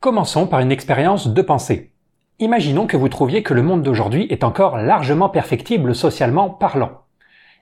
[0.00, 1.92] Commençons par une expérience de pensée.
[2.38, 7.02] Imaginons que vous trouviez que le monde d'aujourd'hui est encore largement perfectible socialement parlant.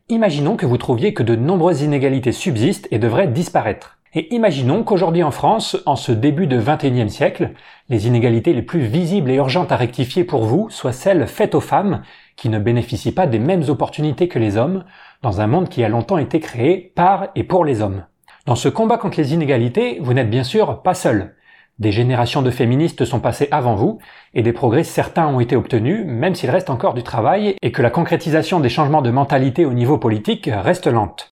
[0.09, 3.99] Imaginons que vous trouviez que de nombreuses inégalités subsistent et devraient disparaître.
[4.15, 7.55] Et imaginons qu'aujourd'hui en France, en ce début de 21e siècle,
[7.89, 11.61] les inégalités les plus visibles et urgentes à rectifier pour vous soient celles faites aux
[11.61, 12.03] femmes
[12.37, 14.85] qui ne bénéficient pas des mêmes opportunités que les hommes
[15.23, 18.05] dans un monde qui a longtemps été créé par et pour les hommes.
[18.47, 21.35] Dans ce combat contre les inégalités, vous n'êtes bien sûr pas seul.
[21.79, 23.99] Des générations de féministes sont passées avant vous,
[24.35, 27.83] et des progrès certains ont été obtenus, même s'il reste encore du travail, et que
[27.83, 31.31] la concrétisation des changements de mentalité au niveau politique reste lente.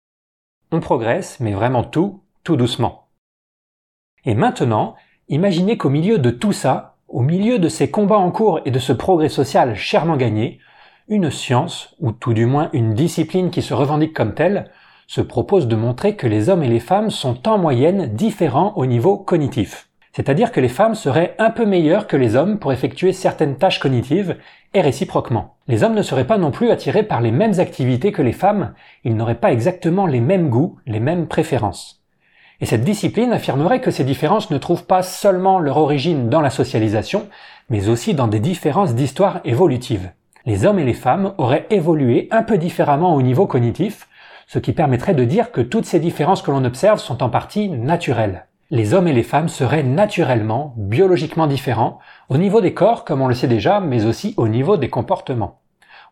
[0.70, 3.08] On progresse, mais vraiment tout, tout doucement.
[4.24, 4.94] Et maintenant,
[5.28, 8.78] imaginez qu'au milieu de tout ça, au milieu de ces combats en cours et de
[8.78, 10.60] ce progrès social chèrement gagné,
[11.08, 14.70] une science, ou tout du moins une discipline qui se revendique comme telle,
[15.08, 18.86] se propose de montrer que les hommes et les femmes sont en moyenne différents au
[18.86, 19.85] niveau cognitif.
[20.16, 23.80] C'est-à-dire que les femmes seraient un peu meilleures que les hommes pour effectuer certaines tâches
[23.80, 24.38] cognitives
[24.72, 25.56] et réciproquement.
[25.68, 28.72] Les hommes ne seraient pas non plus attirés par les mêmes activités que les femmes,
[29.04, 32.02] ils n'auraient pas exactement les mêmes goûts, les mêmes préférences.
[32.62, 36.48] Et cette discipline affirmerait que ces différences ne trouvent pas seulement leur origine dans la
[36.48, 37.28] socialisation,
[37.68, 40.12] mais aussi dans des différences d'histoire évolutive.
[40.46, 44.08] Les hommes et les femmes auraient évolué un peu différemment au niveau cognitif,
[44.46, 47.68] ce qui permettrait de dire que toutes ces différences que l'on observe sont en partie
[47.68, 53.20] naturelles les hommes et les femmes seraient naturellement, biologiquement différents, au niveau des corps comme
[53.20, 55.60] on le sait déjà, mais aussi au niveau des comportements.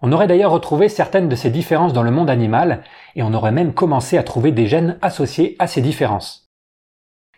[0.02, 2.82] On aurait d'ailleurs retrouvé certaines de ces différences dans le monde animal,
[3.16, 6.50] et on aurait même commencé à trouver des gènes associés à ces différences.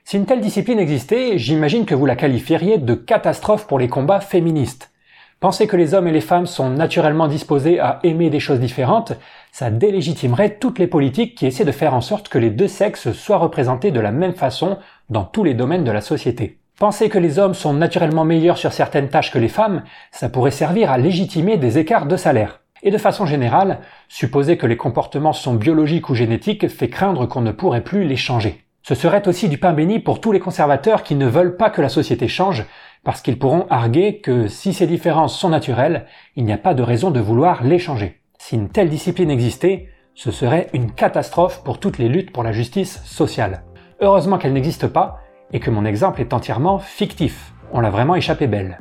[0.04, 4.20] Si une telle discipline existait, j'imagine que vous la qualifieriez de catastrophe pour les combats
[4.20, 4.92] féministes.
[5.38, 9.12] Penser que les hommes et les femmes sont naturellement disposés à aimer des choses différentes,
[9.52, 13.12] ça délégitimerait toutes les politiques qui essaient de faire en sorte que les deux sexes
[13.12, 14.78] soient représentés de la même façon
[15.10, 16.58] dans tous les domaines de la société.
[16.78, 20.50] Penser que les hommes sont naturellement meilleurs sur certaines tâches que les femmes, ça pourrait
[20.50, 22.60] servir à légitimer des écarts de salaire.
[22.82, 27.42] Et de façon générale, supposer que les comportements sont biologiques ou génétiques fait craindre qu'on
[27.42, 28.64] ne pourrait plus les changer.
[28.82, 31.82] Ce serait aussi du pain béni pour tous les conservateurs qui ne veulent pas que
[31.82, 32.64] la société change,
[33.06, 36.82] parce qu'ils pourront arguer que si ces différences sont naturelles, il n'y a pas de
[36.82, 38.20] raison de vouloir les changer.
[38.36, 42.50] Si une telle discipline existait, ce serait une catastrophe pour toutes les luttes pour la
[42.50, 43.62] justice sociale.
[44.00, 45.20] Heureusement qu'elle n'existe pas,
[45.52, 47.52] et que mon exemple est entièrement fictif.
[47.72, 48.80] On l'a vraiment échappé belle.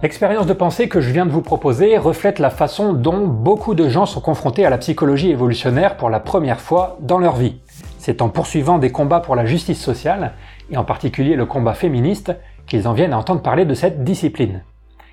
[0.00, 3.88] L'expérience de pensée que je viens de vous proposer reflète la façon dont beaucoup de
[3.88, 7.56] gens sont confrontés à la psychologie évolutionnaire pour la première fois dans leur vie.
[7.98, 10.34] C'est en poursuivant des combats pour la justice sociale,
[10.70, 12.32] et en particulier le combat féministe,
[12.68, 14.62] qu'ils en viennent à entendre parler de cette discipline.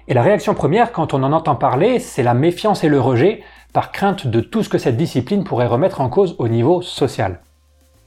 [0.07, 3.41] Et la réaction première quand on en entend parler, c'est la méfiance et le rejet
[3.73, 7.39] par crainte de tout ce que cette discipline pourrait remettre en cause au niveau social.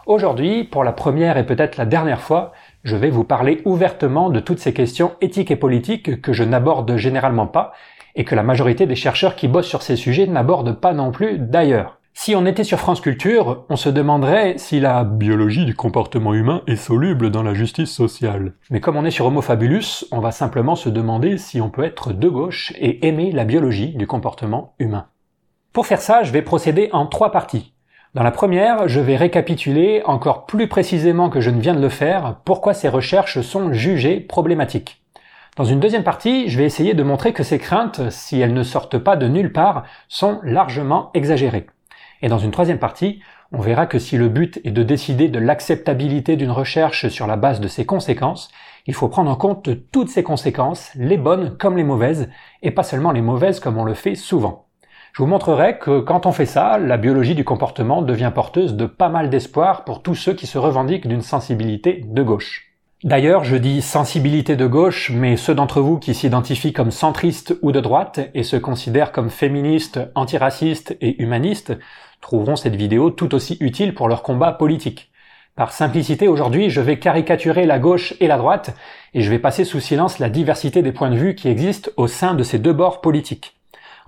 [0.06, 2.52] Aujourd'hui, pour la première et peut-être la dernière fois,
[2.84, 6.96] je vais vous parler ouvertement de toutes ces questions éthiques et politiques que je n'aborde
[6.96, 7.72] généralement pas
[8.14, 11.38] et que la majorité des chercheurs qui bossent sur ces sujets n'abordent pas non plus
[11.38, 11.98] d'ailleurs.
[12.14, 16.62] Si on était sur France Culture, on se demanderait si la biologie du comportement humain
[16.66, 18.54] est soluble dans la justice sociale.
[18.70, 21.84] Mais comme on est sur Homo Fabulus, on va simplement se demander si on peut
[21.84, 25.06] être de gauche et aimer la biologie du comportement humain.
[25.72, 27.72] Pour faire ça, je vais procéder en trois parties.
[28.14, 31.90] Dans la première, je vais récapituler encore plus précisément que je ne viens de le
[31.90, 35.02] faire pourquoi ces recherches sont jugées problématiques.
[35.56, 38.62] Dans une deuxième partie, je vais essayer de montrer que ces craintes, si elles ne
[38.62, 41.66] sortent pas de nulle part, sont largement exagérées.
[42.22, 43.20] Et dans une troisième partie,
[43.52, 47.36] on verra que si le but est de décider de l'acceptabilité d'une recherche sur la
[47.36, 48.50] base de ses conséquences,
[48.86, 52.30] il faut prendre en compte toutes ces conséquences, les bonnes comme les mauvaises,
[52.62, 54.67] et pas seulement les mauvaises comme on le fait souvent.
[55.18, 58.86] Je vous montrerai que quand on fait ça, la biologie du comportement devient porteuse de
[58.86, 62.70] pas mal d'espoir pour tous ceux qui se revendiquent d'une sensibilité de gauche.
[63.02, 67.72] D'ailleurs, je dis sensibilité de gauche, mais ceux d'entre vous qui s'identifient comme centristes ou
[67.72, 71.76] de droite et se considèrent comme féministes, antiracistes et humanistes
[72.20, 75.10] trouveront cette vidéo tout aussi utile pour leur combat politique.
[75.56, 78.76] Par simplicité, aujourd'hui, je vais caricaturer la gauche et la droite,
[79.14, 82.06] et je vais passer sous silence la diversité des points de vue qui existent au
[82.06, 83.57] sein de ces deux bords politiques.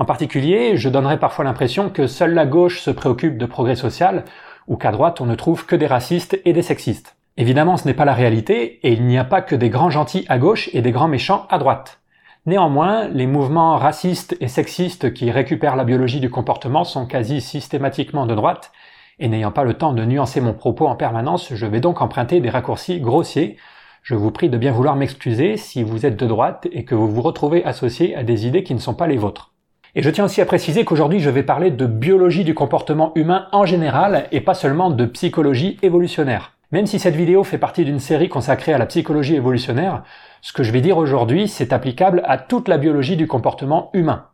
[0.01, 4.25] En particulier, je donnerai parfois l'impression que seule la gauche se préoccupe de progrès social,
[4.67, 7.17] ou qu'à droite on ne trouve que des racistes et des sexistes.
[7.37, 10.25] Évidemment, ce n'est pas la réalité, et il n'y a pas que des grands gentils
[10.31, 12.01] à gauche et des grands méchants à droite.
[12.47, 18.25] Néanmoins, les mouvements racistes et sexistes qui récupèrent la biologie du comportement sont quasi systématiquement
[18.25, 18.73] de droite,
[19.19, 22.41] et n'ayant pas le temps de nuancer mon propos en permanence, je vais donc emprunter
[22.41, 23.59] des raccourcis grossiers.
[24.03, 27.11] Je vous prie de bien vouloir m'excuser si vous êtes de droite et que vous
[27.11, 29.50] vous retrouvez associé à des idées qui ne sont pas les vôtres.
[29.97, 33.49] Et je tiens aussi à préciser qu'aujourd'hui je vais parler de biologie du comportement humain
[33.51, 36.53] en général et pas seulement de psychologie évolutionnaire.
[36.71, 40.05] Même si cette vidéo fait partie d'une série consacrée à la psychologie évolutionnaire,
[40.43, 44.27] ce que je vais dire aujourd'hui c'est applicable à toute la biologie du comportement humain.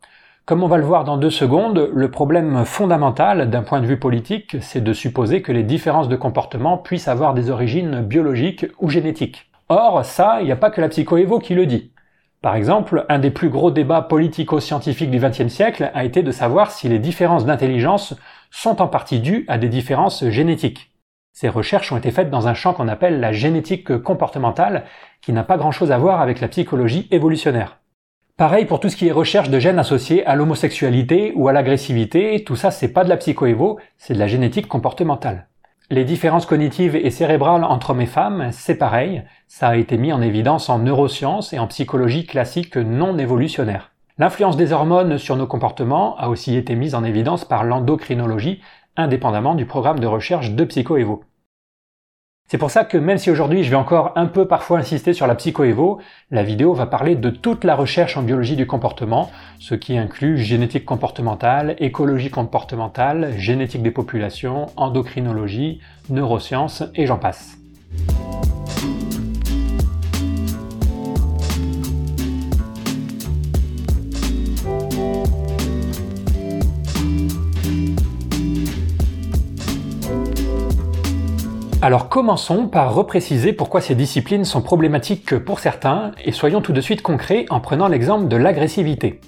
[0.45, 3.99] Comme on va le voir dans deux secondes, le problème fondamental d'un point de vue
[3.99, 8.91] politique, c'est de supposer que les différences de comportement puissent avoir des origines biologiques ou
[8.91, 9.51] génétiques.
[9.71, 11.91] Or, ça, il n'y a pas que la psychoévo qui le dit.
[12.47, 16.71] Par exemple, un des plus gros débats politico-scientifiques du XXe siècle a été de savoir
[16.71, 18.15] si les différences d'intelligence
[18.53, 20.93] sont en partie dues à des différences génétiques.
[21.33, 24.85] Ces recherches ont été faites dans un champ qu'on appelle la génétique comportementale,
[25.23, 27.81] qui n'a pas grand-chose à voir avec la psychologie évolutionnaire.
[28.37, 32.45] Pareil pour tout ce qui est recherche de gènes associés à l'homosexualité ou à l'agressivité,
[32.45, 35.49] tout ça c'est pas de la psychoévo, c'est de la génétique comportementale.
[35.89, 40.13] Les différences cognitives et cérébrales entre hommes et femmes, c'est pareil, ça a été mis
[40.13, 43.93] en évidence en neurosciences et en psychologie classique non évolutionnaire.
[44.19, 48.63] L'influence des hormones sur nos comportements a aussi été mise en évidence par l'endocrinologie,
[48.97, 51.23] indépendamment du programme de recherche de PsychoEvo.
[52.49, 55.27] C'est pour ça que même si aujourd'hui je vais encore un peu parfois insister sur
[55.27, 55.99] la psychoévo,
[56.31, 60.39] la vidéo va parler de toute la recherche en biologie du comportement, ce qui inclut
[60.39, 67.59] génétique comportementale, écologie comportementale, génétique des populations, endocrinologie, neurosciences et j'en passe.
[81.87, 86.81] Alors commençons par repréciser pourquoi ces disciplines sont problématiques pour certains, et soyons tout de
[86.81, 89.21] suite concrets en prenant l'exemple de l'agressivité.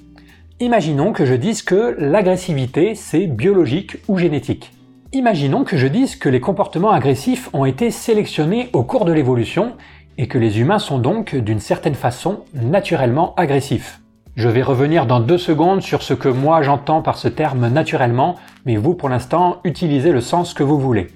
[0.58, 4.72] Imaginons que je dise que l'agressivité c'est biologique ou génétique.
[5.12, 9.74] Imaginons que je dise que les comportements agressifs ont été sélectionnés au cours de l'évolution
[10.16, 14.00] et que les humains sont donc d'une certaine façon naturellement agressifs.
[14.34, 18.34] Je vais revenir dans deux secondes sur ce que moi j'entends par ce terme naturellement,
[18.66, 21.06] mais vous pour l'instant utilisez le sens que vous voulez.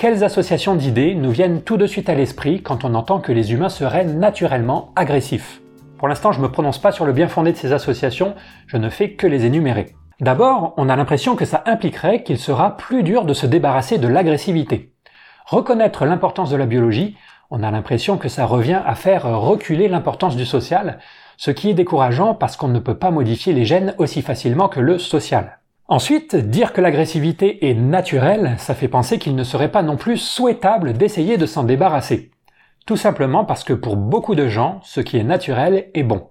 [0.00, 3.52] Quelles associations d'idées nous viennent tout de suite à l'esprit quand on entend que les
[3.52, 5.60] humains seraient naturellement agressifs?
[5.98, 8.34] Pour l'instant, je ne me prononce pas sur le bien fondé de ces associations,
[8.66, 9.94] je ne fais que les énumérer.
[10.18, 14.08] D'abord, on a l'impression que ça impliquerait qu'il sera plus dur de se débarrasser de
[14.08, 14.94] l'agressivité.
[15.44, 17.18] Reconnaître l'importance de la biologie,
[17.50, 20.98] on a l'impression que ça revient à faire reculer l'importance du social,
[21.36, 24.80] ce qui est décourageant parce qu'on ne peut pas modifier les gènes aussi facilement que
[24.80, 25.59] le social.
[25.90, 30.18] Ensuite, dire que l'agressivité est naturelle, ça fait penser qu'il ne serait pas non plus
[30.18, 32.30] souhaitable d'essayer de s'en débarrasser.
[32.86, 36.28] Tout simplement parce que pour beaucoup de gens, ce qui est naturel est bon.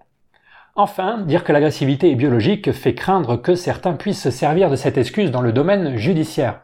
[0.77, 4.97] Enfin, dire que l'agressivité est biologique fait craindre que certains puissent se servir de cette
[4.97, 6.61] excuse dans le domaine judiciaire.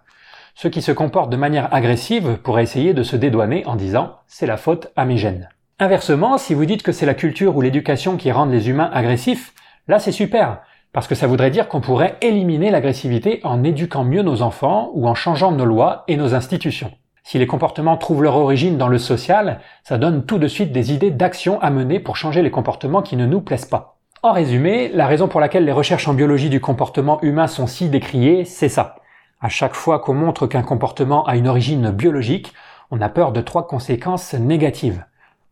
[0.55, 4.47] Ceux qui se comportent de manière agressive pourraient essayer de se dédouaner en disant c'est
[4.47, 5.49] la faute à mes gènes.
[5.79, 9.53] Inversement, si vous dites que c'est la culture ou l'éducation qui rendent les humains agressifs,
[9.89, 10.61] là c'est super.
[10.95, 15.09] Parce que ça voudrait dire qu'on pourrait éliminer l'agressivité en éduquant mieux nos enfants ou
[15.09, 16.89] en changeant nos lois et nos institutions.
[17.21, 20.93] Si les comportements trouvent leur origine dans le social, ça donne tout de suite des
[20.93, 23.97] idées d'action à mener pour changer les comportements qui ne nous plaisent pas.
[24.23, 27.89] En résumé, la raison pour laquelle les recherches en biologie du comportement humain sont si
[27.89, 28.95] décriées, c'est ça.
[29.41, 32.53] À chaque fois qu'on montre qu'un comportement a une origine biologique,
[32.89, 35.03] on a peur de trois conséquences négatives.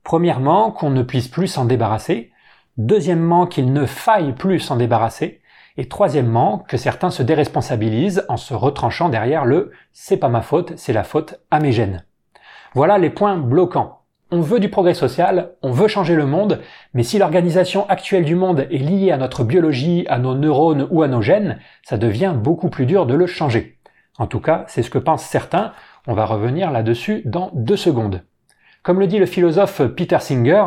[0.05, 2.31] Premièrement, qu'on ne puisse plus s'en débarrasser.
[2.77, 5.41] Deuxièmement, qu'il ne faille plus s'en débarrasser.
[5.77, 10.73] Et troisièmement, que certains se déresponsabilisent en se retranchant derrière le c'est pas ma faute,
[10.75, 12.05] c'est la faute à mes gènes.
[12.75, 13.99] Voilà les points bloquants.
[14.31, 16.59] On veut du progrès social, on veut changer le monde,
[16.95, 21.03] mais si l'organisation actuelle du monde est liée à notre biologie, à nos neurones ou
[21.03, 23.77] à nos gènes, ça devient beaucoup plus dur de le changer.
[24.17, 25.73] En tout cas, c'est ce que pensent certains,
[26.07, 28.23] on va revenir là-dessus dans deux secondes.
[28.81, 30.65] Comme le dit le philosophe Peter Singer,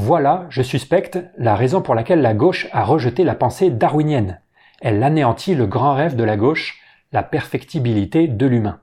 [0.00, 4.40] voilà, je suspecte, la raison pour laquelle la gauche a rejeté la pensée darwinienne.
[4.80, 6.80] Elle anéantit le grand rêve de la gauche,
[7.12, 8.80] la perfectibilité de l'humain.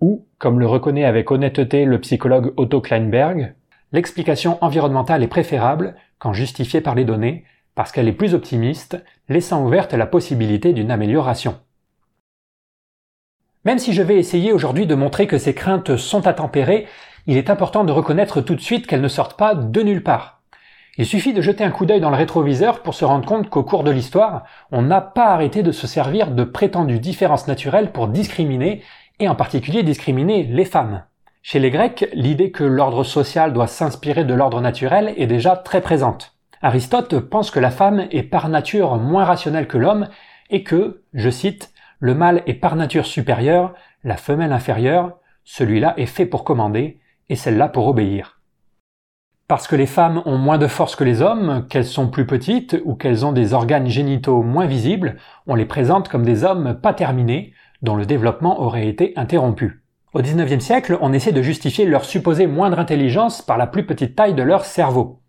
[0.00, 3.54] Ou, comme le reconnaît avec honnêteté le psychologue Otto Kleinberg,
[3.92, 9.62] l'explication environnementale est préférable quand justifiée par les données, parce qu'elle est plus optimiste, laissant
[9.66, 11.60] ouverte la possibilité d'une amélioration.
[13.66, 16.86] Même si je vais essayer aujourd'hui de montrer que ces craintes sont à tempérer,
[17.30, 20.40] il est important de reconnaître tout de suite qu'elles ne sortent pas de nulle part.
[20.98, 23.62] Il suffit de jeter un coup d'œil dans le rétroviseur pour se rendre compte qu'au
[23.62, 28.08] cours de l'histoire, on n'a pas arrêté de se servir de prétendues différences naturelles pour
[28.08, 28.82] discriminer,
[29.20, 31.04] et en particulier discriminer les femmes.
[31.40, 35.82] Chez les Grecs, l'idée que l'ordre social doit s'inspirer de l'ordre naturel est déjà très
[35.82, 36.34] présente.
[36.62, 40.08] Aristote pense que la femme est par nature moins rationnelle que l'homme
[40.50, 46.06] et que, je cite, le mâle est par nature supérieur, la femelle inférieure, celui-là est
[46.06, 46.98] fait pour commander,
[47.30, 48.40] et celle-là pour obéir.
[49.48, 52.76] Parce que les femmes ont moins de force que les hommes, qu'elles sont plus petites
[52.84, 56.92] ou qu'elles ont des organes génitaux moins visibles, on les présente comme des hommes pas
[56.92, 59.82] terminés, dont le développement aurait été interrompu.
[60.12, 64.14] Au XIXe siècle, on essaie de justifier leur supposée moindre intelligence par la plus petite
[64.14, 65.20] taille de leur cerveau.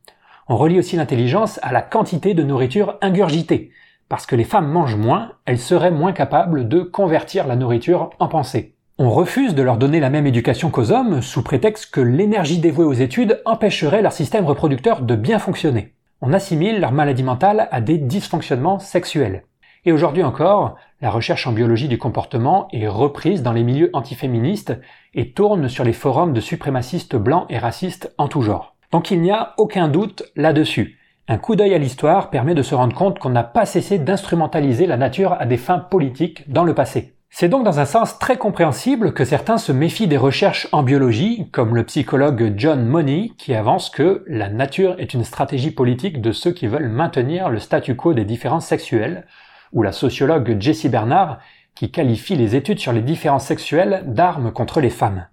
[0.48, 3.72] On relie aussi l'intelligence à la quantité de nourriture ingurgitée.
[4.10, 8.28] Parce que les femmes mangent moins, elles seraient moins capables de convertir la nourriture en
[8.28, 8.76] pensée.
[9.04, 12.86] On refuse de leur donner la même éducation qu'aux hommes sous prétexte que l'énergie dévouée
[12.86, 15.96] aux études empêcherait leur système reproducteur de bien fonctionner.
[16.22, 19.46] On assimile leur maladie mentale à des dysfonctionnements sexuels.
[19.86, 24.80] Et aujourd'hui encore, la recherche en biologie du comportement est reprise dans les milieux antiféministes
[25.16, 28.76] et tourne sur les forums de suprémacistes blancs et racistes en tout genre.
[28.92, 31.00] Donc il n'y a aucun doute là-dessus.
[31.28, 34.86] Un coup d'œil à l'histoire permet de se rendre compte qu'on n'a pas cessé d'instrumentaliser
[34.86, 37.16] la nature à des fins politiques dans le passé.
[37.34, 41.50] C'est donc dans un sens très compréhensible que certains se méfient des recherches en biologie,
[41.52, 46.34] comme le psychologue John Money, qui avance que la nature est une stratégie politique de
[46.34, 49.26] ceux qui veulent maintenir le statu quo des différences sexuelles,
[49.72, 51.40] ou la sociologue Jessie Bernard,
[51.74, 55.28] qui qualifie les études sur les différences sexuelles d'armes contre les femmes.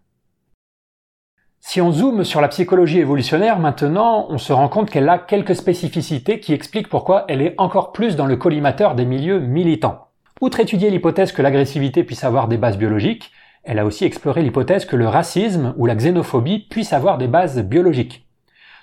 [1.58, 5.56] Si on zoome sur la psychologie évolutionnaire maintenant, on se rend compte qu'elle a quelques
[5.56, 10.07] spécificités qui expliquent pourquoi elle est encore plus dans le collimateur des milieux militants.
[10.40, 13.32] Outre étudier l'hypothèse que l'agressivité puisse avoir des bases biologiques,
[13.64, 17.60] elle a aussi exploré l'hypothèse que le racisme ou la xénophobie puissent avoir des bases
[17.64, 18.28] biologiques.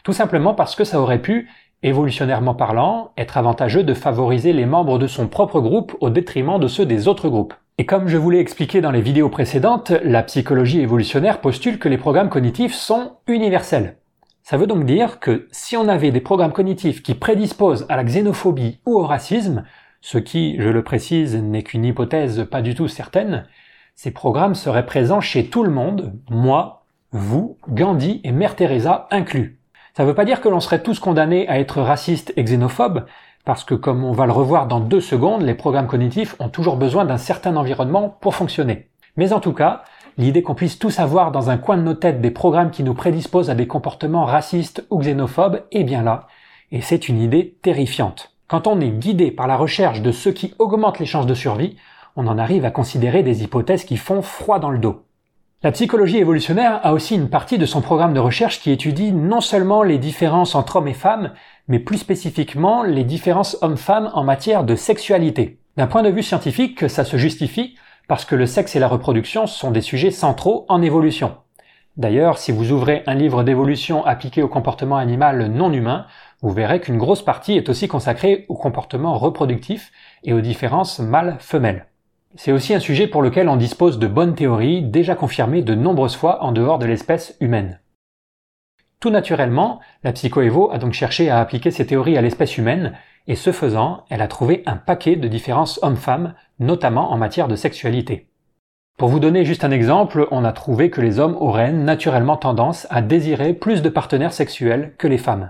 [0.04, 1.50] Tout simplement parce que ça aurait pu,
[1.82, 6.68] évolutionnairement parlant, être avantageux de favoriser les membres de son propre groupe au détriment de
[6.68, 7.54] ceux des autres groupes.
[7.78, 11.90] Et comme je vous l'ai expliqué dans les vidéos précédentes, la psychologie évolutionnaire postule que
[11.90, 13.96] les programmes cognitifs sont universels.
[14.44, 18.04] Ça veut donc dire que si on avait des programmes cognitifs qui prédisposent à la
[18.04, 19.64] xénophobie ou au racisme,
[20.06, 23.48] ce qui, je le précise, n'est qu'une hypothèse pas du tout certaine,
[23.96, 29.60] ces programmes seraient présents chez tout le monde, moi, vous, Gandhi et Mère Teresa inclus.
[29.98, 33.08] Ça ne veut pas dire que l'on serait tous condamnés à être racistes et xénophobes,
[33.46, 36.78] parce que comme on va le revoir dans deux secondes, les programmes cognitifs ont toujours
[36.78, 38.92] besoin d'un certain environnement pour fonctionner.
[39.18, 39.86] Mais en tout cas,
[40.20, 42.94] l'idée qu'on puisse tous avoir dans un coin de nos têtes des programmes qui nous
[42.94, 46.28] prédisposent à des comportements racistes ou xénophobes est bien là,
[46.72, 48.35] et c'est une idée terrifiante.
[48.48, 51.78] Quand on est guidé par la recherche de ce qui augmente les chances de survie,
[52.16, 55.04] on en arrive à considérer des hypothèses qui font froid dans le dos.
[55.64, 59.42] La psychologie évolutionnaire a aussi une partie de son programme de recherche qui étudie non
[59.42, 61.32] seulement les différences entre hommes et femmes,
[61.68, 65.58] mais plus spécifiquement les différences hommes-femmes en matière de sexualité.
[65.76, 67.76] D'un point de vue scientifique, ça se justifie
[68.08, 71.38] parce que le sexe et la reproduction sont des sujets centraux en évolution.
[71.98, 76.06] D'ailleurs, si vous ouvrez un livre d'évolution appliqué au comportement animal non humain,
[76.46, 79.92] vous verrez qu'une grosse partie est aussi consacrée au comportement reproductif
[80.24, 81.88] et aux différences mâles-femelles.
[82.36, 86.16] C'est aussi un sujet pour lequel on dispose de bonnes théories déjà confirmées de nombreuses
[86.16, 87.80] fois en dehors de l'espèce humaine.
[89.00, 92.94] Tout naturellement, la psychoévo a donc cherché à appliquer ces théories à l'espèce humaine,
[93.26, 97.56] et ce faisant, elle a trouvé un paquet de différences hommes-femmes, notamment en matière de
[97.56, 98.28] sexualité.
[99.00, 102.86] Pour vous donner juste un exemple, on a trouvé que les hommes auraient naturellement tendance
[102.92, 105.50] à désirer plus de partenaires sexuels que les femmes.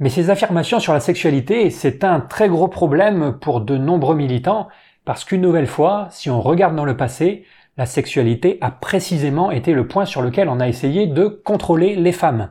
[0.00, 4.68] Mais ces affirmations sur la sexualité, c'est un très gros problème pour de nombreux militants,
[5.04, 7.44] parce qu'une nouvelle fois, si on regarde dans le passé,
[7.76, 12.12] la sexualité a précisément été le point sur lequel on a essayé de contrôler les
[12.12, 12.50] femmes.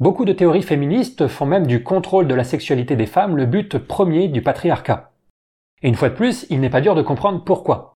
[0.00, 3.78] Beaucoup de théories féministes font même du contrôle de la sexualité des femmes le but
[3.78, 5.12] premier du patriarcat.
[5.82, 7.94] Et une fois de plus, il n'est pas dur de comprendre pourquoi.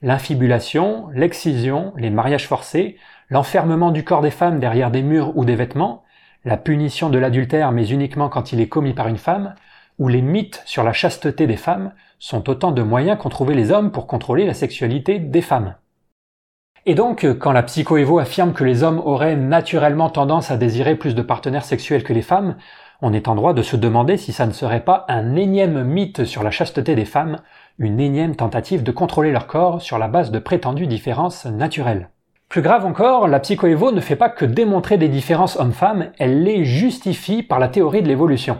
[0.00, 2.96] L'infibulation, l'excision, les mariages forcés,
[3.28, 6.02] l'enfermement du corps des femmes derrière des murs ou des vêtements,
[6.44, 9.54] la punition de l'adultère mais uniquement quand il est commis par une femme,
[9.98, 13.70] ou les mythes sur la chasteté des femmes sont autant de moyens qu'ont trouvé les
[13.70, 15.74] hommes pour contrôler la sexualité des femmes.
[16.86, 21.14] Et donc, quand la psychoévo affirme que les hommes auraient naturellement tendance à désirer plus
[21.14, 22.56] de partenaires sexuels que les femmes,
[23.02, 26.24] on est en droit de se demander si ça ne serait pas un énième mythe
[26.24, 27.38] sur la chasteté des femmes,
[27.78, 32.10] une énième tentative de contrôler leur corps sur la base de prétendues différences naturelles.
[32.50, 36.64] Plus grave encore, la psychoévo ne fait pas que démontrer des différences hommes-femmes, elle les
[36.64, 38.58] justifie par la théorie de l'évolution.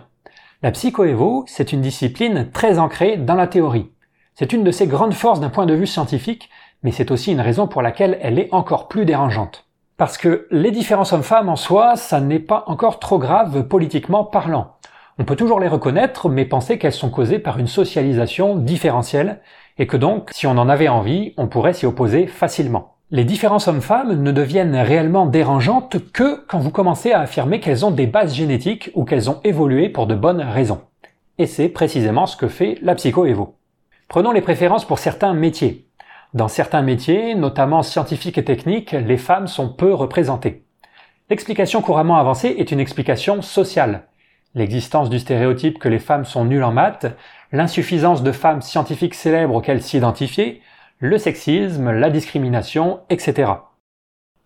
[0.63, 3.91] La psychoévo, c'est une discipline très ancrée dans la théorie.
[4.37, 6.51] C'est une de ses grandes forces d'un point de vue scientifique,
[6.85, 9.67] mais c'est aussi une raison pour laquelle elle est encore plus dérangeante.
[9.97, 14.77] Parce que les différences hommes-femmes en soi, ça n'est pas encore trop grave politiquement parlant.
[15.19, 19.41] On peut toujours les reconnaître, mais penser qu'elles sont causées par une socialisation différentielle,
[19.79, 23.00] et que donc, si on en avait envie, on pourrait s'y opposer facilement.
[23.13, 27.91] Les différences hommes-femmes ne deviennent réellement dérangeantes que quand vous commencez à affirmer qu'elles ont
[27.91, 30.83] des bases génétiques ou qu'elles ont évolué pour de bonnes raisons.
[31.37, 33.57] Et c'est précisément ce que fait la psychoévo.
[34.07, 35.89] Prenons les préférences pour certains métiers.
[36.35, 40.63] Dans certains métiers, notamment scientifiques et techniques, les femmes sont peu représentées.
[41.31, 44.05] L'explication couramment avancée est une explication sociale.
[44.55, 47.07] L'existence du stéréotype que les femmes sont nulles en maths,
[47.51, 50.63] l'insuffisance de femmes scientifiques célèbres auxquelles s'identifier,
[51.01, 53.53] le sexisme, la discrimination, etc.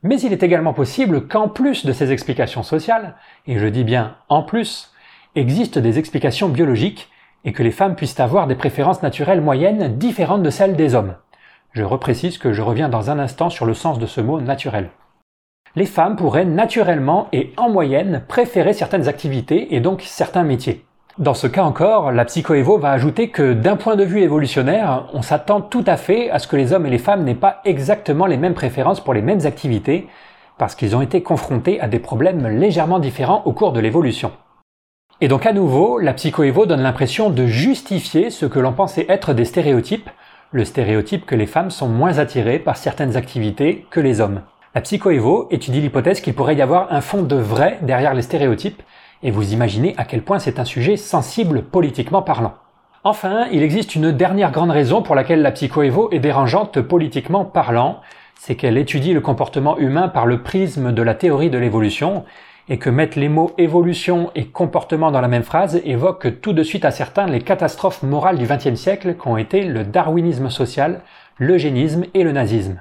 [0.04, 3.16] Mais il est également possible qu'en plus de ces explications sociales,
[3.48, 4.92] et je dis bien en plus,
[5.34, 7.10] existent des explications biologiques
[7.44, 11.16] et que les femmes puissent avoir des préférences naturelles moyennes différentes de celles des hommes.
[11.72, 14.90] Je reprécise que je reviens dans un instant sur le sens de ce mot naturel.
[15.74, 20.84] Les femmes pourraient naturellement et en moyenne préférer certaines activités et donc certains métiers.
[21.18, 25.22] Dans ce cas encore, la psychoévo va ajouter que d'un point de vue évolutionnaire, on
[25.22, 28.26] s'attend tout à fait à ce que les hommes et les femmes n'aient pas exactement
[28.26, 30.08] les mêmes préférences pour les mêmes activités,
[30.58, 34.32] parce qu'ils ont été confrontés à des problèmes légèrement différents au cours de l'évolution.
[35.20, 39.34] Et donc à nouveau, la psychoévo donne l'impression de justifier ce que l'on pensait être
[39.34, 40.10] des stéréotypes,
[40.50, 44.40] le stéréotype que les femmes sont moins attirées par certaines activités que les hommes.
[44.74, 48.82] La psychoévo étudie l'hypothèse qu'il pourrait y avoir un fond de vrai derrière les stéréotypes,
[49.24, 52.54] et vous imaginez à quel point c'est un sujet sensible politiquement parlant.
[53.02, 58.00] Enfin, il existe une dernière grande raison pour laquelle la psychoévo est dérangeante politiquement parlant,
[58.38, 62.24] c'est qu'elle étudie le comportement humain par le prisme de la théorie de l'évolution,
[62.68, 66.62] et que mettre les mots évolution et comportement dans la même phrase évoque tout de
[66.62, 71.02] suite à certains les catastrophes morales du XXe siècle qu'ont été le darwinisme social,
[71.38, 72.80] l'eugénisme et le nazisme.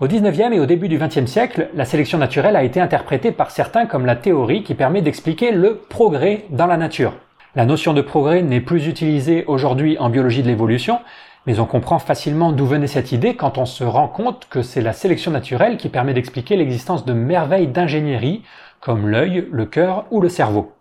[0.00, 3.50] Au XIXe et au début du XXe siècle, la sélection naturelle a été interprétée par
[3.50, 7.12] certains comme la théorie qui permet d'expliquer le progrès dans la nature.
[7.54, 11.00] La notion de progrès n'est plus utilisée aujourd'hui en biologie de l'évolution,
[11.46, 14.80] mais on comprend facilement d'où venait cette idée quand on se rend compte que c'est
[14.80, 18.42] la sélection naturelle qui permet d'expliquer l'existence de merveilles d'ingénierie
[18.80, 20.72] comme l'œil, le cœur ou le cerveau.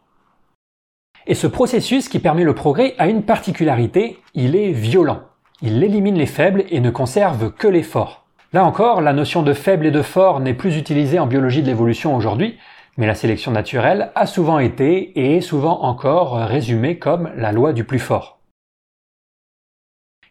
[1.28, 5.20] Et ce processus qui permet le progrès a une particularité, il est violent.
[5.62, 8.19] Il élimine les faibles et ne conserve que les forts.
[8.52, 11.68] Là encore, la notion de faible et de fort n'est plus utilisée en biologie de
[11.68, 12.58] l'évolution aujourd'hui,
[12.98, 17.74] mais la sélection naturelle a souvent été et est souvent encore résumée comme la loi
[17.74, 18.40] du plus fort.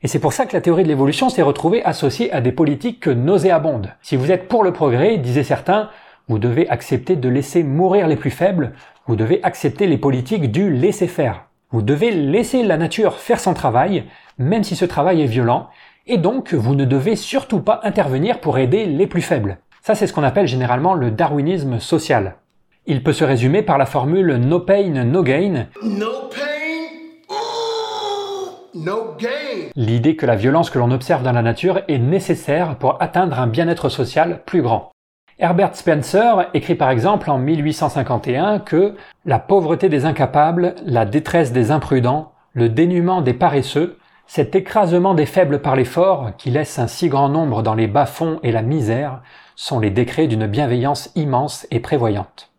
[0.02, 3.06] Et c'est pour ça que la théorie de l'évolution s'est retrouvée associée à des politiques
[3.06, 3.94] nauséabondes.
[4.02, 5.88] Si vous êtes pour le progrès, disaient certains,
[6.26, 8.72] vous devez accepter de laisser mourir les plus faibles,
[9.06, 11.44] vous devez accepter les politiques du laisser faire.
[11.70, 14.04] Vous devez laisser la nature faire son travail,
[14.38, 15.68] même si ce travail est violent,
[16.08, 19.58] et donc vous ne devez surtout pas intervenir pour aider les plus faibles.
[19.82, 22.36] Ça c'est ce qu'on appelle généralement le darwinisme social.
[22.86, 25.66] Il peut se résumer par la formule no pain, no gain.
[25.82, 27.28] No pain,
[28.74, 29.68] no gain.
[29.76, 33.46] L'idée que la violence que l'on observe dans la nature est nécessaire pour atteindre un
[33.46, 34.90] bien-être social plus grand.
[35.38, 38.94] Herbert Spencer écrit par exemple en 1851 que
[39.26, 43.97] la pauvreté des incapables, la détresse des imprudents, le dénuement des paresseux
[44.28, 47.86] cet écrasement des faibles par les forts, qui laisse un si grand nombre dans les
[47.86, 49.22] bas-fonds et la misère,
[49.56, 52.52] sont les décrets d'une bienveillance immense et prévoyante.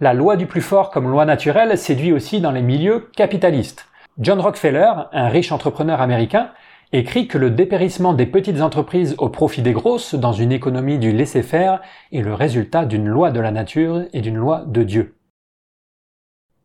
[0.00, 3.88] La loi du plus fort comme loi naturelle séduit aussi dans les milieux capitalistes.
[4.18, 6.50] John Rockefeller, un riche entrepreneur américain,
[6.92, 11.10] écrit que le dépérissement des petites entreprises au profit des grosses dans une économie du
[11.10, 11.80] laisser-faire
[12.12, 15.16] est le résultat d'une loi de la nature et d'une loi de Dieu.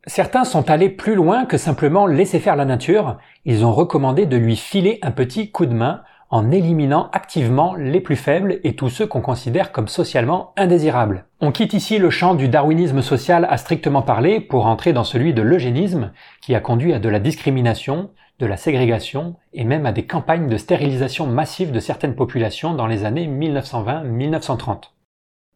[0.10, 4.38] Certains sont allés plus loin que simplement laisser faire la nature, ils ont recommandé de
[4.38, 8.90] lui filer un petit coup de main en éliminant activement les plus faibles et tous
[8.90, 11.26] ceux qu'on considère comme socialement indésirables.
[11.42, 15.36] On quitte ici le champ du darwinisme social à strictement parler pour entrer dans celui
[15.36, 19.92] de l'eugénisme qui a conduit à de la discrimination, de la ségrégation et même à
[19.92, 24.86] des campagnes de stérilisation massive de certaines populations dans les années 1920-1930.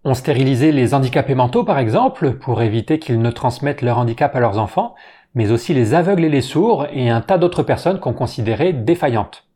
[0.06, 4.42] On stérilisait les handicapés mentaux par exemple pour éviter qu'ils ne transmettent leur handicap à
[4.42, 4.96] leurs enfants,
[5.34, 9.48] mais aussi les aveugles et les sourds et un tas d'autres personnes qu'on considérait défaillantes.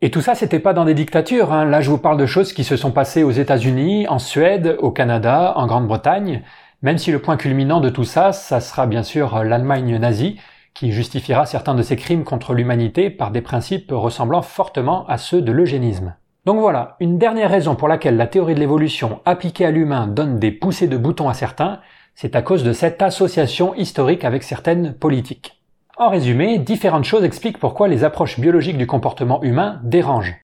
[0.00, 1.52] Et tout ça, c'était pas dans des dictatures.
[1.52, 1.64] Hein.
[1.66, 4.90] Là, je vous parle de choses qui se sont passées aux États-Unis, en Suède, au
[4.90, 6.42] Canada, en Grande-Bretagne.
[6.82, 10.40] Même si le point culminant de tout ça, ça sera bien sûr l'Allemagne nazie,
[10.74, 15.40] qui justifiera certains de ses crimes contre l'humanité par des principes ressemblant fortement à ceux
[15.40, 16.14] de l'eugénisme.
[16.44, 20.40] Donc voilà, une dernière raison pour laquelle la théorie de l'évolution appliquée à l'humain donne
[20.40, 21.78] des poussées de boutons à certains,
[22.16, 25.62] c'est à cause de cette association historique avec certaines politiques.
[25.96, 30.34] En résumé, différentes choses expliquent pourquoi les approches biologiques du comportement humain dérangent.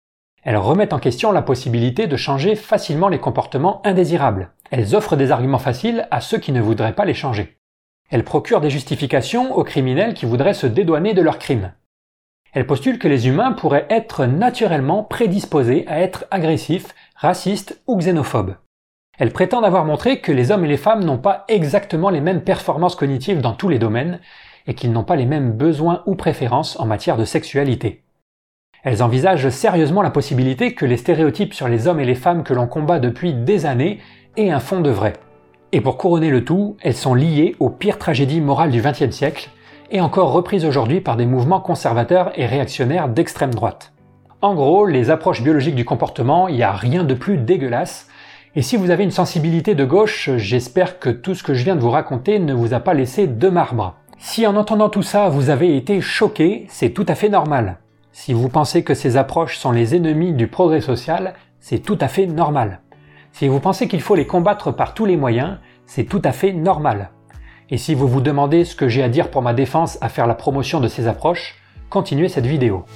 [0.44, 4.52] Elles remettent en question la possibilité de changer facilement les comportements indésirables.
[4.70, 7.58] Elles offrent des arguments faciles à ceux qui ne voudraient pas les changer.
[8.08, 11.72] Elles procurent des justifications aux criminels qui voudraient se dédouaner de leurs crimes.
[12.52, 18.56] Elle postule que les humains pourraient être naturellement prédisposés à être agressifs, racistes ou xénophobes.
[19.18, 22.42] Elle prétend avoir montré que les hommes et les femmes n'ont pas exactement les mêmes
[22.42, 24.20] performances cognitives dans tous les domaines
[24.66, 28.04] et qu'ils n'ont pas les mêmes besoins ou préférences en matière de sexualité.
[28.84, 32.54] Elles envisagent sérieusement la possibilité que les stéréotypes sur les hommes et les femmes que
[32.54, 33.98] l'on combat depuis des années
[34.36, 35.14] et un fond de vrai.
[35.72, 39.50] Et pour couronner le tout, elles sont liées aux pires tragédies morales du XXe siècle,
[39.90, 43.92] et encore reprises aujourd'hui par des mouvements conservateurs et réactionnaires d'extrême droite.
[44.40, 48.08] En gros, les approches biologiques du comportement, il n'y a rien de plus dégueulasse,
[48.54, 51.76] et si vous avez une sensibilité de gauche, j'espère que tout ce que je viens
[51.76, 53.94] de vous raconter ne vous a pas laissé de marbre.
[54.18, 57.78] Si en entendant tout ça, vous avez été choqué, c'est tout à fait normal.
[58.12, 62.08] Si vous pensez que ces approches sont les ennemis du progrès social, c'est tout à
[62.08, 62.80] fait normal.
[63.32, 66.52] Si vous pensez qu'il faut les combattre par tous les moyens, c'est tout à fait
[66.52, 67.10] normal.
[67.70, 70.26] Et si vous vous demandez ce que j'ai à dire pour ma défense à faire
[70.26, 71.56] la promotion de ces approches,
[71.90, 72.86] continuez cette vidéo.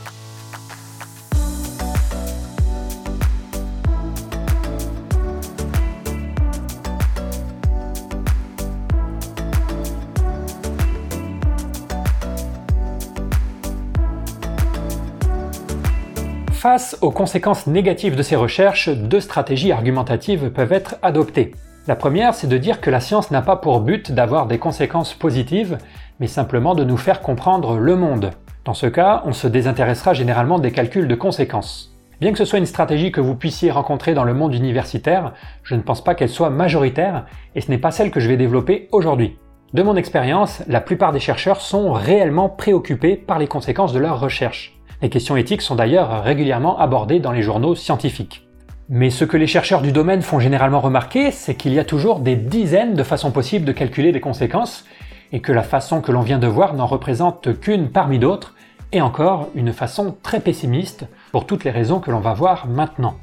[16.51, 21.53] Face aux conséquences négatives de ces recherches, deux stratégies argumentatives peuvent être adoptées.
[21.89, 25.15] La première, c'est de dire que la science n'a pas pour but d'avoir des conséquences
[25.15, 25.79] positives,
[26.21, 28.31] mais simplement de nous faire comprendre le monde.
[28.65, 31.93] Dans ce cas, on se désintéressera généralement des calculs de conséquences.
[32.21, 35.33] Bien que ce soit une stratégie que vous puissiez rencontrer dans le monde universitaire,
[35.65, 38.37] je ne pense pas qu'elle soit majoritaire, et ce n'est pas celle que je vais
[38.37, 39.37] développer aujourd'hui.
[39.75, 44.21] De mon expérience, la plupart des chercheurs sont réellement préoccupés par les conséquences de leurs
[44.21, 44.79] recherches.
[45.01, 48.47] Les questions éthiques sont d'ailleurs régulièrement abordées dans les journaux scientifiques.
[48.95, 52.21] Mais ce que les chercheurs du domaine font généralement remarquer, c'est qu'il y a toujours
[52.21, 54.85] des dizaines de façons possibles de calculer les conséquences,
[55.33, 58.55] et que la façon que l'on vient de voir n'en représente qu'une parmi d'autres,
[58.93, 63.15] et encore une façon très pessimiste, pour toutes les raisons que l'on va voir maintenant.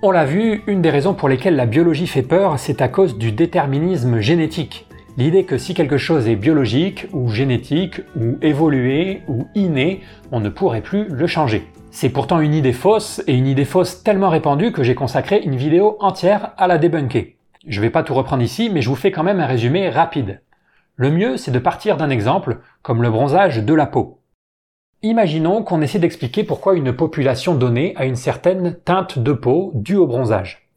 [0.00, 3.18] On l'a vu, une des raisons pour lesquelles la biologie fait peur, c'est à cause
[3.18, 4.86] du déterminisme génétique.
[5.16, 10.50] L'idée que si quelque chose est biologique, ou génétique, ou évolué, ou inné, on ne
[10.50, 11.66] pourrait plus le changer.
[11.90, 15.56] C'est pourtant une idée fausse, et une idée fausse tellement répandue que j'ai consacré une
[15.56, 17.34] vidéo entière à la débunker.
[17.66, 20.42] Je vais pas tout reprendre ici, mais je vous fais quand même un résumé rapide.
[20.94, 24.17] Le mieux, c'est de partir d'un exemple, comme le bronzage de la peau.
[25.04, 29.94] Imaginons qu'on essaie d'expliquer pourquoi une population donnée a une certaine teinte de peau due
[29.94, 30.68] au bronzage.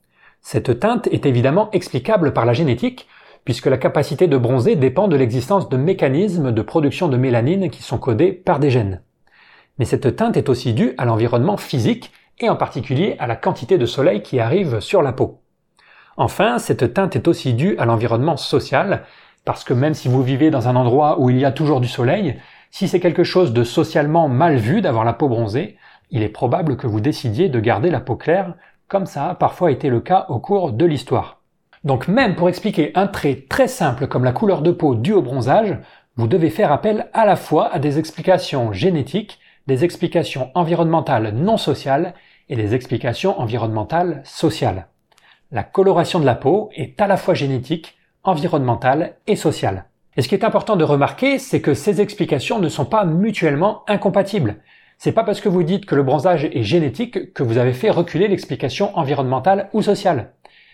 [0.41, 3.07] Cette teinte est évidemment explicable par la génétique,
[3.45, 7.81] puisque la capacité de bronzer dépend de l'existence de mécanismes de production de mélanine qui
[7.81, 9.01] sont codés par des gènes.
[9.79, 13.79] Mais cette teinte est aussi due à l'environnement physique et en particulier à la quantité
[13.79, 15.39] de soleil qui arrive sur la peau.
[16.15, 19.03] Enfin, cette teinte est aussi due à l'environnement social,
[19.45, 21.87] parce que même si vous vivez dans un endroit où il y a toujours du
[21.87, 22.39] soleil,
[22.71, 25.77] si c'est quelque chose de socialement mal vu d'avoir la peau bronzée,
[26.09, 28.55] il est probable que vous décidiez de garder la peau claire,
[28.87, 31.41] comme ça a parfois été le cas au cours de l'histoire.
[31.83, 35.21] Donc même pour expliquer un trait très simple comme la couleur de peau due au
[35.21, 35.77] bronzage,
[36.15, 41.57] vous devez faire appel à la fois à des explications génétiques, des explications environnementales non
[41.57, 42.13] sociales
[42.49, 44.87] et des explications environnementales sociales.
[45.51, 49.85] La coloration de la peau est à la fois génétique, environnementale et sociale.
[50.17, 53.83] Et ce qui est important de remarquer, c'est que ces explications ne sont pas mutuellement
[53.87, 54.57] incompatibles.
[54.97, 57.89] C'est pas parce que vous dites que le bronzage est génétique que vous avez fait
[57.89, 60.33] reculer l'explication environnementale ou sociale.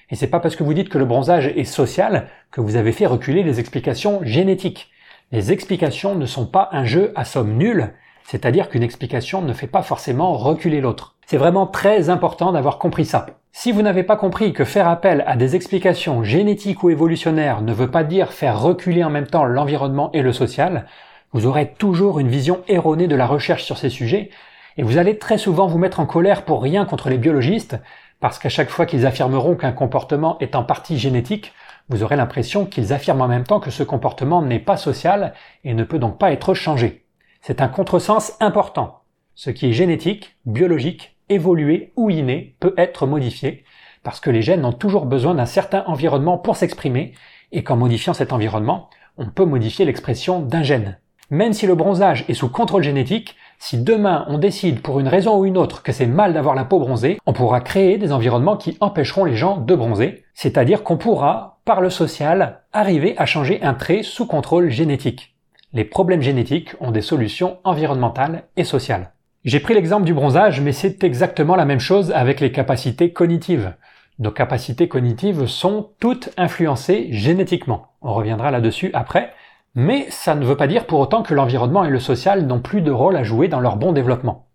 [0.09, 2.91] Et c'est pas parce que vous dites que le bronzage est social que vous avez
[2.91, 4.89] fait reculer les explications génétiques.
[5.31, 9.67] Les explications ne sont pas un jeu à somme nulle, c'est-à-dire qu'une explication ne fait
[9.67, 11.15] pas forcément reculer l'autre.
[11.25, 13.27] C'est vraiment très important d'avoir compris ça.
[13.59, 17.73] Si vous n'avez pas compris que faire appel à des explications génétiques ou évolutionnaires ne
[17.73, 20.85] veut pas dire faire reculer en même temps l'environnement et le social,
[21.33, 24.29] vous aurez toujours une vision erronée de la recherche sur ces sujets,
[24.77, 27.77] et vous allez très souvent vous mettre en colère pour rien contre les biologistes,
[28.19, 31.51] parce qu'à chaque fois qu'ils affirmeront qu'un comportement est en partie génétique,
[31.89, 35.73] vous aurez l'impression qu'ils affirment en même temps que ce comportement n'est pas social et
[35.73, 37.05] ne peut donc pas être changé.
[37.41, 38.99] C'est un contresens important.
[39.33, 43.63] Ce qui est génétique, biologique, évolué ou inné peut être modifié,
[44.03, 47.13] parce que les gènes ont toujours besoin d'un certain environnement pour s'exprimer,
[47.51, 50.97] et qu'en modifiant cet environnement, on peut modifier l'expression d'un gène.
[51.29, 55.37] Même si le bronzage est sous contrôle génétique, si demain on décide pour une raison
[55.37, 58.55] ou une autre que c'est mal d'avoir la peau bronzée, on pourra créer des environnements
[58.55, 63.61] qui empêcheront les gens de bronzer, c'est-à-dire qu'on pourra, par le social, arriver à changer
[63.61, 65.35] un trait sous contrôle génétique.
[65.73, 69.11] Les problèmes génétiques ont des solutions environnementales et sociales.
[69.47, 73.75] J'ai pris l'exemple du bronzage, mais c'est exactement la même chose avec les capacités cognitives.
[74.19, 77.93] Nos capacités cognitives sont toutes influencées génétiquement.
[78.01, 79.31] On reviendra là-dessus après.
[79.73, 82.81] Mais ça ne veut pas dire pour autant que l'environnement et le social n'ont plus
[82.81, 84.47] de rôle à jouer dans leur bon développement.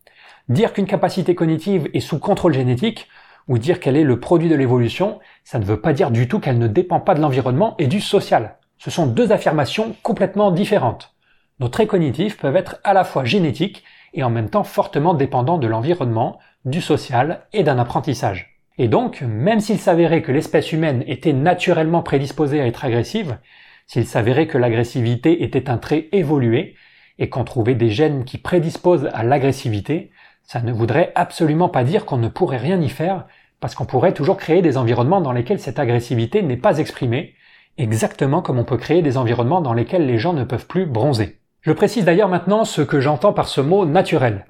[0.50, 3.08] Dire qu'une capacité cognitive est sous contrôle génétique,
[3.48, 6.38] ou dire qu'elle est le produit de l'évolution, ça ne veut pas dire du tout
[6.38, 8.56] qu'elle ne dépend pas de l'environnement et du social.
[8.76, 11.14] Ce sont deux affirmations complètement différentes.
[11.60, 15.58] Nos traits cognitifs peuvent être à la fois génétiques et en même temps fortement dépendants
[15.58, 18.60] de l'environnement, du social et d'un apprentissage.
[18.78, 23.38] Et donc, même s'il s'avérait que l'espèce humaine était naturellement prédisposée à être agressive,
[23.86, 26.76] s'il s'avérait que l'agressivité était un trait évolué,
[27.18, 30.10] et qu'on trouvait des gènes qui prédisposent à l'agressivité,
[30.42, 33.26] ça ne voudrait absolument pas dire qu'on ne pourrait rien y faire,
[33.60, 37.34] parce qu'on pourrait toujours créer des environnements dans lesquels cette agressivité n'est pas exprimée,
[37.78, 41.38] exactement comme on peut créer des environnements dans lesquels les gens ne peuvent plus bronzer.
[41.62, 44.46] Je précise d'ailleurs maintenant ce que j'entends par ce mot naturel.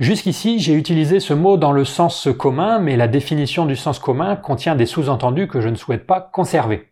[0.00, 4.34] Jusqu'ici, j'ai utilisé ce mot dans le sens commun, mais la définition du sens commun
[4.34, 6.88] contient des sous-entendus que je ne souhaite pas conserver.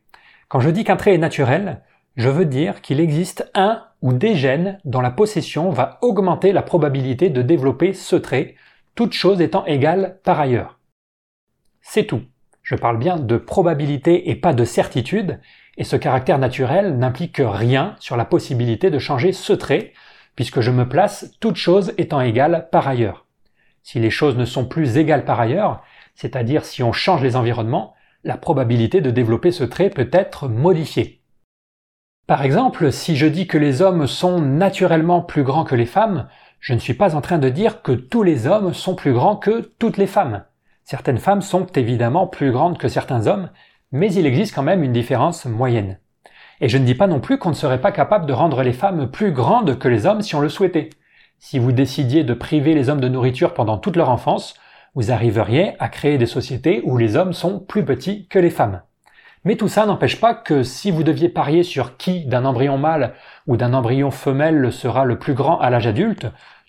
[0.48, 1.82] Quand je dis qu'un trait est naturel,
[2.16, 6.62] je veux dire qu'il existe un ou des gènes dont la possession va augmenter la
[6.62, 8.54] probabilité de développer ce trait,
[8.94, 10.78] toute chose étant égale par ailleurs.
[11.80, 12.22] C'est tout.
[12.62, 15.40] Je parle bien de probabilité et pas de certitude,
[15.78, 19.92] et ce caractère naturel n'implique rien sur la possibilité de changer ce trait,
[20.34, 23.26] puisque je me place toute chose étant égale par ailleurs.
[23.84, 25.82] Si les choses ne sont plus égales par ailleurs,
[26.16, 31.22] c'est-à-dire si on change les environnements, la probabilité de développer ce trait peut être modifiée.
[32.26, 36.28] Par exemple, si je dis que les hommes sont naturellement plus grands que les femmes,
[36.58, 39.36] je ne suis pas en train de dire que tous les hommes sont plus grands
[39.36, 40.44] que toutes les femmes.
[40.82, 43.50] Certaines femmes sont évidemment plus grandes que certains hommes,
[43.92, 45.98] mais il existe quand même une différence moyenne.
[46.60, 48.72] Et je ne dis pas non plus qu'on ne serait pas capable de rendre les
[48.72, 50.90] femmes plus grandes que les hommes si on le souhaitait.
[51.38, 54.54] Si vous décidiez de priver les hommes de nourriture pendant toute leur enfance,
[54.94, 58.82] vous arriveriez à créer des sociétés où les hommes sont plus petits que les femmes.
[59.44, 63.14] Mais tout ça n'empêche pas que si vous deviez parier sur qui d'un embryon mâle
[63.46, 66.26] ou d'un embryon femelle sera le plus grand à l'âge adulte,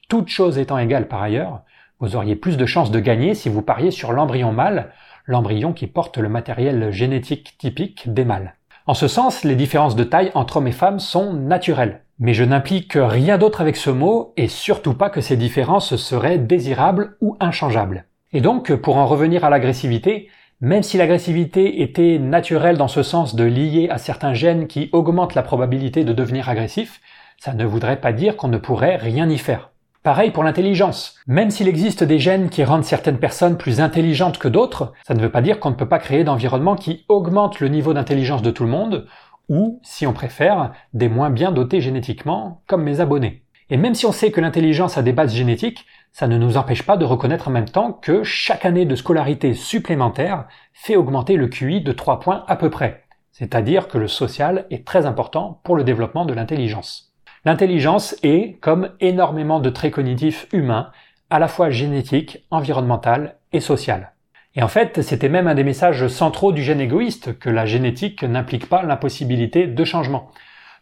[0.07, 1.63] toutes choses étant égales par ailleurs,
[1.99, 4.91] vous auriez plus de chances de gagner si vous pariez sur l'embryon mâle,
[5.29, 8.55] l'embryon qui porte le matériel génétique typique des mâles.
[8.87, 12.01] En ce sens, les différences de taille entre hommes et femmes sont naturelles.
[12.17, 16.39] Mais je n'implique rien d'autre avec ce mot et surtout pas que ces différences seraient
[16.39, 18.05] désirables ou inchangeables.
[18.33, 20.29] Et donc, pour en revenir à l'agressivité,
[20.61, 25.35] même si l'agressivité était naturelle dans ce sens de lier à certains gènes qui augmentent
[25.35, 27.01] la probabilité de devenir agressif,
[27.37, 29.69] ça ne voudrait pas dire qu'on ne pourrait rien y faire.
[30.01, 31.15] Pareil pour l'intelligence.
[31.27, 35.19] Même s'il existe des gènes qui rendent certaines personnes plus intelligentes que d'autres, ça ne
[35.19, 38.49] veut pas dire qu'on ne peut pas créer d'environnement qui augmente le niveau d'intelligence de
[38.49, 39.07] tout le monde,
[39.49, 43.43] ou, si on préfère, des moins bien dotés génétiquement, comme mes abonnés.
[43.69, 46.83] Et même si on sait que l'intelligence a des bases génétiques, ça ne nous empêche
[46.83, 51.47] pas de reconnaître en même temps que chaque année de scolarité supplémentaire fait augmenter le
[51.47, 53.03] QI de 3 points à peu près.
[53.33, 57.08] C'est-à-dire que le social est très important pour le développement de l'intelligence.
[57.45, 60.91] L'intelligence est, comme énormément de traits cognitifs humains,
[61.29, 64.13] à la fois génétique, environnemental et social.
[64.55, 68.23] Et en fait, c'était même un des messages centraux du gène égoïste, que la génétique
[68.23, 70.31] n'implique pas l'impossibilité de changement.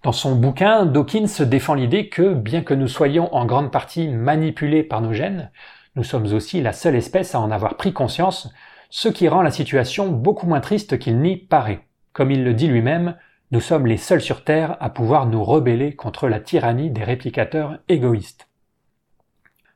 [0.04, 4.84] Dans son bouquin, Dawkins défend l'idée que, bien que nous soyons en grande partie manipulés
[4.84, 5.52] par nos gènes,
[5.96, 8.54] nous sommes aussi la seule espèce à en avoir pris conscience,
[8.90, 11.82] ce qui rend la situation beaucoup moins triste qu'il n'y paraît.
[12.14, 13.16] Comme il le dit lui-même,
[13.52, 17.78] nous sommes les seuls sur Terre à pouvoir nous rebeller contre la tyrannie des réplicateurs
[17.88, 18.50] égoïstes.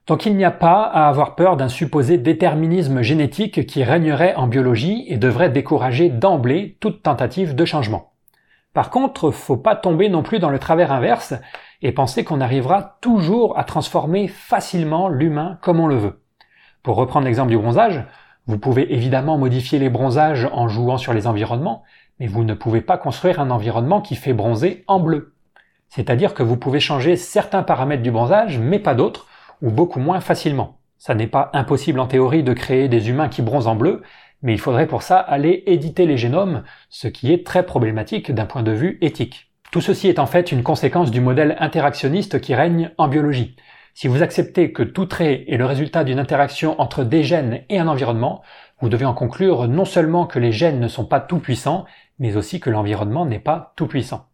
[0.07, 4.47] Donc il n'y a pas à avoir peur d'un supposé déterminisme génétique qui régnerait en
[4.47, 8.11] biologie et devrait décourager d'emblée toute tentative de changement.
[8.73, 11.33] Par contre, faut pas tomber non plus dans le travers inverse
[11.81, 16.21] et penser qu'on arrivera toujours à transformer facilement l'humain comme on le veut.
[16.83, 18.03] Pour reprendre l'exemple du bronzage,
[18.47, 21.83] vous pouvez évidemment modifier les bronzages en jouant sur les environnements,
[22.21, 25.33] mais vous ne pouvez pas construire un environnement qui fait bronzer en bleu.
[25.89, 29.25] C'est-à-dire que vous pouvez changer certains paramètres du bronzage, mais pas d'autres,
[29.63, 30.77] ou beaucoup moins facilement.
[30.99, 34.03] Ça n'est pas impossible en théorie de créer des humains qui bronzent en bleu,
[34.43, 38.45] mais il faudrait pour ça aller éditer les génomes, ce qui est très problématique d'un
[38.45, 39.51] point de vue éthique.
[39.71, 43.55] Tout ceci est en fait une conséquence du modèle interactionniste qui règne en biologie.
[43.95, 47.79] Si vous acceptez que tout trait est le résultat d'une interaction entre des gènes et
[47.79, 48.41] un environnement,
[48.79, 51.85] vous devez en conclure non seulement que les gènes ne sont pas tout puissants,
[52.21, 54.27] mais aussi que l'environnement n'est pas tout puissant.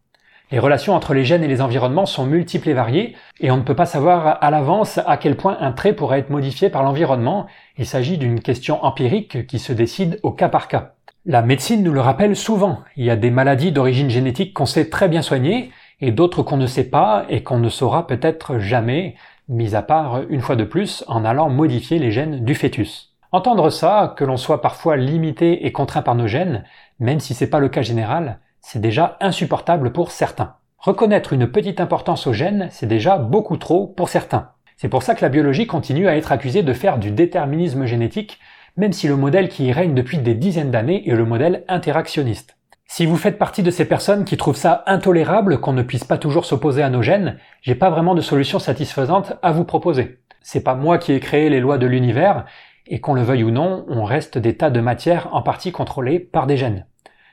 [0.52, 3.64] Les relations entre les gènes et les environnements sont multiples et variées, et on ne
[3.64, 7.48] peut pas savoir à l'avance à quel point un trait pourrait être modifié par l'environnement.
[7.78, 10.94] Il s'agit d'une question empirique qui se décide au cas par cas.
[11.26, 12.80] La médecine nous le rappelle souvent.
[12.98, 16.58] Il y a des maladies d'origine génétique qu'on sait très bien soigner, et d'autres qu'on
[16.58, 19.16] ne sait pas et qu'on ne saura peut-être jamais,
[19.48, 23.07] mis à part une fois de plus en allant modifier les gènes du fœtus.
[23.32, 26.64] Entendre ça, que l'on soit parfois limité et contraint par nos gènes,
[27.00, 30.56] même si c'est pas le cas général, c'est déjà insupportable pour certains.
[30.78, 34.52] Reconnaître une petite importance aux gènes, c'est déjà beaucoup trop pour certains.
[34.78, 38.40] C'est pour ça que la biologie continue à être accusée de faire du déterminisme génétique,
[38.78, 42.58] même si le modèle qui y règne depuis des dizaines d'années est le modèle interactionniste.
[42.86, 46.18] Si vous faites partie de ces personnes qui trouvent ça intolérable qu'on ne puisse pas
[46.18, 50.20] toujours s'opposer à nos gènes, j'ai pas vraiment de solution satisfaisante à vous proposer.
[50.42, 52.46] C'est pas moi qui ai créé les lois de l'univers,
[52.90, 56.20] et qu'on le veuille ou non, on reste des tas de matières en partie contrôlées
[56.20, 56.86] par des gènes.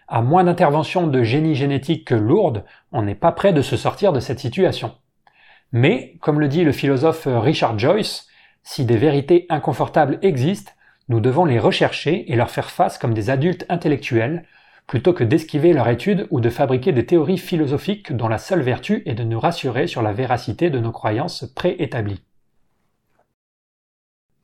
[0.08, 4.20] À moins d'interventions de génie génétique lourdes, on n'est pas prêt de se sortir de
[4.20, 4.92] cette situation.
[5.72, 8.28] Mais, comme le dit le philosophe Richard Joyce,
[8.62, 10.72] si des vérités inconfortables existent,
[11.08, 14.44] nous devons les rechercher et leur faire face comme des adultes intellectuels,
[14.86, 19.02] plutôt que d'esquiver leur étude ou de fabriquer des théories philosophiques dont la seule vertu
[19.06, 22.22] est de nous rassurer sur la véracité de nos croyances préétablies.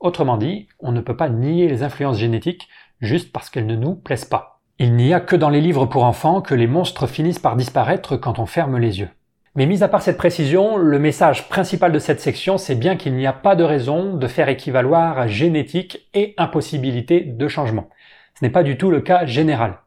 [0.00, 2.68] Autrement dit, on ne peut pas nier les influences génétiques
[3.00, 4.60] juste parce qu'elles ne nous plaisent pas.
[4.78, 8.16] Il n'y a que dans les livres pour enfants que les monstres finissent par disparaître
[8.16, 9.10] quand on ferme les yeux.
[9.56, 13.14] Mais mis à part cette précision, le message principal de cette section, c'est bien qu'il
[13.14, 17.90] n'y a pas de raison de faire équivaloir génétique et impossibilité de changement.
[18.38, 19.80] Ce n'est pas du tout le cas général.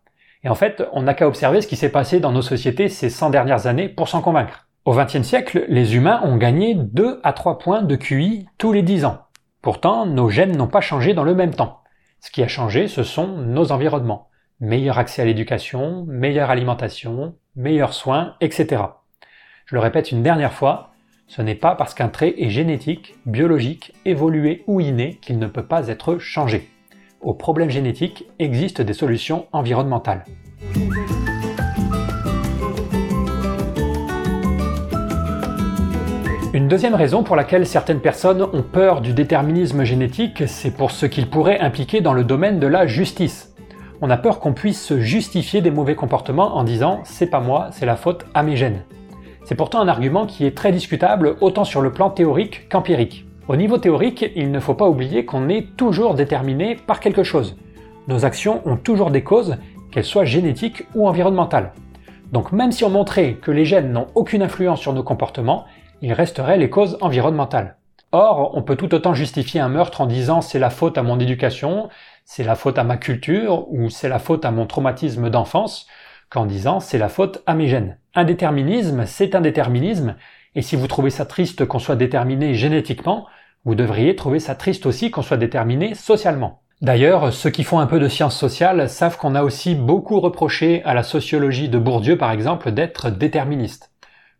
[0.43, 3.09] Et en fait, on n'a qu'à observer ce qui s'est passé dans nos sociétés ces
[3.09, 4.67] 100 dernières années pour s'en convaincre.
[4.85, 8.83] Au XXe siècle, les humains ont gagné 2 à 3 points de QI tous les
[8.83, 9.19] 10 ans.
[9.63, 11.79] Pourtant, nos gènes n'ont pas changé dans le même temps.
[12.19, 14.27] Ce qui a changé, ce sont nos environnements.
[14.59, 18.83] Meilleur accès à l'éducation, meilleure alimentation, meilleurs soins, etc.
[19.65, 20.91] Je le répète une dernière fois,
[21.27, 25.65] ce n'est pas parce qu'un trait est génétique, biologique, évolué ou inné qu'il ne peut
[25.65, 26.69] pas être changé.
[27.21, 30.25] Aux problèmes génétiques existent des solutions environnementales.
[36.63, 41.05] Une deuxième raison pour laquelle certaines personnes ont peur du déterminisme génétique, c'est pour ce
[41.05, 43.53] qu'il pourrait impliquer dans le domaine de la justice.
[43.99, 47.85] On a peur qu'on puisse justifier des mauvais comportements en disant c'est pas moi, c'est
[47.85, 48.83] la faute à mes gènes.
[49.43, 53.25] C'est pourtant un argument qui est très discutable autant sur le plan théorique qu'empirique.
[53.49, 57.57] Au niveau théorique, il ne faut pas oublier qu'on est toujours déterminé par quelque chose.
[58.07, 59.57] Nos actions ont toujours des causes,
[59.91, 61.73] qu'elles soient génétiques ou environnementales.
[62.31, 65.65] Donc même si on montrait que les gènes n'ont aucune influence sur nos comportements,
[66.03, 67.77] il resterait les causes environnementales.
[68.11, 71.17] Or, on peut tout autant justifier un meurtre en disant c'est la faute à mon
[71.17, 71.87] éducation,
[72.25, 75.87] c'est la faute à ma culture ou c'est la faute à mon traumatisme d'enfance
[76.29, 77.97] qu'en disant c'est la faute à mes gènes.
[78.15, 80.17] Un déterminisme, c'est un déterminisme,
[80.55, 83.25] et si vous trouvez ça triste qu'on soit déterminé génétiquement,
[83.63, 86.63] vous devriez trouver ça triste aussi qu'on soit déterminé socialement.
[86.81, 90.83] D'ailleurs, ceux qui font un peu de sciences sociales savent qu'on a aussi beaucoup reproché
[90.83, 93.92] à la sociologie de Bourdieu par exemple d'être déterministe.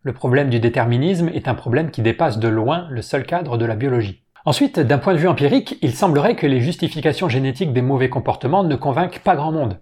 [0.06, 3.64] Le problème du déterminisme est un problème qui dépasse de loin le seul cadre de
[3.64, 4.20] la biologie.
[4.44, 8.64] Ensuite, d'un point de vue empirique, il semblerait que les justifications génétiques des mauvais comportements
[8.64, 9.78] ne convainquent pas grand monde.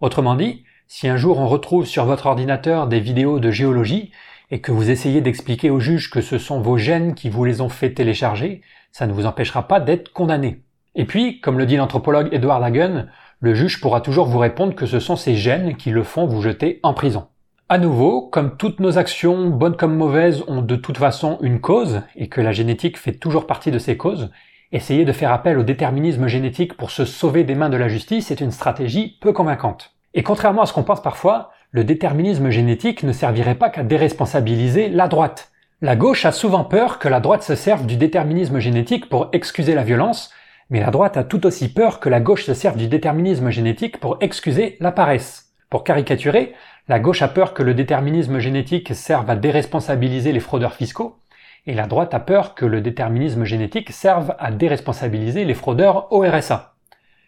[0.00, 4.12] Autrement dit, si un jour on retrouve sur votre ordinateur des vidéos de géologie
[4.50, 7.60] et que vous essayez d'expliquer au juge que ce sont vos gènes qui vous les
[7.60, 8.62] ont fait télécharger,
[8.92, 10.62] ça ne vous empêchera pas d'être condamné.
[10.94, 13.08] Et puis, comme le dit l'anthropologue Edward Hagen,
[13.40, 16.40] le juge pourra toujours vous répondre que ce sont ces gènes qui le font vous
[16.40, 17.26] jeter en prison.
[17.68, 22.02] À nouveau, comme toutes nos actions, bonnes comme mauvaises, ont de toute façon une cause,
[22.14, 24.30] et que la génétique fait toujours partie de ces causes,
[24.70, 28.30] essayer de faire appel au déterminisme génétique pour se sauver des mains de la justice
[28.30, 29.96] est une stratégie peu convaincante.
[30.14, 34.88] Et contrairement à ce qu'on pense parfois, le déterminisme génétique ne servirait pas qu'à déresponsabiliser
[34.88, 35.50] la droite.
[35.82, 39.74] La gauche a souvent peur que la droite se serve du déterminisme génétique pour excuser
[39.74, 40.30] la violence,
[40.70, 43.98] mais la droite a tout aussi peur que la gauche se serve du déterminisme génétique
[43.98, 45.45] pour excuser la paresse.
[45.70, 46.54] Pour caricaturer,
[46.88, 51.18] la gauche a peur que le déterminisme génétique serve à déresponsabiliser les fraudeurs fiscaux,
[51.66, 56.20] et la droite a peur que le déterminisme génétique serve à déresponsabiliser les fraudeurs au
[56.20, 56.74] RSA.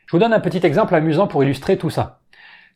[0.06, 2.20] Je vous donne un petit exemple amusant pour illustrer tout ça.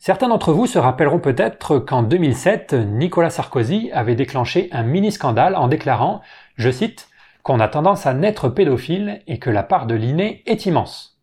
[0.01, 5.68] Certains d'entre vous se rappelleront peut-être qu'en 2007, Nicolas Sarkozy avait déclenché un mini-scandale en
[5.68, 6.22] déclarant,
[6.57, 7.09] je cite,
[7.44, 11.20] qu'on a tendance à naître pédophile et que la part de l'inné est immense.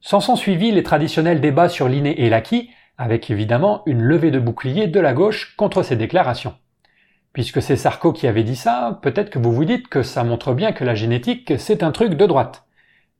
[0.00, 4.38] S'en sont suivis les traditionnels débats sur l'inné et l'acquis, avec évidemment une levée de
[4.38, 6.54] bouclier de la gauche contre ces déclarations.
[7.32, 10.54] Puisque c'est Sarko qui avait dit ça, peut-être que vous vous dites que ça montre
[10.54, 12.64] bien que la génétique, c'est un truc de droite.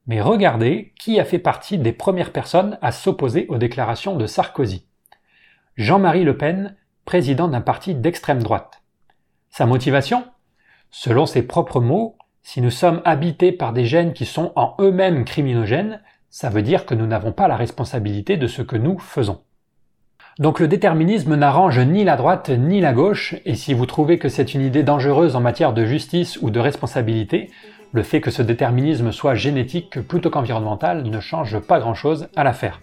[0.07, 4.87] Mais regardez qui a fait partie des premières personnes à s'opposer aux déclarations de Sarkozy.
[5.77, 8.83] Jean-Marie Le Pen, président d'un parti d'extrême droite.
[9.51, 10.25] Sa motivation?
[10.91, 15.25] Selon ses propres mots, si nous sommes habités par des gènes qui sont en eux-mêmes
[15.25, 19.43] criminogènes, ça veut dire que nous n'avons pas la responsabilité de ce que nous faisons.
[20.39, 24.29] Donc le déterminisme n'arrange ni la droite ni la gauche, et si vous trouvez que
[24.29, 27.51] c'est une idée dangereuse en matière de justice ou de responsabilité,
[27.93, 32.81] le fait que ce déterminisme soit génétique plutôt qu'environnemental ne change pas grand-chose à l'affaire.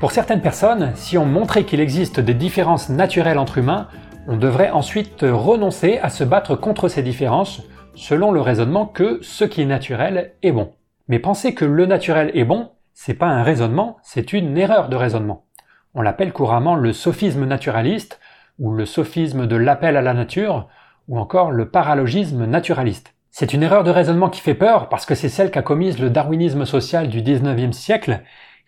[0.00, 3.88] Pour certaines personnes, si on montrait qu'il existe des différences naturelles entre humains,
[4.26, 7.60] on devrait ensuite renoncer à se battre contre ces différences
[7.94, 10.72] selon le raisonnement que ce qui est naturel est bon.
[11.08, 14.96] Mais penser que le naturel est bon, c'est pas un raisonnement, c'est une erreur de
[14.96, 15.46] raisonnement.
[15.94, 18.20] On l'appelle couramment le sophisme naturaliste,
[18.58, 20.68] ou le sophisme de l'appel à la nature,
[21.08, 23.14] ou encore le paralogisme naturaliste.
[23.30, 26.10] C'est une erreur de raisonnement qui fait peur parce que c'est celle qu'a commise le
[26.10, 28.20] darwinisme social du 19e siècle,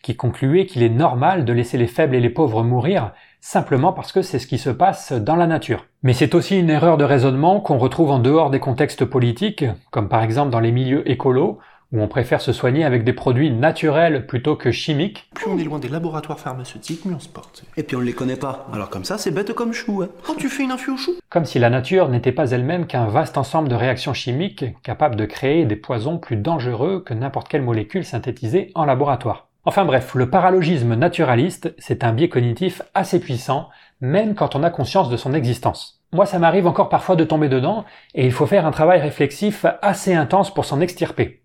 [0.03, 4.13] qui concluait qu'il est normal de laisser les faibles et les pauvres mourir simplement parce
[4.13, 5.87] que c'est ce qui se passe dans la nature.
[6.03, 10.09] Mais c'est aussi une erreur de raisonnement qu'on retrouve en dehors des contextes politiques, comme
[10.09, 11.59] par exemple dans les milieux écolos,
[11.93, 15.29] où on préfère se soigner avec des produits naturels plutôt que chimiques.
[15.35, 17.65] Plus on est loin des laboratoires pharmaceutiques, mieux on se porte.
[17.77, 18.69] Et puis on ne les connaît pas.
[18.73, 20.03] Alors comme ça, c'est bête comme chou.
[20.03, 20.09] Hein.
[20.29, 23.07] Oh, tu fais une infusion au chou Comme si la nature n'était pas elle-même qu'un
[23.07, 27.63] vaste ensemble de réactions chimiques capables de créer des poisons plus dangereux que n'importe quelle
[27.63, 29.49] molécule synthétisée en laboratoire.
[29.65, 33.69] Enfin bref, le paralogisme naturaliste, c'est un biais cognitif assez puissant,
[34.01, 36.01] même quand on a conscience de son existence.
[36.13, 37.85] Moi, ça m'arrive encore parfois de tomber dedans,
[38.15, 41.40] et il faut faire un travail réflexif assez intense pour s'en extirper.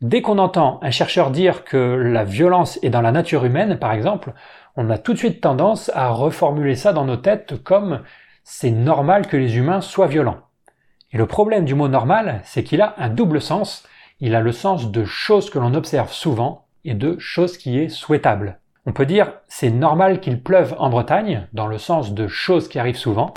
[0.00, 3.92] Dès qu'on entend un chercheur dire que la violence est dans la nature humaine, par
[3.92, 4.32] exemple,
[4.76, 8.00] on a tout de suite tendance à reformuler ça dans nos têtes comme
[8.42, 10.40] c'est normal que les humains soient violents.
[11.12, 13.86] Et le problème du mot normal, c'est qu'il a un double sens.
[14.20, 17.90] Il a le sens de choses que l'on observe souvent et de choses qui est
[17.90, 18.58] souhaitable.
[18.86, 22.78] On peut dire c'est normal qu'il pleuve en Bretagne, dans le sens de choses qui
[22.78, 23.34] arrivent souvent,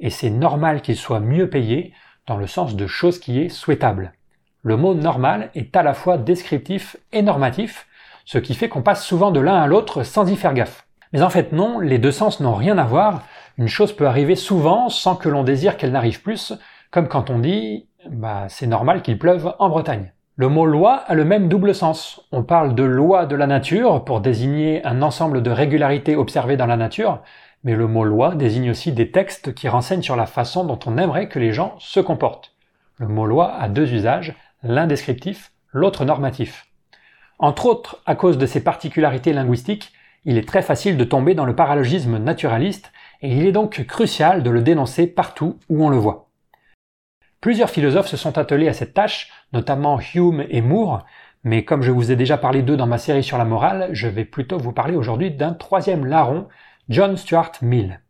[0.00, 1.94] et c'est normal qu'il soit mieux payé,
[2.26, 4.12] dans le sens de choses qui est souhaitable.
[4.62, 7.86] Le mot normal est à la fois descriptif et normatif,
[8.26, 10.86] ce qui fait qu'on passe souvent de l'un à l'autre sans y faire gaffe.
[11.12, 13.22] Mais en fait non, les deux sens n'ont rien à voir,
[13.56, 16.52] une chose peut arriver souvent sans que l'on désire qu'elle n'arrive plus,
[16.90, 20.12] comme quand on dit bah, c'est normal qu'il pleuve en Bretagne.
[20.36, 22.22] Le mot loi a le même double sens.
[22.32, 26.66] On parle de loi de la nature pour désigner un ensemble de régularités observées dans
[26.66, 27.20] la nature,
[27.64, 30.96] mais le mot loi désigne aussi des textes qui renseignent sur la façon dont on
[30.96, 32.54] aimerait que les gens se comportent.
[32.96, 36.66] Le mot loi a deux usages, l'un descriptif, l'autre normatif.
[37.38, 39.92] Entre autres, à cause de ses particularités linguistiques,
[40.24, 42.92] il est très facile de tomber dans le paralogisme naturaliste
[43.22, 46.28] et il est donc crucial de le dénoncer partout où on le voit.
[47.40, 51.06] Plusieurs philosophes se sont attelés à cette tâche, notamment Hume et Moore,
[51.42, 54.08] mais comme je vous ai déjà parlé d'eux dans ma série sur la morale, je
[54.08, 56.48] vais plutôt vous parler aujourd'hui d'un troisième larron,
[56.90, 58.02] John Stuart Mill.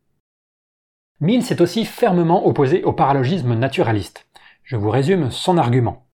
[1.21, 4.27] Mill s'est aussi fermement opposé au paralogisme naturaliste.
[4.65, 6.10] Je vous résume son argument.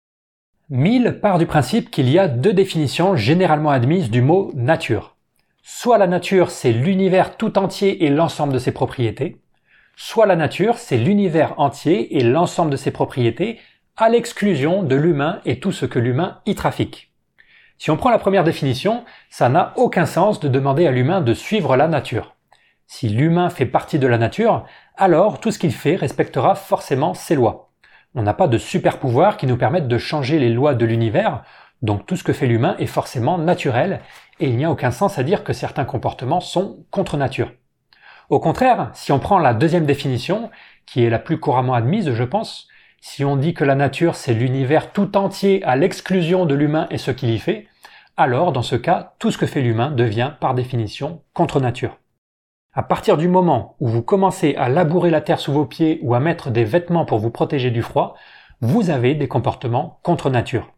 [0.74, 5.16] Mill part du principe qu'il y a deux définitions généralement admises du mot nature.
[5.62, 9.42] Soit la nature, c'est l'univers tout entier et l'ensemble de ses propriétés,
[9.96, 13.60] soit la nature, c'est l'univers entier et l'ensemble de ses propriétés,
[13.98, 17.12] à l'exclusion de l'humain et tout ce que l'humain y trafique.
[17.76, 21.34] Si on prend la première définition, ça n'a aucun sens de demander à l'humain de
[21.34, 22.34] suivre la nature.
[22.86, 24.64] Si l'humain fait partie de la nature,
[24.96, 27.71] alors tout ce qu'il fait respectera forcément ses lois.
[28.14, 31.44] On n'a pas de super pouvoir qui nous permettent de changer les lois de l'univers,
[31.80, 34.00] donc tout ce que fait l'humain est forcément naturel,
[34.38, 37.52] et il n'y a aucun sens à dire que certains comportements sont contre nature.
[38.28, 40.50] Au contraire, si on prend la deuxième définition,
[40.84, 42.68] qui est la plus couramment admise, je pense,
[43.00, 46.98] si on dit que la nature c'est l'univers tout entier à l'exclusion de l'humain et
[46.98, 47.66] ce qu'il y fait,
[48.18, 51.98] alors dans ce cas, tout ce que fait l'humain devient par définition contre nature.
[52.74, 56.14] À partir du moment où vous commencez à labourer la terre sous vos pieds ou
[56.14, 58.14] à mettre des vêtements pour vous protéger du froid,
[58.62, 60.72] vous avez des comportements contre nature.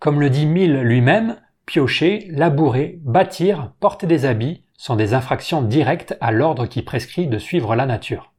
[0.00, 6.16] Comme le dit Mill lui-même, piocher, labourer, bâtir, porter des habits sont des infractions directes
[6.22, 8.32] à l'ordre qui prescrit de suivre la nature.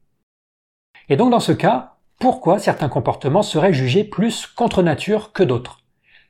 [1.08, 5.82] Et donc dans ce cas, pourquoi certains comportements seraient jugés plus contre nature que d'autres?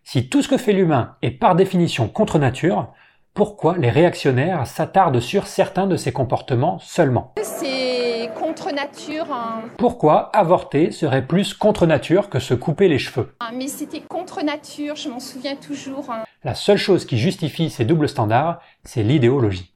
[0.04, 2.92] Si tout ce que fait l'humain est par définition contre nature,
[3.34, 9.32] pourquoi les réactionnaires s'attardent sur certains de ces comportements seulement C'est contre nature.
[9.32, 9.62] Hein.
[9.78, 13.34] Pourquoi avorter serait plus contre nature que se couper les cheveux?
[13.40, 16.10] Ah, Mais c'était contre nature, je m'en souviens toujours.
[16.12, 16.24] Hein.
[16.44, 19.74] La seule chose qui justifie ces doubles standards, c'est l'idéologie.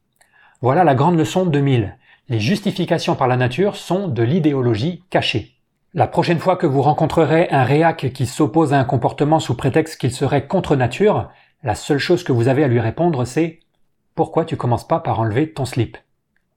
[0.62, 1.98] Voilà la grande leçon de 2000.
[2.28, 5.54] Les justifications par la nature sont de l'idéologie cachée.
[5.94, 9.98] La prochaine fois que vous rencontrerez un réac qui s'oppose à un comportement sous prétexte
[9.98, 11.30] qu'il serait contre nature,
[11.66, 13.60] la seule chose que vous avez à lui répondre, c'est
[14.14, 15.98] Pourquoi tu commences pas par enlever ton slip?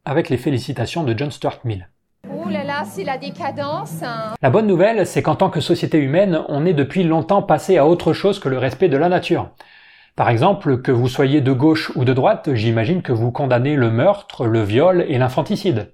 [0.05, 1.89] Avec les félicitations de John Stuart Mill.
[2.31, 4.03] Oh là là, c'est la décadence.
[4.03, 4.35] Hein.
[4.43, 7.87] La bonne nouvelle, c'est qu'en tant que société humaine, on est depuis longtemps passé à
[7.87, 9.49] autre chose que le respect de la nature.
[10.15, 13.91] Par exemple, que vous soyez de gauche ou de droite, j'imagine que vous condamnez le
[13.91, 15.91] meurtre, le viol et l'infanticide.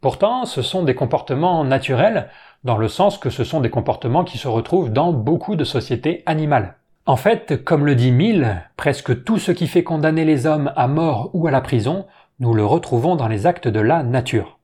[0.00, 2.30] Pourtant, ce sont des comportements naturels,
[2.64, 6.22] dans le sens que ce sont des comportements qui se retrouvent dans beaucoup de sociétés
[6.24, 6.76] animales.
[7.06, 10.88] En fait, comme le dit Mill, presque tout ce qui fait condamner les hommes à
[10.88, 12.06] mort ou à la prison,
[12.40, 14.58] nous le retrouvons dans les actes de la nature.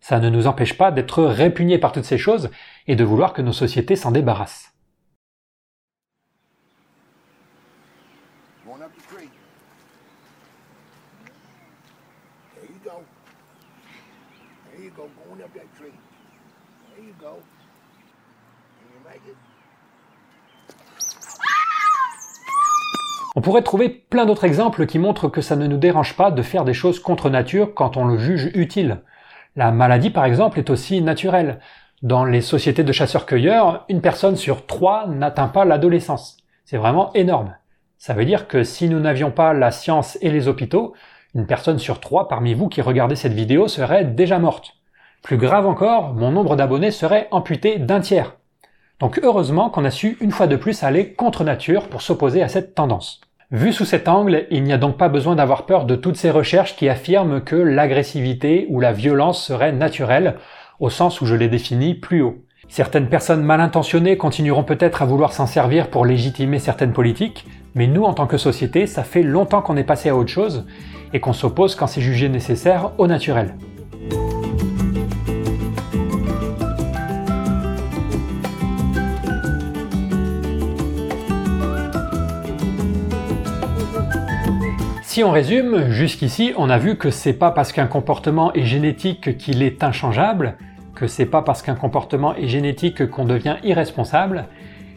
[0.00, 2.50] Ça ne nous empêche pas d'être répugnés par toutes ces choses
[2.86, 4.75] et de vouloir que nos sociétés s'en débarrassent.
[23.38, 26.40] On pourrait trouver plein d'autres exemples qui montrent que ça ne nous dérange pas de
[26.40, 29.02] faire des choses contre nature quand on le juge utile.
[29.56, 31.60] La maladie, par exemple, est aussi naturelle.
[32.00, 36.38] Dans les sociétés de chasseurs-cueilleurs, une personne sur trois n'atteint pas l'adolescence.
[36.64, 37.54] C'est vraiment énorme.
[37.98, 40.94] Ça veut dire que si nous n'avions pas la science et les hôpitaux,
[41.34, 44.72] une personne sur trois parmi vous qui regardez cette vidéo serait déjà morte.
[45.22, 48.34] Plus grave encore, mon nombre d'abonnés serait amputé d'un tiers.
[48.98, 52.48] Donc heureusement qu'on a su une fois de plus aller contre nature pour s'opposer à
[52.48, 53.20] cette tendance.
[53.52, 56.30] Vu sous cet angle, il n'y a donc pas besoin d'avoir peur de toutes ces
[56.30, 60.34] recherches qui affirment que l'agressivité ou la violence serait naturelle,
[60.80, 62.42] au sens où je l'ai défini plus haut.
[62.68, 67.86] Certaines personnes mal intentionnées continueront peut-être à vouloir s'en servir pour légitimer certaines politiques, mais
[67.86, 70.66] nous en tant que société, ça fait longtemps qu'on est passé à autre chose
[71.12, 73.54] et qu'on s'oppose quand c'est jugé nécessaire au naturel.
[85.16, 89.38] Si on résume, jusqu'ici, on a vu que c'est pas parce qu'un comportement est génétique
[89.38, 90.58] qu'il est inchangeable,
[90.94, 94.44] que c'est pas parce qu'un comportement est génétique qu'on devient irresponsable,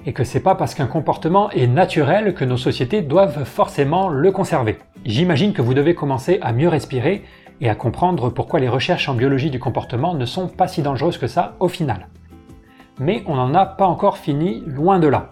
[0.05, 4.29] et que c'est pas parce qu'un comportement est naturel que nos sociétés doivent forcément le
[4.33, 4.79] conserver.
[5.05, 7.23] J'imagine que vous devez commencer à mieux respirer
[7.61, 11.17] et à comprendre pourquoi les recherches en biologie du comportement ne sont pas si dangereuses
[11.17, 12.09] que ça au final.
[12.99, 15.29] Mais on n'en a pas encore fini, loin de là.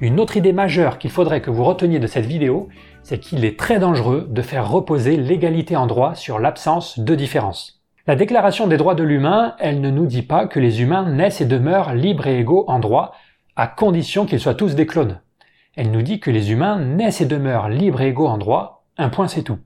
[0.00, 2.68] Une autre idée majeure qu'il faudrait que vous reteniez de cette vidéo,
[3.02, 7.80] c'est qu'il est très dangereux de faire reposer l'égalité en droit sur l'absence de différence.
[8.06, 11.40] La Déclaration des droits de l'humain, elle ne nous dit pas que les humains naissent
[11.40, 13.12] et demeurent libres et égaux en droit,
[13.56, 15.20] à condition qu'ils soient tous des clones.
[15.76, 19.08] Elle nous dit que les humains naissent et demeurent libres et égaux en droit, un
[19.08, 19.58] point c'est tout.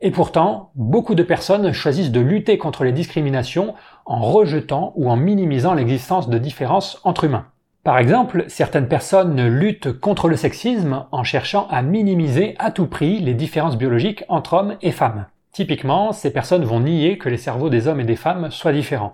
[0.00, 5.16] Et pourtant, beaucoup de personnes choisissent de lutter contre les discriminations en rejetant ou en
[5.16, 7.46] minimisant l'existence de différences entre humains.
[7.84, 13.18] Par exemple, certaines personnes luttent contre le sexisme en cherchant à minimiser à tout prix
[13.18, 15.26] les différences biologiques entre hommes et femmes.
[15.50, 19.12] Typiquement, ces personnes vont nier que les cerveaux des hommes et des femmes soient différents.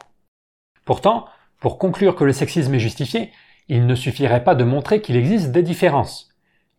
[0.84, 1.24] Pourtant,
[1.60, 3.30] pour conclure que le sexisme est justifié,
[3.68, 6.28] il ne suffirait pas de montrer qu'il existe des différences.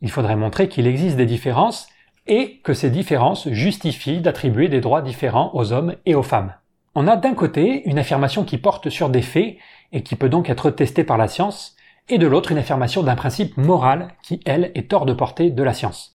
[0.01, 1.87] Il faudrait montrer qu'il existe des différences
[2.27, 6.53] et que ces différences justifient d'attribuer des droits différents aux hommes et aux femmes.
[6.93, 9.57] On a d'un côté une affirmation qui porte sur des faits
[9.91, 11.75] et qui peut donc être testée par la science,
[12.10, 15.64] et de l'autre une affirmation d'un principe moral qui, elle, est hors de portée de
[15.64, 16.16] la science.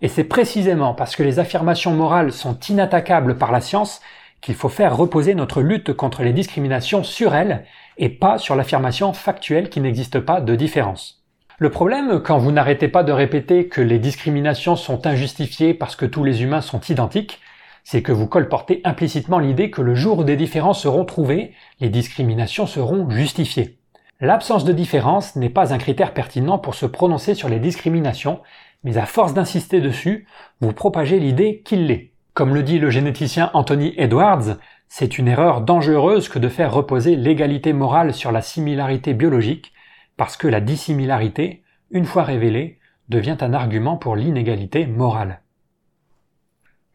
[0.00, 4.00] Et c'est précisément parce que les affirmations morales sont inattaquables par la science
[4.40, 7.64] qu'il faut faire reposer notre lutte contre les discriminations sur elles
[7.98, 11.22] et pas sur l'affirmation factuelle qu'il n'existe pas de différence.
[11.58, 16.06] Le problème, quand vous n'arrêtez pas de répéter que les discriminations sont injustifiées parce que
[16.06, 17.40] tous les humains sont identiques,
[17.84, 21.88] c'est que vous colportez implicitement l'idée que le jour où des différences seront trouvées, les
[21.88, 23.78] discriminations seront justifiées.
[24.24, 28.40] L'absence de différence n'est pas un critère pertinent pour se prononcer sur les discriminations,
[28.84, 30.28] mais à force d'insister dessus,
[30.60, 32.12] vous propagez l'idée qu'il l'est.
[32.32, 37.16] Comme le dit le généticien Anthony Edwards, c'est une erreur dangereuse que de faire reposer
[37.16, 39.72] l'égalité morale sur la similarité biologique,
[40.16, 45.40] parce que la dissimilarité, une fois révélée, devient un argument pour l'inégalité morale.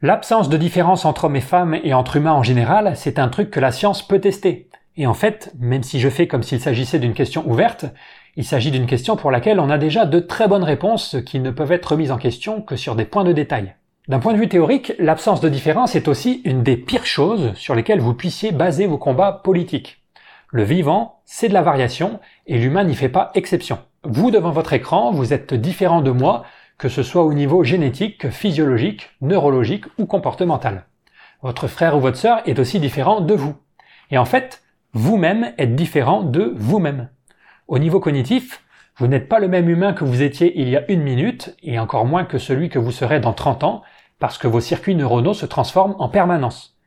[0.01, 3.49] L'absence de différence entre hommes et femmes et entre humains en général, c'est un truc
[3.51, 4.66] que la science peut tester.
[4.97, 7.85] Et en fait, même si je fais comme s'il s'agissait d'une question ouverte,
[8.35, 11.51] il s'agit d'une question pour laquelle on a déjà de très bonnes réponses qui ne
[11.51, 13.75] peuvent être remises en question que sur des points de détail.
[14.07, 17.75] D'un point de vue théorique, l'absence de différence est aussi une des pires choses sur
[17.75, 20.01] lesquelles vous puissiez baser vos combats politiques.
[20.49, 23.79] Le vivant, c'est de la variation, et l'humain n'y fait pas exception.
[24.03, 26.45] Vous, devant votre écran, vous êtes différent de moi,
[26.77, 30.85] que ce soit au niveau génétique, physiologique, neurologique ou comportemental.
[31.41, 33.55] Votre frère ou votre sœur est aussi différent de vous.
[34.09, 34.63] Et en fait,
[34.93, 37.09] vous-même êtes différent de vous-même.
[37.67, 38.63] Au niveau cognitif,
[38.97, 41.77] vous n'êtes pas le même humain que vous étiez il y a une minute, et
[41.79, 43.83] encore moins que celui que vous serez dans 30 ans,
[44.19, 46.77] parce que vos circuits neuronaux se transforment en permanence.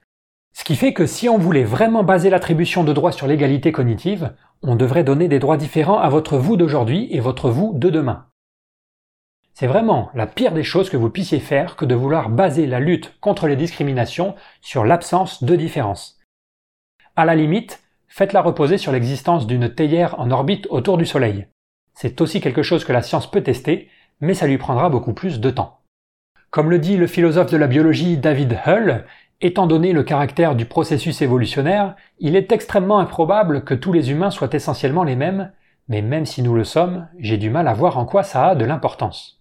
[0.52, 4.34] Ce qui fait que si on voulait vraiment baser l'attribution de droits sur l'égalité cognitive,
[4.62, 8.26] on devrait donner des droits différents à votre vous d'aujourd'hui et votre vous de demain.
[9.54, 12.80] C'est vraiment la pire des choses que vous puissiez faire que de vouloir baser la
[12.80, 16.18] lutte contre les discriminations sur l'absence de différence.
[17.14, 21.46] À la limite, faites-la reposer sur l'existence d'une théière en orbite autour du Soleil.
[21.94, 23.88] C'est aussi quelque chose que la science peut tester,
[24.20, 25.78] mais ça lui prendra beaucoup plus de temps.
[26.50, 29.04] Comme le dit le philosophe de la biologie David Hull,
[29.40, 34.30] étant donné le caractère du processus évolutionnaire, il est extrêmement improbable que tous les humains
[34.30, 35.52] soient essentiellement les mêmes,
[35.88, 38.54] mais même si nous le sommes, j'ai du mal à voir en quoi ça a
[38.54, 39.40] de l'importance.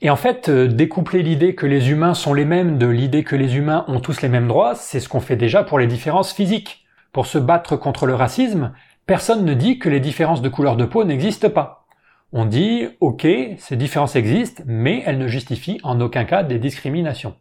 [0.00, 3.36] Et en fait, euh, découpler l'idée que les humains sont les mêmes de l'idée que
[3.36, 6.32] les humains ont tous les mêmes droits, c'est ce qu'on fait déjà pour les différences
[6.32, 6.81] physiques.
[7.12, 8.72] Pour se battre contre le racisme,
[9.06, 11.84] personne ne dit que les différences de couleur de peau n'existent pas.
[12.32, 13.26] On dit, ok,
[13.58, 17.34] ces différences existent, mais elles ne justifient en aucun cas des discriminations.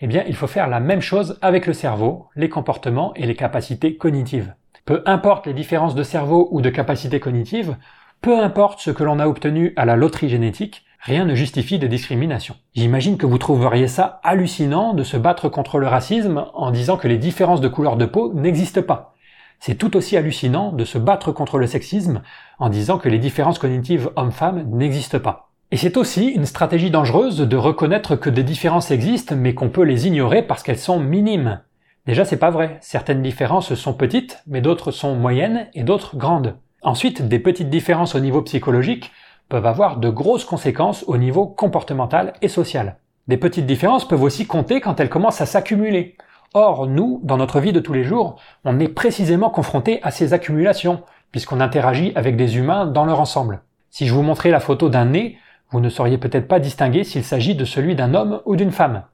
[0.00, 3.36] Eh bien, il faut faire la même chose avec le cerveau, les comportements et les
[3.36, 4.54] capacités cognitives.
[4.84, 7.76] Peu importe les différences de cerveau ou de capacités cognitives,
[8.20, 11.86] peu importe ce que l'on a obtenu à la loterie génétique, rien ne justifie des
[11.86, 12.56] discriminations.
[12.74, 17.06] J'imagine que vous trouveriez ça hallucinant de se battre contre le racisme en disant que
[17.06, 19.11] les différences de couleur de peau n'existent pas.
[19.64, 22.22] C'est tout aussi hallucinant de se battre contre le sexisme
[22.58, 25.52] en disant que les différences cognitives hommes-femmes n'existent pas.
[25.70, 29.84] Et c'est aussi une stratégie dangereuse de reconnaître que des différences existent mais qu'on peut
[29.84, 31.60] les ignorer parce qu'elles sont minimes.
[32.06, 36.56] Déjà c'est pas vrai, certaines différences sont petites mais d'autres sont moyennes et d'autres grandes.
[36.82, 39.12] Ensuite, des petites différences au niveau psychologique
[39.48, 42.96] peuvent avoir de grosses conséquences au niveau comportemental et social.
[43.28, 46.16] Des petites différences peuvent aussi compter quand elles commencent à s'accumuler.
[46.54, 50.34] Or, nous, dans notre vie de tous les jours, on est précisément confronté à ces
[50.34, 53.62] accumulations, puisqu'on interagit avec des humains dans leur ensemble.
[53.88, 55.38] Si je vous montrais la photo d'un nez,
[55.70, 59.04] vous ne sauriez peut-être pas distinguer s'il s'agit de celui d'un homme ou d'une femme.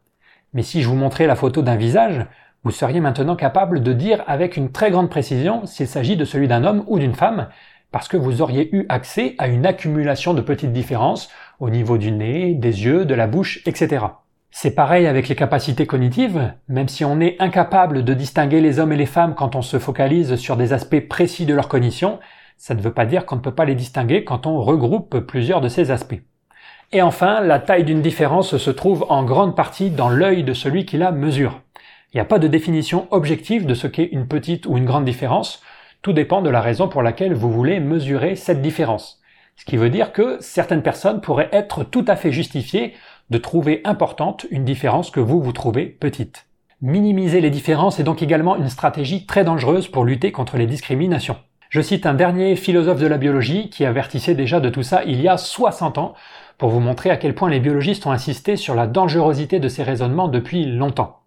[0.53, 2.27] Mais si je vous montrais la photo d'un visage,
[2.65, 6.49] vous seriez maintenant capable de dire avec une très grande précision s'il s'agit de celui
[6.49, 7.51] d'un homme ou d'une femme,
[7.93, 11.31] parce que vous auriez eu accès à une accumulation de petites différences
[11.61, 14.07] au niveau du nez, des yeux, de la bouche, etc.
[14.51, 18.93] C'est pareil avec les capacités cognitives, même si on est incapable de distinguer les hommes
[18.93, 22.19] et les femmes quand on se focalise sur des aspects précis de leur cognition,
[22.57, 25.61] ça ne veut pas dire qu'on ne peut pas les distinguer quand on regroupe plusieurs
[25.61, 26.21] de ces aspects.
[26.91, 30.87] Et enfin, la taille d'une différence se trouve en grande partie dans l'œil de celui
[30.87, 31.61] qui la mesure.
[32.13, 35.05] Il n'y a pas de définition objective de ce qu'est une petite ou une grande
[35.05, 35.63] différence,
[36.01, 39.21] tout dépend de la raison pour laquelle vous voulez mesurer cette différence.
[39.57, 42.95] Ce qui veut dire que certaines personnes pourraient être tout à fait justifiées
[43.31, 46.47] de trouver importante une différence que vous vous trouvez petite.
[46.81, 51.37] Minimiser les différences est donc également une stratégie très dangereuse pour lutter contre les discriminations.
[51.71, 55.21] Je cite un dernier philosophe de la biologie qui avertissait déjà de tout ça il
[55.21, 56.15] y a 60 ans
[56.57, 59.83] pour vous montrer à quel point les biologistes ont insisté sur la dangerosité de ces
[59.83, 61.21] raisonnements depuis longtemps.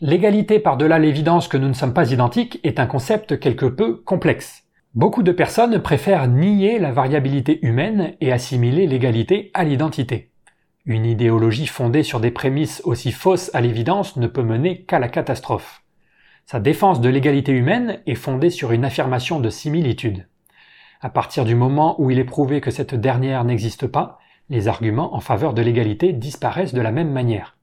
[0.00, 4.64] L'égalité par-delà l'évidence que nous ne sommes pas identiques est un concept quelque peu complexe.
[4.94, 10.32] Beaucoup de personnes préfèrent nier la variabilité humaine et assimiler l'égalité à l'identité.
[10.86, 15.08] Une idéologie fondée sur des prémices aussi fausses à l'évidence ne peut mener qu'à la
[15.08, 15.82] catastrophe.
[16.44, 20.28] Sa défense de l'égalité humaine est fondée sur une affirmation de similitude.
[21.00, 25.16] À partir du moment où il est prouvé que cette dernière n'existe pas, les arguments
[25.16, 27.56] en faveur de l'égalité disparaissent de la même manière.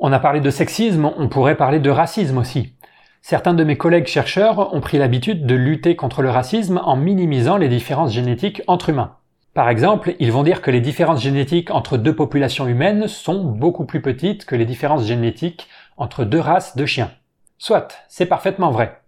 [0.00, 2.74] On a parlé de sexisme, on pourrait parler de racisme aussi.
[3.20, 7.58] Certains de mes collègues chercheurs ont pris l'habitude de lutter contre le racisme en minimisant
[7.58, 9.18] les différences génétiques entre humains.
[9.54, 13.84] Par exemple, ils vont dire que les différences génétiques entre deux populations humaines sont beaucoup
[13.84, 17.10] plus petites que les différences génétiques entre deux races de chiens.
[17.58, 19.02] Soit, c'est parfaitement vrai.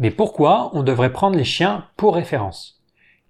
[0.00, 2.82] Mais pourquoi on devrait prendre les chiens pour référence?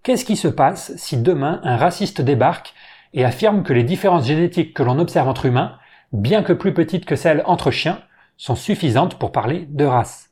[0.03, 2.73] Qu'est-ce qui se passe si demain un raciste débarque
[3.12, 5.77] et affirme que les différences génétiques que l'on observe entre humains,
[6.12, 7.99] bien que plus petites que celles entre chiens,
[8.39, 10.31] sont suffisantes pour parler de race?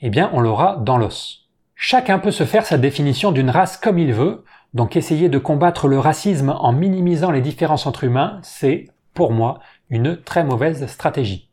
[0.00, 1.48] Eh bien, on l'aura dans l'os.
[1.76, 4.44] Chacun peut se faire sa définition d'une race comme il veut,
[4.74, 9.60] donc essayer de combattre le racisme en minimisant les différences entre humains, c'est, pour moi,
[9.88, 11.48] une très mauvaise stratégie.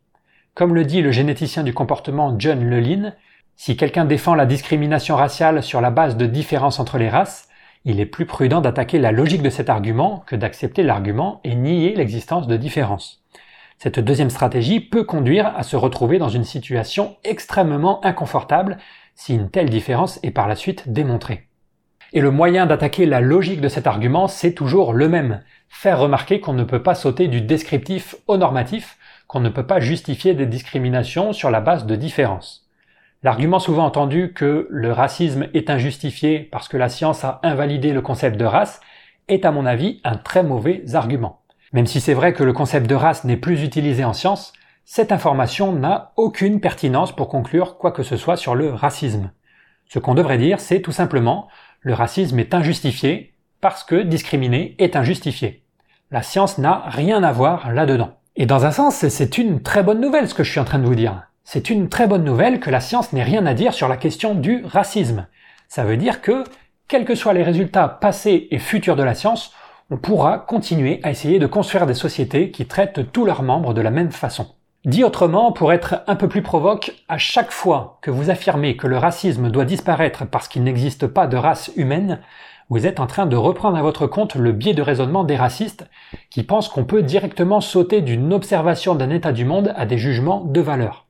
[0.54, 3.14] Comme le dit le généticien du comportement John Lelin,
[3.56, 7.48] si quelqu'un défend la discrimination raciale sur la base de différences entre les races,
[7.86, 11.96] il est plus prudent d'attaquer la logique de cet argument que d'accepter l'argument et nier
[11.96, 13.24] l'existence de différences.
[13.80, 18.78] Cette deuxième stratégie peut conduire à se retrouver dans une situation extrêmement inconfortable
[19.16, 21.47] si une telle différence est par la suite démontrée.
[22.14, 25.42] Et le moyen d'attaquer la logique de cet argument, c'est toujours le même.
[25.70, 28.98] Faire remarquer qu'on ne peut pas sauter du descriptif au normatif,
[29.28, 32.68] qu'on ne peut pas justifier des discriminations sur la base de différences.
[33.24, 38.02] L'argument souvent entendu que le racisme est injustifié parce que la science a invalidé le
[38.02, 38.80] concept de race
[39.28, 41.42] est à mon avis un très mauvais argument.
[41.74, 44.54] Même si c'est vrai que le concept de race n'est plus utilisé en science,
[44.86, 49.32] cette information n'a aucune pertinence pour conclure quoi que ce soit sur le racisme.
[49.88, 51.48] Ce qu'on devrait dire, c'est tout simplement
[51.82, 55.64] le racisme est injustifié parce que discriminer est injustifié.
[56.12, 58.18] La science n'a rien à voir là-dedans.
[58.36, 60.80] Et dans un sens, c'est une très bonne nouvelle ce que je suis en train
[60.80, 61.24] de vous dire.
[61.44, 64.36] C'est une très bonne nouvelle que la science n'ait rien à dire sur la question
[64.36, 65.28] du racisme.
[65.68, 66.44] Ça veut dire que,
[66.88, 69.54] quels que soient les résultats passés et futurs de la science,
[69.90, 73.82] on pourra continuer à essayer de construire des sociétés qui traitent tous leurs membres de
[73.82, 74.57] la même façon.
[74.86, 78.88] Dit autrement, pour être un peu plus provoque, à chaque fois que vous affirmez que
[78.88, 82.20] le racisme doit disparaître parce qu'il n'existe pas de race humaine,
[82.70, 85.90] vous êtes en train de reprendre à votre compte le biais de raisonnement des racistes
[86.30, 90.42] qui pensent qu'on peut directement sauter d'une observation d'un état du monde à des jugements
[90.42, 91.06] de valeur.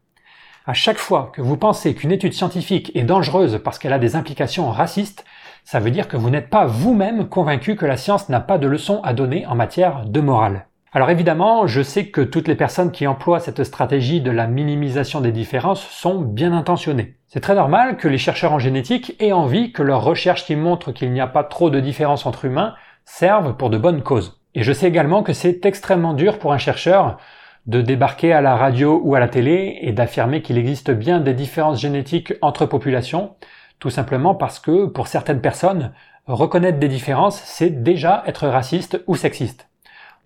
[0.65, 4.15] À chaque fois que vous pensez qu'une étude scientifique est dangereuse parce qu'elle a des
[4.15, 5.26] implications racistes,
[5.63, 8.68] ça veut dire que vous n'êtes pas vous-même convaincu que la science n'a pas de
[8.68, 10.66] leçon à donner en matière de morale.
[10.93, 15.19] Alors évidemment, je sais que toutes les personnes qui emploient cette stratégie de la minimisation
[15.19, 17.17] des différences sont bien intentionnées.
[17.27, 20.93] C'est très normal que les chercheurs en génétique aient envie que leurs recherches qui montrent
[20.93, 22.73] qu'il n'y a pas trop de différences entre humains
[23.03, 24.39] servent pour de bonnes causes.
[24.55, 27.17] Et je sais également que c'est extrêmement dur pour un chercheur
[27.65, 31.33] de débarquer à la radio ou à la télé et d'affirmer qu'il existe bien des
[31.33, 33.35] différences génétiques entre populations,
[33.79, 35.91] tout simplement parce que pour certaines personnes,
[36.27, 39.66] reconnaître des différences, c'est déjà être raciste ou sexiste.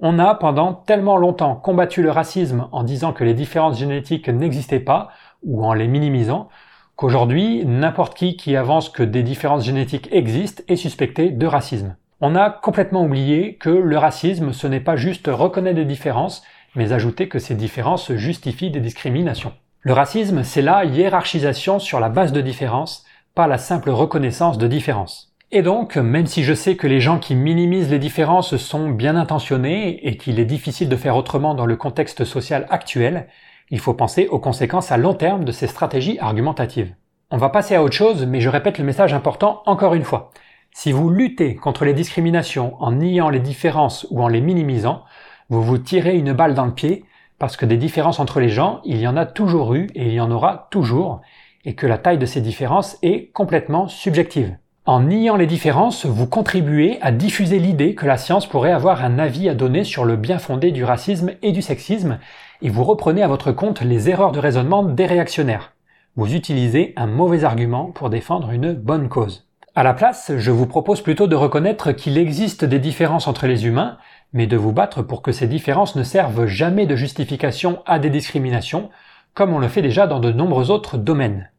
[0.04, 4.80] On a pendant tellement longtemps combattu le racisme en disant que les différences génétiques n'existaient
[4.80, 5.10] pas,
[5.44, 6.50] ou en les minimisant,
[6.96, 11.96] qu'aujourd'hui, n'importe qui qui avance que des différences génétiques existent est suspecté de racisme.
[12.20, 16.42] On a complètement oublié que le racisme, ce n'est pas juste reconnaître des différences,
[16.76, 19.54] mais ajouter que ces différences justifient des discriminations.
[19.82, 24.68] Le racisme, c'est la hiérarchisation sur la base de différences, pas la simple reconnaissance de
[24.68, 25.31] différences.
[25.54, 29.18] Et donc, même si je sais que les gens qui minimisent les différences sont bien
[29.18, 33.28] intentionnés et qu'il est difficile de faire autrement dans le contexte social actuel,
[33.70, 36.96] il faut penser aux conséquences à long terme de ces stratégies argumentatives.
[37.32, 40.32] On va passer à autre chose, mais je répète le message important encore une fois.
[40.72, 45.04] Si vous luttez contre les discriminations en niant les différences ou en les minimisant,
[45.50, 47.04] vous vous tirez une balle dans le pied
[47.40, 50.14] parce que des différences entre les gens, il y en a toujours eu et il
[50.14, 51.22] y en aura toujours,
[51.66, 54.56] et que la taille de ces différences est complètement subjective.
[54.88, 59.20] En niant les différences, vous contribuez à diffuser l'idée que la science pourrait avoir un
[59.20, 62.18] avis à donner sur le bien fondé du racisme et du sexisme,
[62.64, 65.74] et vous reprenez à votre compte les erreurs de raisonnement des réactionnaires.
[66.16, 69.48] Vous utilisez un mauvais argument pour défendre une bonne cause.
[69.76, 73.68] À la place, je vous propose plutôt de reconnaître qu'il existe des différences entre les
[73.68, 74.00] humains,
[74.34, 78.10] mais de vous battre pour que ces différences ne servent jamais de justification à des
[78.10, 78.90] discriminations,
[79.36, 81.52] comme on le fait déjà dans de nombreux autres domaines.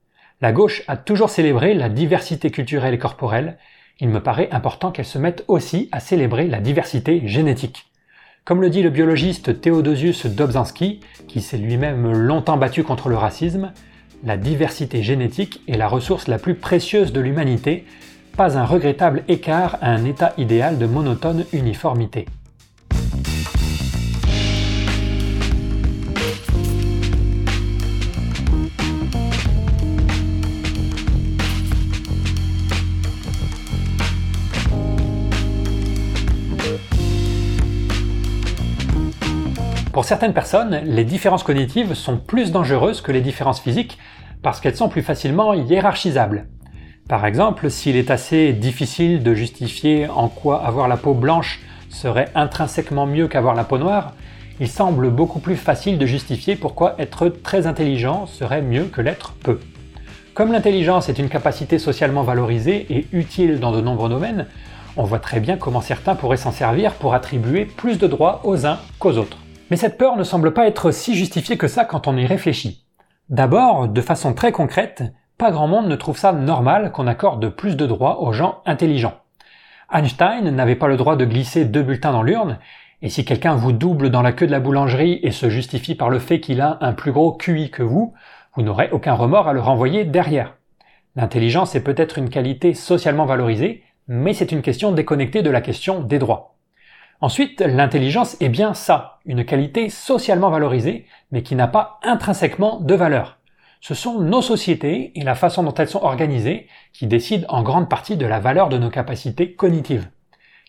[0.43, 3.59] La gauche a toujours célébré la diversité culturelle et corporelle,
[4.01, 7.86] il me paraît important qu'elle se mette aussi à célébrer la diversité génétique.
[8.45, 13.70] Comme le dit le biologiste Theodosius Dobzhansky, qui s'est lui-même longtemps battu contre le racisme,
[14.24, 17.84] la diversité génétique est la ressource la plus précieuse de l'humanité,
[18.36, 22.26] pas un regrettable écart à un état idéal de monotone uniformité.
[39.93, 43.99] Pour certaines personnes, les différences cognitives sont plus dangereuses que les différences physiques
[44.43, 46.47] parce qu'elles sont plus facilement hiérarchisables.
[47.11, 52.30] Par exemple, s'il est assez difficile de justifier en quoi avoir la peau blanche serait
[52.34, 54.14] intrinsèquement mieux qu'avoir la peau noire,
[54.61, 59.34] il semble beaucoup plus facile de justifier pourquoi être très intelligent serait mieux que l'être
[59.45, 59.61] peu.
[60.32, 64.47] Comme l'intelligence est une capacité socialement valorisée et utile dans de nombreux domaines,
[64.97, 68.64] on voit très bien comment certains pourraient s'en servir pour attribuer plus de droits aux
[68.64, 69.36] uns qu'aux autres.
[69.73, 72.85] Mais cette peur ne semble pas être si justifiée que ça quand on y réfléchit.
[73.31, 75.03] D'abord, de façon très concrète,
[75.39, 79.14] pas grand monde ne trouve ça normal qu'on accorde plus de droits aux gens intelligents.
[79.91, 82.59] Einstein n'avait pas le droit de glisser deux bulletins dans l'urne,
[83.01, 86.11] et si quelqu'un vous double dans la queue de la boulangerie et se justifie par
[86.11, 88.12] le fait qu'il a un plus gros QI que vous,
[88.55, 90.59] vous n'aurez aucun remords à le renvoyer derrière.
[91.16, 96.03] L'intelligence est peut-être une qualité socialement valorisée, mais c'est une question déconnectée de la question
[96.03, 96.51] des droits.
[97.23, 102.97] Ensuite, l'intelligence est bien ça, une qualité socialement valorisée, mais qui n'a pas intrinsèquement de
[102.97, 103.39] valeur.
[103.81, 107.89] Ce sont nos sociétés et la façon dont elles sont organisées qui décident en grande
[107.89, 110.09] partie de la valeur de nos capacités cognitives.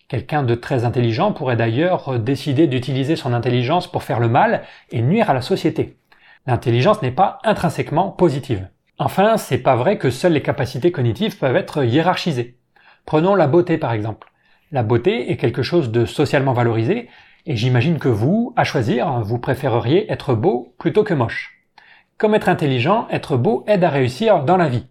[0.06, 5.02] Quelqu'un de très intelligent pourrait d'ailleurs décider d'utiliser son intelligence pour faire le mal et
[5.02, 5.98] nuire à la société.
[6.46, 8.68] L'intelligence n'est pas intrinsèquement positive.
[8.98, 12.58] Enfin, c'est pas vrai que seules les capacités cognitives peuvent être hiérarchisées.
[13.06, 14.28] Prenons la beauté par exemple.
[14.74, 17.08] La beauté est quelque chose de socialement valorisé,
[17.46, 21.60] et j'imagine que vous, à choisir, vous préféreriez être beau plutôt que moche.
[22.18, 24.86] Comme être intelligent, être beau aide à réussir dans la vie.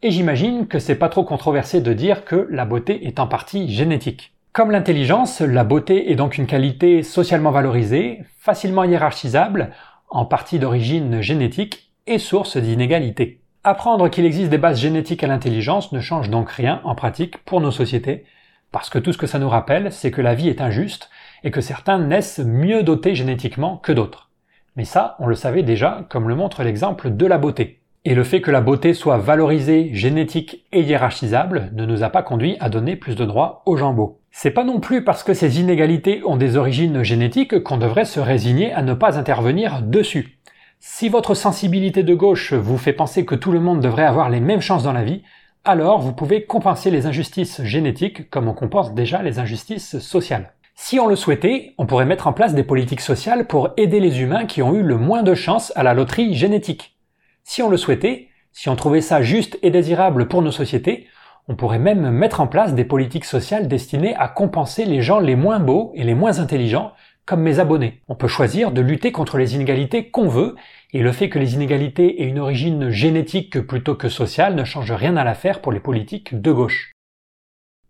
[0.00, 3.70] Et j'imagine que c'est pas trop controversé de dire que la beauté est en partie
[3.70, 4.32] génétique.
[4.54, 9.72] Comme l'intelligence, la beauté est donc une qualité socialement valorisée, facilement hiérarchisable,
[10.08, 13.42] en partie d'origine génétique et source d'inégalité.
[13.64, 17.60] Apprendre qu'il existe des bases génétiques à l'intelligence ne change donc rien en pratique pour
[17.60, 18.24] nos sociétés,
[18.72, 21.10] parce que tout ce que ça nous rappelle, c'est que la vie est injuste
[21.44, 24.30] et que certains naissent mieux dotés génétiquement que d'autres.
[24.76, 27.80] Mais ça, on le savait déjà, comme le montre l'exemple de la beauté.
[28.04, 32.22] Et le fait que la beauté soit valorisée, génétique et hiérarchisable ne nous a pas
[32.22, 34.20] conduit à donner plus de droits aux beaux.
[34.30, 38.20] C'est pas non plus parce que ces inégalités ont des origines génétiques qu'on devrait se
[38.20, 40.38] résigner à ne pas intervenir dessus.
[40.78, 44.40] Si votre sensibilité de gauche vous fait penser que tout le monde devrait avoir les
[44.40, 45.22] mêmes chances dans la vie,
[45.64, 50.54] alors vous pouvez compenser les injustices génétiques comme on compense déjà les injustices sociales.
[50.74, 54.22] Si on le souhaitait, on pourrait mettre en place des politiques sociales pour aider les
[54.22, 56.96] humains qui ont eu le moins de chances à la loterie génétique.
[57.44, 61.06] Si on le souhaitait, si on trouvait ça juste et désirable pour nos sociétés,
[61.48, 65.36] on pourrait même mettre en place des politiques sociales destinées à compenser les gens les
[65.36, 66.92] moins beaux et les moins intelligents
[67.26, 68.00] comme mes abonnés.
[68.08, 70.56] On peut choisir de lutter contre les inégalités qu'on veut,
[70.92, 74.92] et le fait que les inégalités aient une origine génétique plutôt que sociale ne change
[74.92, 76.92] rien à l'affaire pour les politiques de gauche.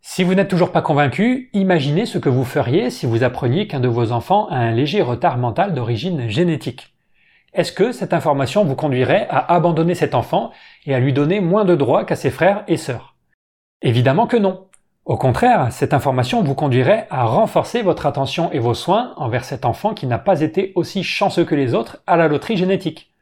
[0.03, 3.81] Si vous n'êtes toujours pas convaincu, imaginez ce que vous feriez si vous appreniez qu'un
[3.81, 6.95] de vos enfants a un léger retard mental d'origine génétique.
[7.53, 10.53] Est-ce que cette information vous conduirait à abandonner cet enfant
[10.87, 13.17] et à lui donner moins de droits qu'à ses frères et sœurs?
[13.83, 14.70] Évidemment que non.
[15.07, 19.65] Au contraire, cette information vous conduirait à renforcer votre attention et vos soins envers cet
[19.65, 23.13] enfant qui n'a pas été aussi chanceux que les autres à la loterie génétique.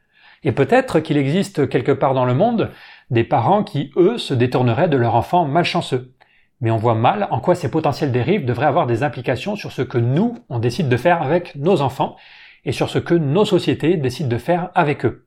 [0.42, 2.70] Et peut-être qu'il existe quelque part dans le monde
[3.10, 6.12] des parents qui, eux, se détourneraient de leur enfant malchanceux.
[6.60, 9.82] Mais on voit mal en quoi ces potentielles dérives devraient avoir des implications sur ce
[9.82, 12.16] que nous, on décide de faire avec nos enfants
[12.64, 15.26] et sur ce que nos sociétés décident de faire avec eux.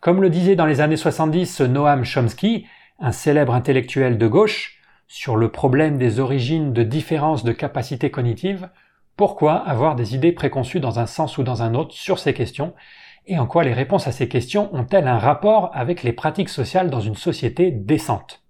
[0.00, 2.66] Comme le disait dans les années 70 Noam Chomsky,
[2.98, 4.75] un célèbre intellectuel de gauche,
[5.08, 8.68] sur le problème des origines de différences de capacités cognitives,
[9.16, 12.74] pourquoi avoir des idées préconçues dans un sens ou dans un autre sur ces questions,
[13.26, 16.90] et en quoi les réponses à ces questions ont-elles un rapport avec les pratiques sociales
[16.90, 18.42] dans une société décente.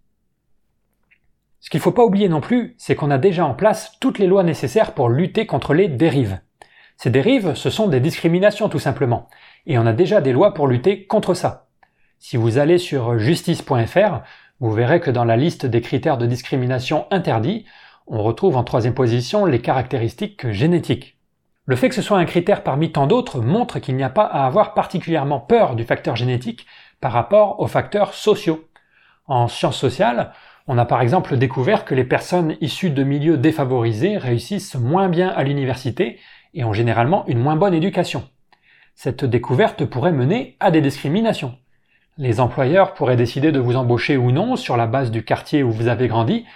[1.61, 4.19] Ce qu'il ne faut pas oublier non plus, c'est qu'on a déjà en place toutes
[4.19, 6.41] les lois nécessaires pour lutter contre les dérives.
[6.97, 9.29] Ces dérives, ce sont des discriminations tout simplement,
[9.67, 11.69] et on a déjà des lois pour lutter contre ça.
[12.19, 14.23] Si vous allez sur justice.fr,
[14.61, 17.67] vous verrez que dans la liste des critères de discrimination interdits,
[18.07, 21.19] on retrouve en troisième position les caractéristiques génétiques.
[21.67, 24.25] Le fait que ce soit un critère parmi tant d'autres montre qu'il n'y a pas
[24.25, 26.65] à avoir particulièrement peur du facteur génétique
[27.01, 28.69] par rapport aux facteurs sociaux.
[29.27, 30.33] En sciences sociales,
[30.69, 35.29] on a par exemple découvert que les personnes issues de milieux défavorisés réussissent moins bien
[35.29, 36.19] à l'université
[36.55, 38.29] et ont généralement une moins bonne éducation.
[38.95, 41.59] Cette découverte pourrait mener à des discriminations.
[42.19, 45.71] Les employeurs pourraient décider de vous embaucher ou non sur la base du quartier où
[45.71, 46.47] vous avez grandi,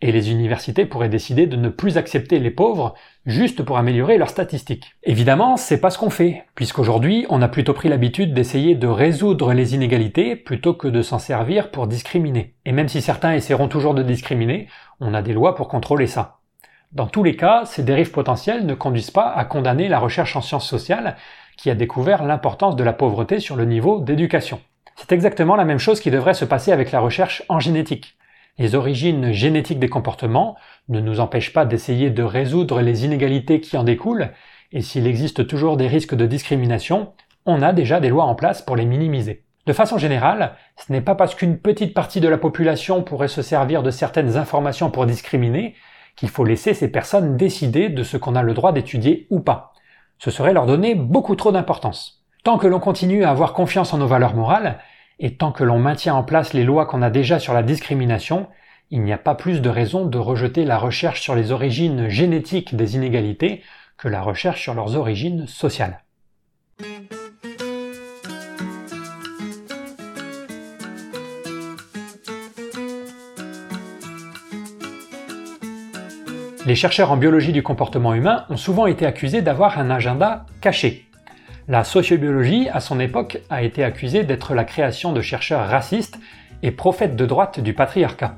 [0.00, 2.94] et les universités pourraient décider de ne plus accepter les pauvres
[3.26, 4.94] juste pour améliorer leurs statistiques.
[5.02, 9.52] Évidemment, c'est pas ce qu'on fait, puisqu'aujourd'hui, on a plutôt pris l'habitude d'essayer de résoudre
[9.54, 12.54] les inégalités plutôt que de s'en servir pour discriminer.
[12.64, 14.68] Et même si certains essaieront toujours de discriminer,
[15.00, 16.38] on a des lois pour contrôler ça.
[16.92, 20.40] Dans tous les cas, ces dérives potentielles ne conduisent pas à condamner la recherche en
[20.42, 21.16] sciences sociales
[21.56, 24.60] qui a découvert l'importance de la pauvreté sur le niveau d'éducation.
[25.00, 28.18] C'est exactement la même chose qui devrait se passer avec la recherche en génétique.
[28.58, 30.56] Les origines génétiques des comportements
[30.88, 34.32] ne nous empêchent pas d'essayer de résoudre les inégalités qui en découlent,
[34.72, 37.12] et s'il existe toujours des risques de discrimination,
[37.46, 39.44] on a déjà des lois en place pour les minimiser.
[39.66, 43.40] De façon générale, ce n'est pas parce qu'une petite partie de la population pourrait se
[43.40, 45.76] servir de certaines informations pour discriminer
[46.16, 49.74] qu'il faut laisser ces personnes décider de ce qu'on a le droit d'étudier ou pas.
[50.18, 52.17] Ce serait leur donner beaucoup trop d'importance.
[52.48, 54.78] Tant que l'on continue à avoir confiance en nos valeurs morales,
[55.18, 58.46] et tant que l'on maintient en place les lois qu'on a déjà sur la discrimination,
[58.90, 62.74] il n'y a pas plus de raison de rejeter la recherche sur les origines génétiques
[62.74, 63.62] des inégalités
[63.98, 66.02] que la recherche sur leurs origines sociales.
[76.64, 81.07] Les chercheurs en biologie du comportement humain ont souvent été accusés d'avoir un agenda caché.
[81.70, 86.18] La sociobiologie, à son époque, a été accusée d'être la création de chercheurs racistes
[86.62, 88.36] et prophètes de droite du patriarcat.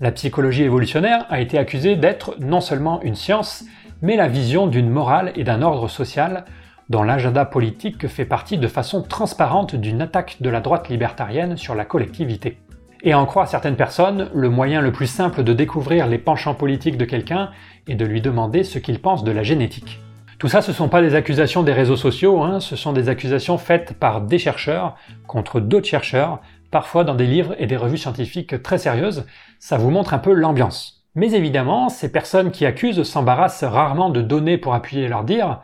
[0.00, 3.64] La psychologie évolutionnaire a été accusée d'être non seulement une science,
[4.00, 6.44] mais la vision d'une morale et d'un ordre social
[6.88, 11.74] dont l'agenda politique fait partie de façon transparente d'une attaque de la droite libertarienne sur
[11.74, 12.58] la collectivité.
[13.02, 16.96] Et en croire certaines personnes, le moyen le plus simple de découvrir les penchants politiques
[16.96, 17.50] de quelqu'un
[17.88, 19.98] est de lui demander ce qu'il pense de la génétique.
[20.42, 23.08] Tout ça, ce ne sont pas des accusations des réseaux sociaux, hein, ce sont des
[23.08, 24.96] accusations faites par des chercheurs
[25.28, 26.40] contre d'autres chercheurs,
[26.72, 29.24] parfois dans des livres et des revues scientifiques très sérieuses.
[29.60, 31.06] Ça vous montre un peu l'ambiance.
[31.14, 35.60] Mais évidemment, ces personnes qui accusent s'embarrassent rarement de données pour appuyer leur dire,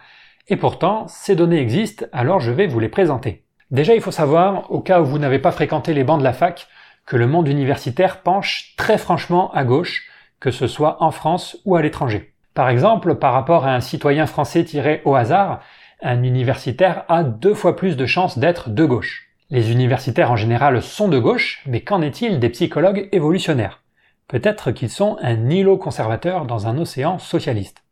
[0.47, 3.43] et pourtant, ces données existent, alors je vais vous les présenter.
[3.73, 6.33] Déjà, il faut savoir, au cas où vous n'avez pas fréquenté les bancs de la
[6.33, 6.69] fac,
[7.05, 10.05] que le monde universitaire penche très franchement à gauche,
[10.39, 12.33] que ce soit en France ou à l'étranger.
[12.59, 15.61] Par exemple, par rapport à un citoyen français tiré au hasard,
[16.03, 19.29] un universitaire a deux fois plus de chances d'être de gauche.
[19.49, 23.85] Les universitaires en général sont de gauche, mais qu'en est-il des psychologues évolutionnaires?
[24.27, 27.85] Peut-être qu'ils sont un îlot conservateur dans un océan socialiste.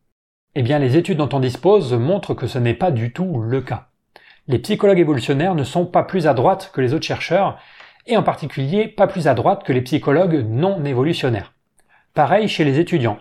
[0.57, 3.61] Eh bien, les études dont on dispose montrent que ce n'est pas du tout le
[3.61, 3.87] cas.
[4.49, 7.57] Les psychologues évolutionnaires ne sont pas plus à droite que les autres chercheurs,
[8.09, 11.53] et en particulier pas plus à droite que les psychologues non évolutionnaires.
[12.15, 13.19] Pareil chez les étudiants.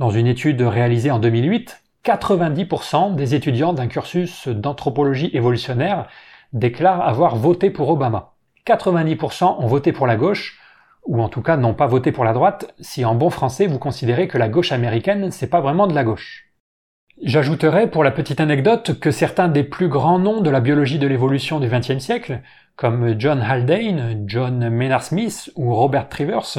[0.00, 6.06] Dans une étude réalisée en 2008, 90% des étudiants d'un cursus d'anthropologie évolutionnaire
[6.54, 8.32] déclarent avoir voté pour Obama.
[8.66, 10.58] 90% ont voté pour la gauche,
[11.04, 13.78] ou en tout cas n'ont pas voté pour la droite, si en bon français vous
[13.78, 16.46] considérez que la gauche américaine c'est pas vraiment de la gauche.
[17.22, 21.06] J'ajouterai pour la petite anecdote que certains des plus grands noms de la biologie de
[21.06, 22.40] l'évolution du XXe siècle,
[22.74, 26.56] comme John Haldane, John Maynard Smith ou Robert Trivers,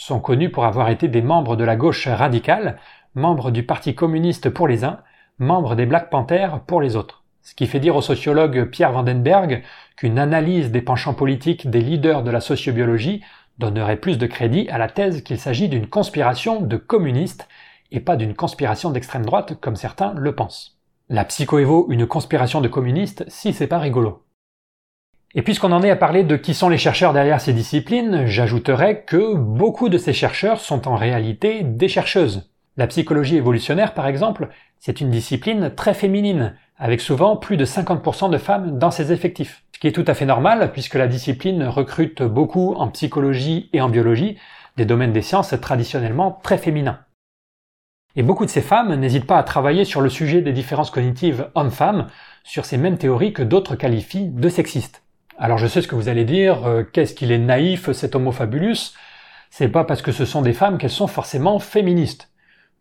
[0.00, 2.78] sont connus pour avoir été des membres de la gauche radicale,
[3.14, 5.00] membres du Parti communiste pour les uns,
[5.38, 7.22] membres des Black Panthers pour les autres.
[7.42, 9.62] Ce qui fait dire au sociologue Pierre Vandenberg
[9.96, 13.22] qu'une analyse des penchants politiques des leaders de la sociobiologie
[13.58, 17.46] donnerait plus de crédit à la thèse qu'il s'agit d'une conspiration de communistes
[17.92, 20.78] et pas d'une conspiration d'extrême droite comme certains le pensent.
[21.10, 24.22] La psychoévo, une conspiration de communistes, si c'est pas rigolo.
[25.32, 29.04] Et puisqu'on en est à parler de qui sont les chercheurs derrière ces disciplines, j'ajouterais
[29.04, 32.50] que beaucoup de ces chercheurs sont en réalité des chercheuses.
[32.76, 34.48] La psychologie évolutionnaire, par exemple,
[34.80, 39.62] c'est une discipline très féminine, avec souvent plus de 50% de femmes dans ses effectifs.
[39.72, 43.80] Ce qui est tout à fait normal, puisque la discipline recrute beaucoup en psychologie et
[43.80, 44.36] en biologie,
[44.76, 47.00] des domaines des sciences traditionnellement très féminins.
[48.16, 51.50] Et beaucoup de ces femmes n'hésitent pas à travailler sur le sujet des différences cognitives
[51.54, 52.08] hommes-femmes,
[52.42, 55.04] sur ces mêmes théories que d'autres qualifient de sexistes.
[55.42, 58.30] Alors je sais ce que vous allez dire, euh, qu'est-ce qu'il est naïf cet homo
[58.30, 58.92] fabulus?
[59.48, 62.30] C'est pas parce que ce sont des femmes qu'elles sont forcément féministes.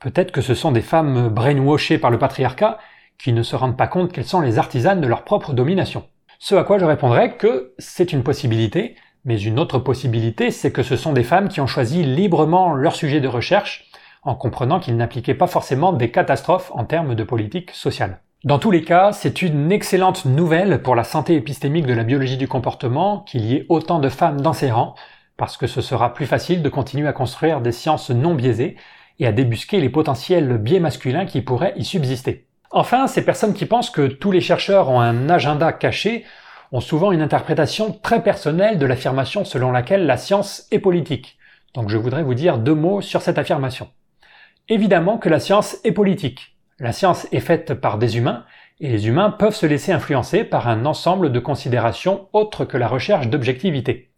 [0.01, 2.77] Peut-être que ce sont des femmes brainwashées par le patriarcat
[3.17, 6.03] qui ne se rendent pas compte qu'elles sont les artisanes de leur propre domination.
[6.37, 10.83] Ce à quoi je répondrai que c'est une possibilité, mais une autre possibilité, c'est que
[10.83, 13.89] ce sont des femmes qui ont choisi librement leur sujet de recherche,
[14.23, 18.19] en comprenant qu'ils n'appliquaient pas forcément des catastrophes en termes de politique sociale.
[18.45, 22.37] Dans tous les cas, c'est une excellente nouvelle pour la santé épistémique de la biologie
[22.37, 24.95] du comportement qu'il y ait autant de femmes dans ces rangs,
[25.35, 28.77] parce que ce sera plus facile de continuer à construire des sciences non biaisées
[29.19, 32.47] et à débusquer les potentiels biais masculins qui pourraient y subsister.
[32.71, 36.23] Enfin, ces personnes qui pensent que tous les chercheurs ont un agenda caché
[36.71, 41.37] ont souvent une interprétation très personnelle de l'affirmation selon laquelle la science est politique.
[41.73, 43.89] Donc je voudrais vous dire deux mots sur cette affirmation.
[44.69, 46.55] Évidemment que la science est politique.
[46.79, 48.45] La science est faite par des humains,
[48.79, 52.87] et les humains peuvent se laisser influencer par un ensemble de considérations autres que la
[52.87, 54.11] recherche d'objectivité.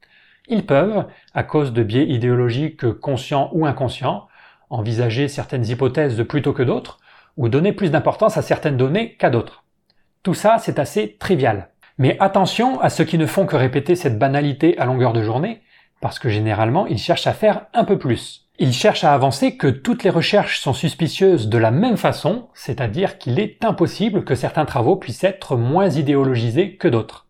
[0.47, 4.27] Ils peuvent, à cause de biais idéologiques conscients ou inconscients,
[4.69, 6.99] envisager certaines hypothèses plutôt que d'autres,
[7.35, 9.63] ou donner plus d'importance à certaines données qu'à d'autres.
[10.21, 11.69] Tout ça, c'est assez trivial.
[11.97, 15.61] Mais attention à ceux qui ne font que répéter cette banalité à longueur de journée,
[15.99, 18.49] parce que généralement, ils cherchent à faire un peu plus.
[18.63, 23.17] Ils cherchent à avancer que toutes les recherches sont suspicieuses de la même façon, c'est-à-dire
[23.17, 27.25] qu'il est impossible que certains travaux puissent être moins idéologisés que d'autres.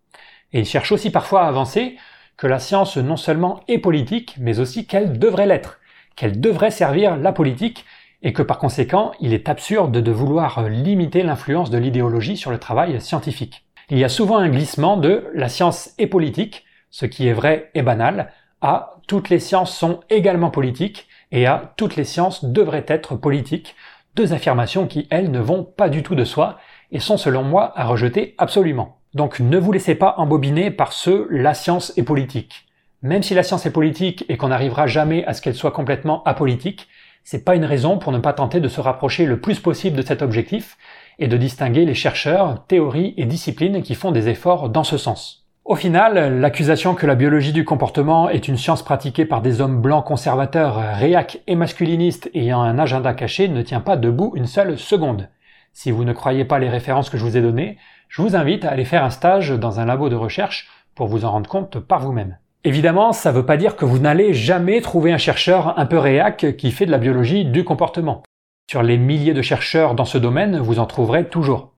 [0.51, 1.95] Et ils cherchent aussi parfois à avancer
[2.35, 5.79] que la science non seulement est politique, mais aussi qu'elle devrait l'être,
[6.17, 7.85] qu'elle devrait servir la politique,
[8.23, 12.59] et que par conséquent, il est absurde de vouloir limiter l'influence de l'idéologie sur le
[12.59, 13.63] travail scientifique.
[13.89, 17.71] Il y a souvent un glissement de la science est politique, ce qui est vrai
[17.73, 22.85] et banal, à toutes les sciences sont également politiques, et à toutes les sciences devraient
[22.87, 23.75] être politiques,
[24.15, 26.57] deux affirmations qui, elles, ne vont pas du tout de soi,
[26.91, 28.97] et sont selon moi à rejeter absolument.
[29.13, 32.67] Donc ne vous laissez pas embobiner par ce la science est politique.
[33.01, 36.23] Même si la science est politique et qu'on n'arrivera jamais à ce qu'elle soit complètement
[36.23, 36.87] apolitique,
[37.23, 40.01] c'est pas une raison pour ne pas tenter de se rapprocher le plus possible de
[40.01, 40.77] cet objectif
[41.19, 45.40] et de distinguer les chercheurs, théories et disciplines qui font des efforts dans ce sens.
[45.63, 49.79] Au final, l'accusation que la biologie du comportement est une science pratiquée par des hommes
[49.79, 54.77] blancs conservateurs, réacs et masculinistes ayant un agenda caché ne tient pas debout une seule
[54.77, 55.29] seconde.
[55.71, 57.77] Si vous ne croyez pas les références que je vous ai données,
[58.09, 61.25] je vous invite à aller faire un stage dans un labo de recherche pour vous
[61.25, 62.37] en rendre compte par vous-même.
[62.63, 65.99] Évidemment, ça ne veut pas dire que vous n'allez jamais trouver un chercheur un peu
[65.99, 68.23] réac qui fait de la biologie du comportement.
[68.69, 71.70] Sur les milliers de chercheurs dans ce domaine, vous en trouverez toujours.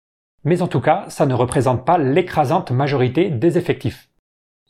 [0.44, 4.10] Mais en tout cas, ça ne représente pas l'écrasante majorité des effectifs.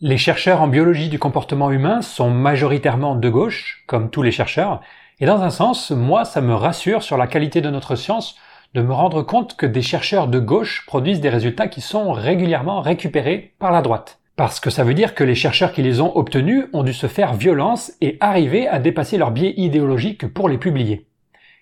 [0.01, 4.81] Les chercheurs en biologie du comportement humain sont majoritairement de gauche, comme tous les chercheurs,
[5.19, 8.35] et dans un sens, moi, ça me rassure sur la qualité de notre science
[8.73, 12.81] de me rendre compte que des chercheurs de gauche produisent des résultats qui sont régulièrement
[12.81, 14.19] récupérés par la droite.
[14.35, 17.05] Parce que ça veut dire que les chercheurs qui les ont obtenus ont dû se
[17.05, 21.07] faire violence et arriver à dépasser leur biais idéologique pour les publier.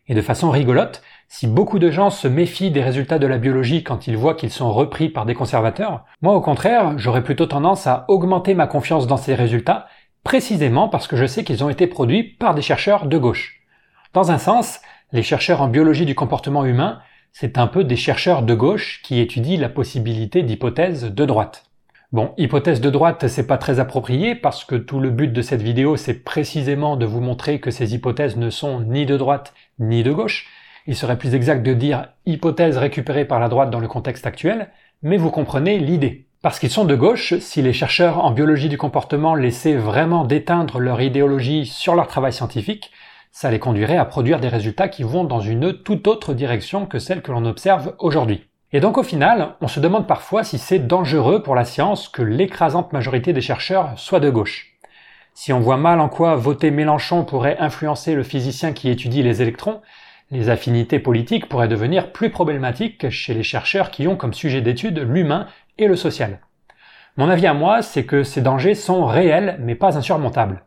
[0.07, 1.01] Et de façon rigolote,
[1.33, 4.51] Si beaucoup de gens se méfient des résultats de la biologie quand ils voient qu'ils
[4.51, 9.07] sont repris par des conservateurs, moi au contraire, j'aurais plutôt tendance à augmenter ma confiance
[9.07, 9.87] dans ces résultats,
[10.25, 13.61] précisément parce que je sais qu'ils ont été produits par des chercheurs de gauche.
[14.13, 14.81] Dans un sens,
[15.13, 16.99] les chercheurs en biologie du comportement humain,
[17.31, 21.63] c'est un peu des chercheurs de gauche qui étudient la possibilité d'hypothèses de droite.
[22.11, 25.61] Bon, hypothèse de droite, c'est pas très approprié parce que tout le but de cette
[25.61, 30.03] vidéo, c'est précisément de vous montrer que ces hypothèses ne sont ni de droite ni
[30.03, 30.49] de gauche.
[30.87, 34.69] Il serait plus exact de dire hypothèse récupérée par la droite dans le contexte actuel,
[35.03, 36.27] mais vous comprenez l'idée.
[36.41, 40.79] Parce qu'ils sont de gauche, si les chercheurs en biologie du comportement laissaient vraiment d'éteindre
[40.79, 42.91] leur idéologie sur leur travail scientifique,
[43.31, 46.99] ça les conduirait à produire des résultats qui vont dans une toute autre direction que
[46.99, 48.47] celle que l'on observe aujourd'hui.
[48.73, 52.23] Et donc au final, on se demande parfois si c'est dangereux pour la science que
[52.23, 54.77] l'écrasante majorité des chercheurs soit de gauche.
[55.33, 59.41] Si on voit mal en quoi voter Mélenchon pourrait influencer le physicien qui étudie les
[59.41, 59.81] électrons,
[60.31, 64.99] les affinités politiques pourraient devenir plus problématiques chez les chercheurs qui ont comme sujet d'étude
[64.99, 66.39] l'humain et le social.
[67.17, 70.63] Mon avis à moi, c'est que ces dangers sont réels mais pas insurmontables.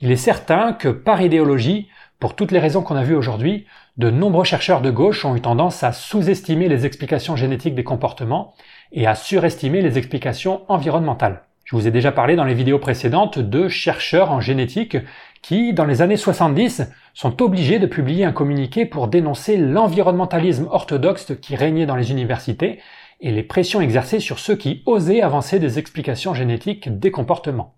[0.00, 1.88] Il est certain que par idéologie,
[2.18, 5.40] pour toutes les raisons qu'on a vues aujourd'hui, de nombreux chercheurs de gauche ont eu
[5.40, 8.54] tendance à sous-estimer les explications génétiques des comportements
[8.90, 11.42] et à surestimer les explications environnementales.
[11.64, 14.96] Je vous ai déjà parlé dans les vidéos précédentes de chercheurs en génétique
[15.42, 21.32] qui, dans les années 70, sont obligés de publier un communiqué pour dénoncer l'environnementalisme orthodoxe
[21.42, 22.78] qui régnait dans les universités
[23.20, 27.74] et les pressions exercées sur ceux qui osaient avancer des explications génétiques des comportements.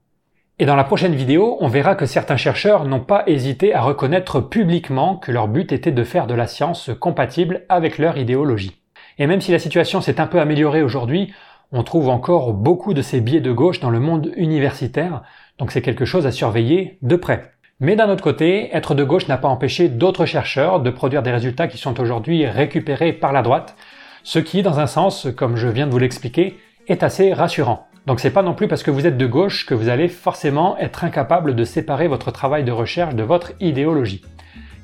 [0.58, 4.42] Et dans la prochaine vidéo, on verra que certains chercheurs n'ont pas hésité à reconnaître
[4.42, 8.82] publiquement que leur but était de faire de la science compatible avec leur idéologie.
[9.16, 11.32] Et même si la situation s'est un peu améliorée aujourd'hui,
[11.72, 15.22] on trouve encore beaucoup de ces biais de gauche dans le monde universitaire,
[15.56, 17.52] donc c'est quelque chose à surveiller de près.
[17.82, 21.30] Mais d'un autre côté, être de gauche n'a pas empêché d'autres chercheurs de produire des
[21.30, 23.74] résultats qui sont aujourd'hui récupérés par la droite,
[24.22, 26.58] ce qui, dans un sens, comme je viens de vous l'expliquer,
[26.88, 27.86] est assez rassurant.
[28.06, 30.76] Donc c'est pas non plus parce que vous êtes de gauche que vous allez forcément
[30.76, 34.20] être incapable de séparer votre travail de recherche de votre idéologie.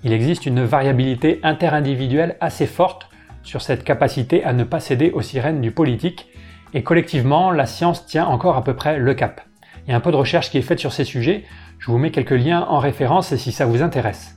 [0.03, 3.11] Il existe une variabilité interindividuelle assez forte
[3.43, 6.29] sur cette capacité à ne pas céder aux sirènes du politique,
[6.73, 9.43] et collectivement, la science tient encore à peu près le cap.
[9.87, 11.45] Il y a un peu de recherche qui est faite sur ces sujets,
[11.79, 14.37] je vous mets quelques liens en référence si ça vous intéresse.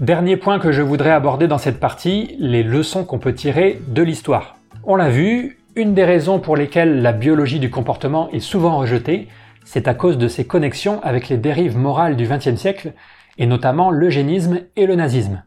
[0.00, 4.02] Dernier point que je voudrais aborder dans cette partie, les leçons qu'on peut tirer de
[4.02, 4.56] l'histoire.
[4.82, 9.28] On l'a vu, une des raisons pour lesquelles la biologie du comportement est souvent rejetée,
[9.64, 12.92] c'est à cause de ses connexions avec les dérives morales du XXe siècle,
[13.38, 15.44] et notamment l'eugénisme et le nazisme.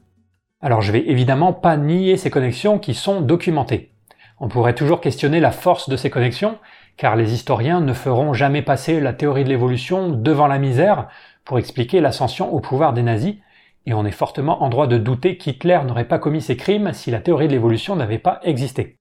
[0.63, 3.91] Alors je vais évidemment pas nier ces connexions qui sont documentées.
[4.39, 6.57] On pourrait toujours questionner la force de ces connexions,
[6.95, 11.09] car les historiens ne feront jamais passer la théorie de l'évolution devant la misère
[11.43, 13.35] pour expliquer l'ascension au pouvoir des nazis,
[13.85, 17.11] et on est fortement en droit de douter qu'Hitler n'aurait pas commis ces crimes si
[17.11, 18.95] la théorie de l'évolution n'avait pas existé.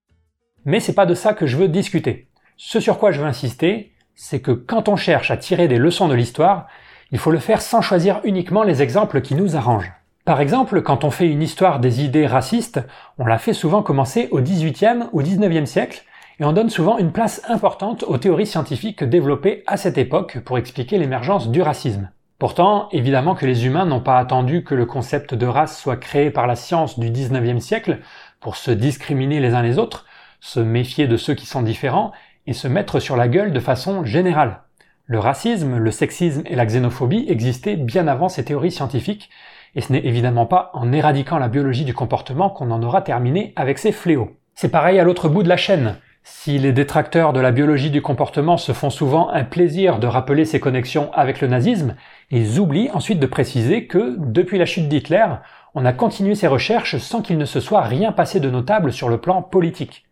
[0.64, 2.26] Mais c'est pas de ça que je veux discuter.
[2.56, 6.08] Ce sur quoi je veux insister, c'est que quand on cherche à tirer des leçons
[6.08, 6.66] de l'histoire,
[7.12, 9.92] il faut le faire sans choisir uniquement les exemples qui nous arrangent.
[10.24, 12.80] Par exemple, quand on fait une histoire des idées racistes,
[13.18, 16.04] on la fait souvent commencer au XVIIIe ou XIXe siècle,
[16.38, 20.58] et on donne souvent une place importante aux théories scientifiques développées à cette époque pour
[20.58, 22.10] expliquer l'émergence du racisme.
[22.38, 26.30] Pourtant, évidemment que les humains n'ont pas attendu que le concept de race soit créé
[26.30, 27.98] par la science du 19e siècle
[28.40, 30.06] pour se discriminer les uns les autres,
[30.40, 32.12] se méfier de ceux qui sont différents
[32.46, 34.62] et se mettre sur la gueule de façon générale.
[35.06, 39.30] Le racisme, le sexisme et la xénophobie existaient bien avant ces théories scientifiques,
[39.74, 43.52] et ce n'est évidemment pas en éradiquant la biologie du comportement qu'on en aura terminé
[43.56, 44.36] avec ces fléaux.
[44.54, 45.96] C'est pareil à l'autre bout de la chaîne.
[46.24, 50.44] Si les détracteurs de la biologie du comportement se font souvent un plaisir de rappeler
[50.44, 51.96] ces connexions avec le nazisme,
[52.30, 55.26] ils oublient ensuite de préciser que, depuis la chute d'Hitler,
[55.74, 59.08] on a continué ces recherches sans qu'il ne se soit rien passé de notable sur
[59.08, 60.04] le plan politique.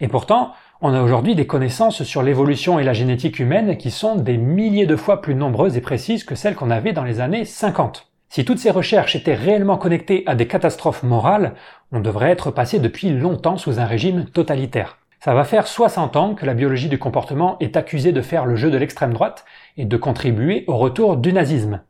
[0.00, 4.14] Et pourtant, on a aujourd'hui des connaissances sur l'évolution et la génétique humaine qui sont
[4.14, 7.46] des milliers de fois plus nombreuses et précises que celles qu'on avait dans les années
[7.46, 8.05] 50.
[8.28, 11.54] Si toutes ces recherches étaient réellement connectées à des catastrophes morales,
[11.92, 14.98] on devrait être passé depuis longtemps sous un régime totalitaire.
[15.20, 18.56] Ça va faire 60 ans que la biologie du comportement est accusée de faire le
[18.56, 19.44] jeu de l'extrême droite
[19.76, 21.80] et de contribuer au retour du nazisme.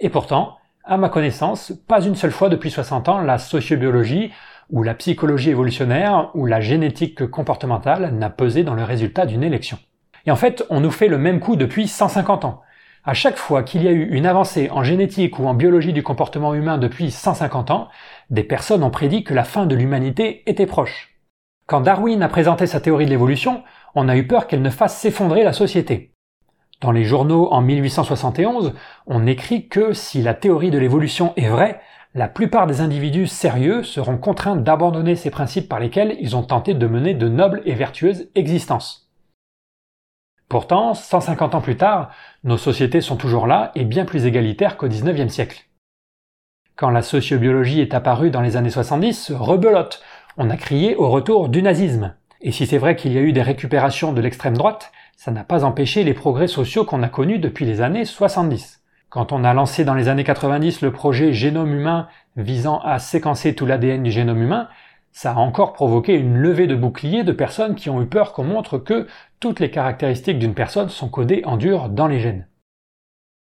[0.00, 4.30] Et pourtant, à ma connaissance, pas une seule fois depuis 60 ans, la sociobiologie
[4.70, 9.78] ou la psychologie évolutionnaire ou la génétique comportementale n'a pesé dans le résultat d'une élection.
[10.26, 12.62] Et en fait, on nous fait le même coup depuis 150 ans.
[13.08, 16.02] À chaque fois qu'il y a eu une avancée en génétique ou en biologie du
[16.02, 17.88] comportement humain depuis 150 ans,
[18.30, 21.16] des personnes ont prédit que la fin de l'humanité était proche.
[21.68, 23.62] Quand Darwin a présenté sa théorie de l'évolution,
[23.94, 26.14] on a eu peur qu'elle ne fasse s'effondrer la société.
[26.80, 28.74] Dans les journaux en 1871,
[29.06, 31.80] on écrit que si la théorie de l'évolution est vraie,
[32.12, 36.74] la plupart des individus sérieux seront contraints d'abandonner ces principes par lesquels ils ont tenté
[36.74, 39.05] de mener de nobles et vertueuses existences.
[40.48, 42.10] Pourtant, 150 ans plus tard,
[42.44, 45.64] nos sociétés sont toujours là et bien plus égalitaires qu'au XIXe siècle.
[46.76, 50.02] Quand la sociobiologie est apparue dans les années 70, rebelote,
[50.36, 52.14] on a crié au retour du nazisme.
[52.40, 55.42] Et si c'est vrai qu'il y a eu des récupérations de l'extrême droite, ça n'a
[55.42, 58.82] pas empêché les progrès sociaux qu'on a connus depuis les années 70.
[59.08, 63.54] Quand on a lancé dans les années 90 le projet Génome humain visant à séquencer
[63.54, 64.68] tout l'ADN du génome humain,
[65.16, 68.44] ça a encore provoqué une levée de boucliers de personnes qui ont eu peur qu'on
[68.44, 69.06] montre que
[69.40, 72.46] toutes les caractéristiques d'une personne sont codées en dur dans les gènes.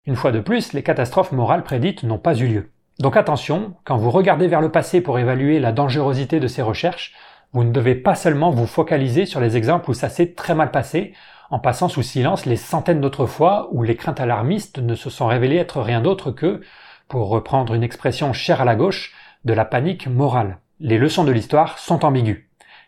[0.07, 2.71] Une fois de plus, les catastrophes morales prédites n'ont pas eu lieu.
[3.01, 7.13] Donc attention, quand vous regardez vers le passé pour évaluer la dangerosité de ces recherches,
[7.53, 10.71] vous ne devez pas seulement vous focaliser sur les exemples où ça s'est très mal
[10.71, 11.13] passé,
[11.51, 15.27] en passant sous silence les centaines d'autres fois où les craintes alarmistes ne se sont
[15.27, 16.61] révélées être rien d'autre que,
[17.09, 19.13] pour reprendre une expression chère à la gauche,
[19.45, 20.59] de la panique morale.
[20.81, 22.39] Les leçons de l'histoire sont ambiguës.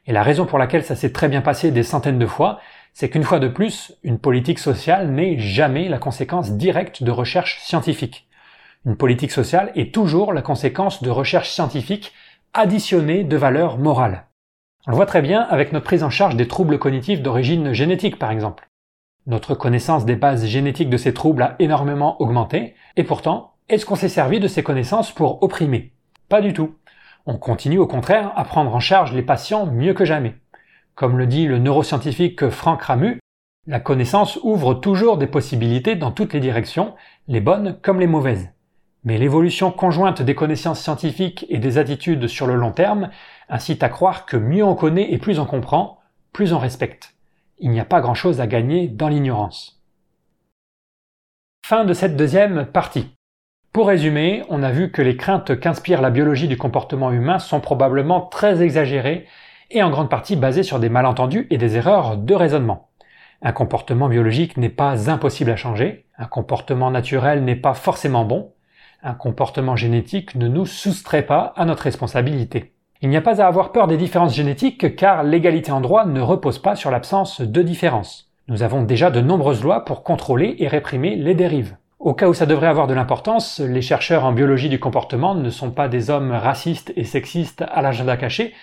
[0.07, 2.61] Et la raison pour laquelle ça s'est très bien passé des centaines de fois,
[2.93, 7.59] c'est qu'une fois de plus, une politique sociale n'est jamais la conséquence directe de recherches
[7.63, 8.29] scientifiques.
[8.87, 12.13] Une politique sociale est toujours la conséquence de recherches scientifiques
[12.55, 14.27] additionnées de valeurs morales.
[14.87, 18.21] On le voit très bien avec notre prise en charge des troubles cognitifs d'origine génétique
[18.21, 18.69] par exemple.
[19.27, 23.97] Notre connaissance des bases génétiques de ces troubles a énormément augmenté, et pourtant, est-ce qu'on
[23.97, 25.93] s'est servi de ces connaissances pour opprimer?
[26.29, 26.77] Pas du tout.
[27.27, 30.35] On continue au contraire à prendre en charge les patients mieux que jamais.
[30.95, 33.21] Comme le dit le neuroscientifique Franck Ramu,
[33.67, 36.95] la connaissance ouvre toujours des possibilités dans toutes les directions,
[37.29, 38.51] les bonnes comme les mauvaises.
[39.05, 43.11] Mais l'évolution conjointe des connaissances scientifiques et des attitudes sur le long terme
[43.49, 46.01] incite à croire que mieux on connaît et plus on comprend,
[46.33, 47.15] plus on respecte.
[47.59, 49.81] Il n'y a pas grand-chose à gagner dans l'ignorance.
[51.65, 53.15] Fin de cette deuxième partie.
[53.73, 57.61] Pour résumer, on a vu que les craintes qu'inspire la biologie du comportement humain sont
[57.61, 59.27] probablement très exagérées
[59.71, 62.89] et en grande partie basées sur des malentendus et des erreurs de raisonnement.
[63.43, 68.53] Un comportement biologique n'est pas impossible à changer, un comportement naturel n'est pas forcément bon,
[69.05, 72.73] un comportement génétique ne nous soustrait pas à notre responsabilité.
[73.03, 76.21] Il n'y a pas à avoir peur des différences génétiques car l'égalité en droit ne
[76.21, 78.33] repose pas sur l'absence de différences.
[78.49, 81.77] Nous avons déjà de nombreuses lois pour contrôler et réprimer les dérives.
[82.01, 85.51] Au cas où ça devrait avoir de l'importance, les chercheurs en biologie du comportement ne
[85.51, 88.55] sont pas des hommes racistes et sexistes à l'agenda caché,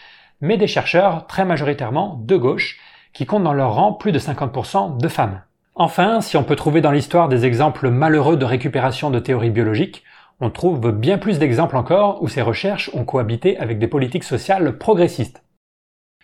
[0.42, 2.80] mais des chercheurs très majoritairement de gauche
[3.14, 5.44] qui comptent dans leur rang plus de 50% de femmes.
[5.76, 10.04] Enfin, si on peut trouver dans l'histoire des exemples malheureux de récupération de théories biologiques,
[10.40, 14.80] on trouve bien plus d'exemples encore où ces recherches ont cohabité avec des politiques sociales
[14.80, 15.44] progressistes.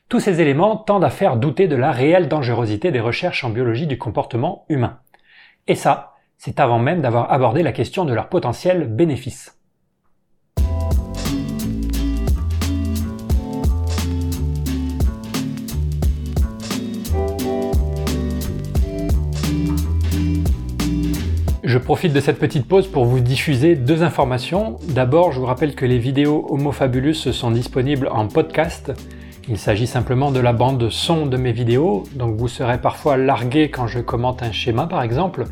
[0.09, 3.85] Tous ces éléments tendent à faire douter de la réelle dangerosité des recherches en biologie
[3.85, 4.97] du comportement humain.
[5.67, 6.12] Et ça,
[6.45, 9.57] c'est avant même d'avoir abordé la question de leur potentiel bénéfice.
[21.63, 24.79] Je profite de cette petite pause pour vous diffuser deux informations.
[24.89, 28.91] D'abord, je vous rappelle que les vidéos Homo Fabulus sont disponibles en podcast.
[29.49, 33.69] Il s'agit simplement de la bande son de mes vidéos, donc vous serez parfois largué
[33.69, 35.45] quand je commente un schéma par exemple,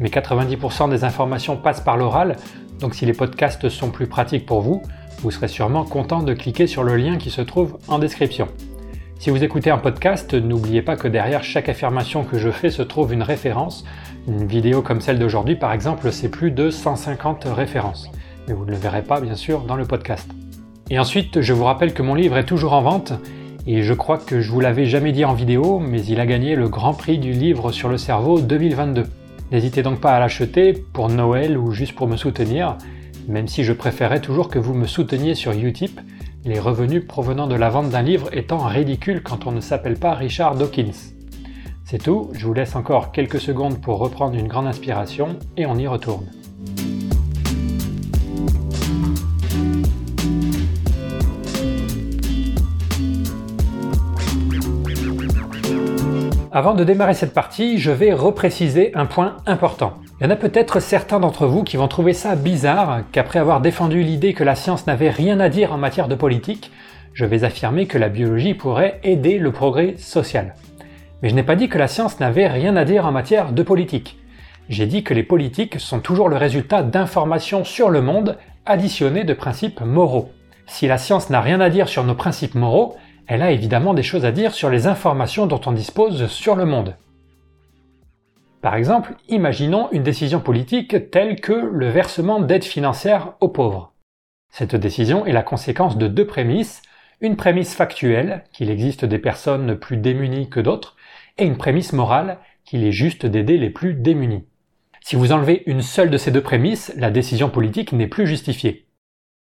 [0.00, 2.36] mais 90% des informations passent par l'oral,
[2.80, 4.82] donc si les podcasts sont plus pratiques pour vous,
[5.22, 8.48] vous serez sûrement content de cliquer sur le lien qui se trouve en description.
[9.18, 12.82] Si vous écoutez un podcast, n'oubliez pas que derrière chaque affirmation que je fais se
[12.82, 13.84] trouve une référence.
[14.28, 18.10] Une vidéo comme celle d'aujourd'hui, par exemple, c'est plus de 150 références.
[18.46, 20.28] Mais vous ne le verrez pas, bien sûr, dans le podcast.
[20.90, 23.14] Et ensuite, je vous rappelle que mon livre est toujours en vente.
[23.66, 26.54] Et je crois que je vous l'avais jamais dit en vidéo, mais il a gagné
[26.54, 29.06] le Grand Prix du livre sur le cerveau 2022.
[29.52, 32.76] N'hésitez donc pas à l'acheter pour Noël ou juste pour me soutenir,
[33.28, 36.00] même si je préférais toujours que vous me souteniez sur Utip
[36.44, 40.14] les revenus provenant de la vente d'un livre étant ridicules quand on ne s'appelle pas
[40.14, 41.12] Richard Dawkins.
[41.84, 45.76] C'est tout, je vous laisse encore quelques secondes pour reprendre une grande inspiration et on
[45.76, 46.26] y retourne.
[56.56, 59.98] Avant de démarrer cette partie, je vais repréciser un point important.
[60.18, 63.60] Il y en a peut-être certains d'entre vous qui vont trouver ça bizarre qu'après avoir
[63.60, 66.70] défendu l'idée que la science n'avait rien à dire en matière de politique,
[67.12, 70.54] je vais affirmer que la biologie pourrait aider le progrès social.
[71.20, 73.62] Mais je n'ai pas dit que la science n'avait rien à dire en matière de
[73.62, 74.18] politique.
[74.70, 79.34] J'ai dit que les politiques sont toujours le résultat d'informations sur le monde additionnées de
[79.34, 80.30] principes moraux.
[80.66, 82.96] Si la science n'a rien à dire sur nos principes moraux,
[83.26, 86.64] elle a évidemment des choses à dire sur les informations dont on dispose sur le
[86.64, 86.96] monde.
[88.62, 93.92] Par exemple, imaginons une décision politique telle que le versement d'aide financière aux pauvres.
[94.50, 96.82] Cette décision est la conséquence de deux prémices,
[97.20, 100.96] une prémisse factuelle, qu'il existe des personnes plus démunies que d'autres,
[101.38, 104.46] et une prémisse morale, qu'il est juste d'aider les plus démunis.
[105.00, 108.85] Si vous enlevez une seule de ces deux prémisses, la décision politique n'est plus justifiée.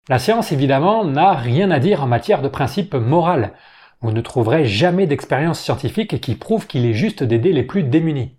[0.08, 3.54] La science, évidemment, n'a rien à dire en matière de principe moral.
[4.00, 8.36] Vous ne trouverez jamais d'expérience scientifique qui prouve qu'il est juste d'aider les plus démunis.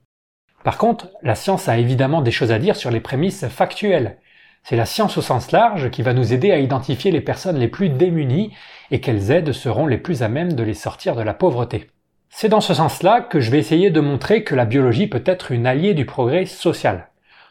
[0.64, 4.18] Par contre, la science a évidemment des choses à dire sur les prémices factuelles.
[4.64, 7.68] C'est la science au sens large qui va nous aider à identifier les personnes les
[7.68, 8.53] plus démunies
[8.89, 11.89] et quelles aides seront les plus à même de les sortir de la pauvreté.
[12.30, 15.52] C'est dans ce sens-là que je vais essayer de montrer que la biologie peut être
[15.52, 17.10] une alliée du progrès social.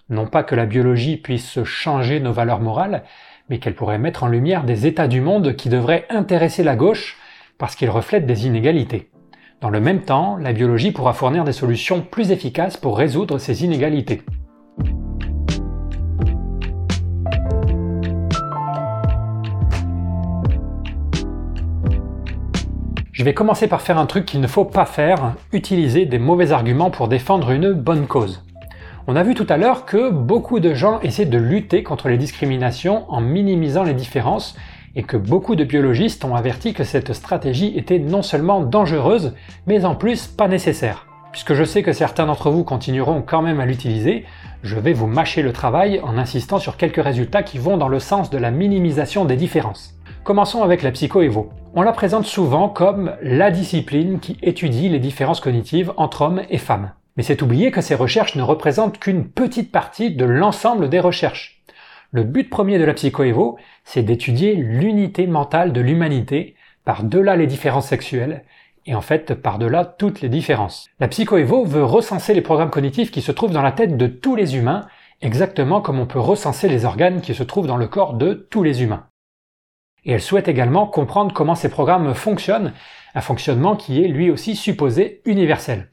[0.09, 3.03] Non pas que la biologie puisse changer nos valeurs morales,
[3.49, 7.17] mais qu'elle pourrait mettre en lumière des états du monde qui devraient intéresser la gauche
[7.59, 9.11] parce qu'ils reflètent des inégalités.
[9.61, 13.65] Dans le même temps, la biologie pourra fournir des solutions plus efficaces pour résoudre ces
[13.65, 14.23] inégalités.
[23.13, 26.53] Je vais commencer par faire un truc qu'il ne faut pas faire, utiliser des mauvais
[26.53, 28.46] arguments pour défendre une bonne cause.
[29.09, 32.19] On a vu tout à l'heure que beaucoup de gens essaient de lutter contre les
[32.19, 34.57] discriminations en minimisant les différences
[34.97, 39.33] et que beaucoup de biologistes ont averti que cette stratégie était non seulement dangereuse,
[39.69, 41.07] mais en plus pas nécessaire.
[41.31, 44.25] Puisque je sais que certains d'entre vous continueront quand même à l'utiliser,
[44.65, 48.01] je vais vous mâcher le travail en insistant sur quelques résultats qui vont dans le
[48.01, 49.95] sens de la minimisation des différences.
[50.25, 51.51] Commençons avec la psycho-évo.
[51.77, 56.59] On la présente souvent comme la discipline qui étudie les différences cognitives entre hommes et
[56.59, 56.91] femmes.
[57.17, 61.63] Mais c'est oublier que ces recherches ne représentent qu'une petite partie de l'ensemble des recherches.
[62.13, 67.89] Le but premier de la psycho-évo, c'est d'étudier l'unité mentale de l'humanité par-delà les différences
[67.89, 68.45] sexuelles
[68.87, 70.87] et en fait par-delà toutes les différences.
[71.01, 74.37] La psycho-évo veut recenser les programmes cognitifs qui se trouvent dans la tête de tous
[74.37, 74.87] les humains,
[75.21, 78.63] exactement comme on peut recenser les organes qui se trouvent dans le corps de tous
[78.63, 79.07] les humains
[80.07, 82.73] et elle souhaite également comprendre comment ces programmes fonctionnent,
[83.15, 85.91] un fonctionnement qui est lui aussi supposé universel.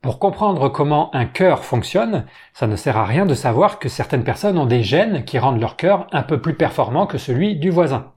[0.00, 4.24] Pour comprendre comment un cœur fonctionne, ça ne sert à rien de savoir que certaines
[4.24, 7.70] personnes ont des gènes qui rendent leur cœur un peu plus performant que celui du
[7.70, 8.12] voisin.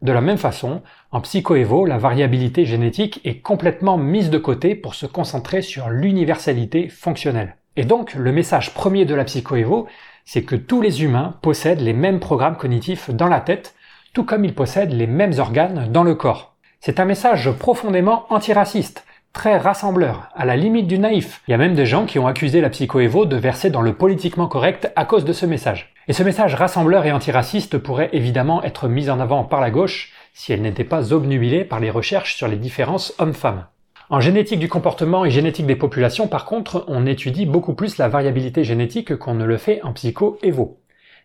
[0.00, 0.80] De la même façon,
[1.10, 6.88] en psychoévo, la variabilité génétique est complètement mise de côté pour se concentrer sur l'universalité
[6.88, 7.56] fonctionnelle.
[7.76, 9.88] Et donc, le message premier de la psychoévo,
[10.24, 13.74] c'est que tous les humains possèdent les mêmes programmes cognitifs dans la tête
[14.12, 16.56] tout comme ils possèdent les mêmes organes dans le corps.
[16.80, 21.42] C'est un message profondément antiraciste, très rassembleur, à la limite du naïf.
[21.46, 23.94] Il y a même des gens qui ont accusé la psychoévo de verser dans le
[23.94, 25.92] politiquement correct à cause de ce message.
[26.08, 30.12] Et ce message rassembleur et antiraciste pourrait évidemment être mis en avant par la gauche
[30.34, 33.66] si elle n'était pas obnubilée par les recherches sur les différences hommes-femmes.
[34.08, 38.08] En génétique du comportement et génétique des populations, par contre, on étudie beaucoup plus la
[38.08, 40.80] variabilité génétique qu'on ne le fait en psycho-évo.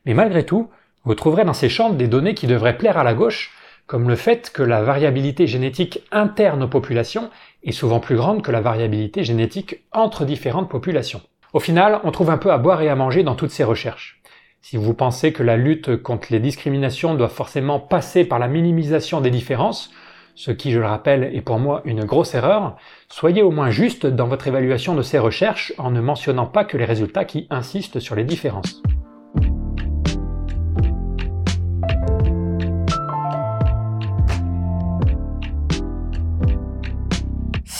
[0.06, 0.70] Mais malgré tout,
[1.04, 3.52] vous trouverez dans ces champs des données qui devraient plaire à la gauche,
[3.88, 7.30] comme le fait que la variabilité génétique interne aux populations
[7.64, 11.22] est souvent plus grande que la variabilité génétique entre différentes populations.
[11.54, 14.22] Au final, on trouve un peu à boire et à manger dans toutes ces recherches.
[14.62, 19.22] Si vous pensez que la lutte contre les discriminations doit forcément passer par la minimisation
[19.22, 19.92] des différences,
[20.34, 22.76] ce qui, je le rappelle, est pour moi une grosse erreur,
[23.08, 26.78] soyez au moins juste dans votre évaluation de ces recherches en ne mentionnant pas que
[26.78, 28.82] les résultats qui insistent sur les différences.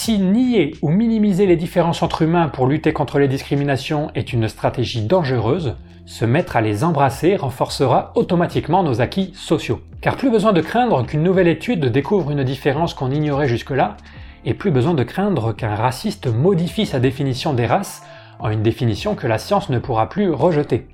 [0.06, 4.48] Si nier ou minimiser les différences entre humains pour lutter contre les discriminations est une
[4.48, 9.82] stratégie dangereuse, se mettre à les embrasser renforcera automatiquement nos acquis sociaux.
[10.02, 13.98] Car plus besoin de craindre qu'une nouvelle étude découvre une différence qu'on ignorait jusque-là,
[14.46, 18.04] et plus besoin de craindre qu'un raciste modifie sa définition des races
[18.38, 20.88] en une définition que la science ne pourra plus rejeter.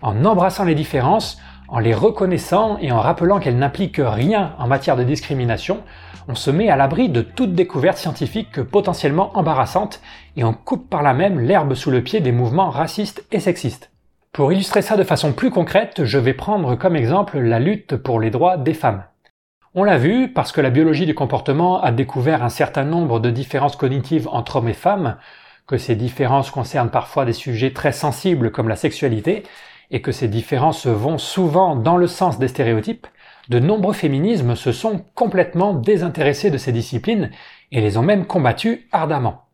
[0.00, 1.38] En embrassant les différences,
[1.68, 5.82] en les reconnaissant et en rappelant qu'elles n'impliquent rien en matière de discrimination,
[6.28, 10.00] on se met à l'abri de toute découverte scientifique potentiellement embarrassante
[10.36, 13.90] et on coupe par là même l'herbe sous le pied des mouvements racistes et sexistes.
[14.32, 18.18] Pour illustrer ça de façon plus concrète, je vais prendre comme exemple la lutte pour
[18.20, 19.04] les droits des femmes.
[19.74, 23.30] On l'a vu, parce que la biologie du comportement a découvert un certain nombre de
[23.30, 25.16] différences cognitives entre hommes et femmes,
[25.66, 29.42] que ces différences concernent parfois des sujets très sensibles comme la sexualité,
[29.94, 33.06] et que ces différences vont souvent dans le sens des stéréotypes,
[33.48, 37.30] de nombreux féminismes se sont complètement désintéressés de ces disciplines
[37.70, 39.44] et les ont même combattues ardemment.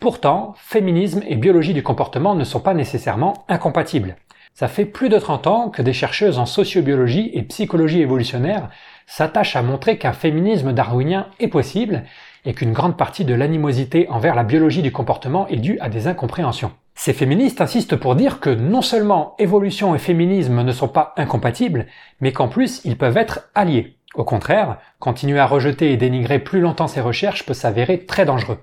[0.00, 4.16] Pourtant, féminisme et biologie du comportement ne sont pas nécessairement incompatibles.
[4.54, 8.70] Ça fait plus de 30 ans que des chercheuses en sociobiologie et psychologie évolutionnaire
[9.06, 12.04] s'attache à montrer qu'un féminisme darwinien est possible
[12.46, 16.06] et qu'une grande partie de l'animosité envers la biologie du comportement est due à des
[16.06, 16.72] incompréhensions.
[16.94, 21.86] Ces féministes insistent pour dire que non seulement évolution et féminisme ne sont pas incompatibles,
[22.20, 23.96] mais qu'en plus ils peuvent être alliés.
[24.14, 28.58] Au contraire, continuer à rejeter et dénigrer plus longtemps ces recherches peut s'avérer très dangereux.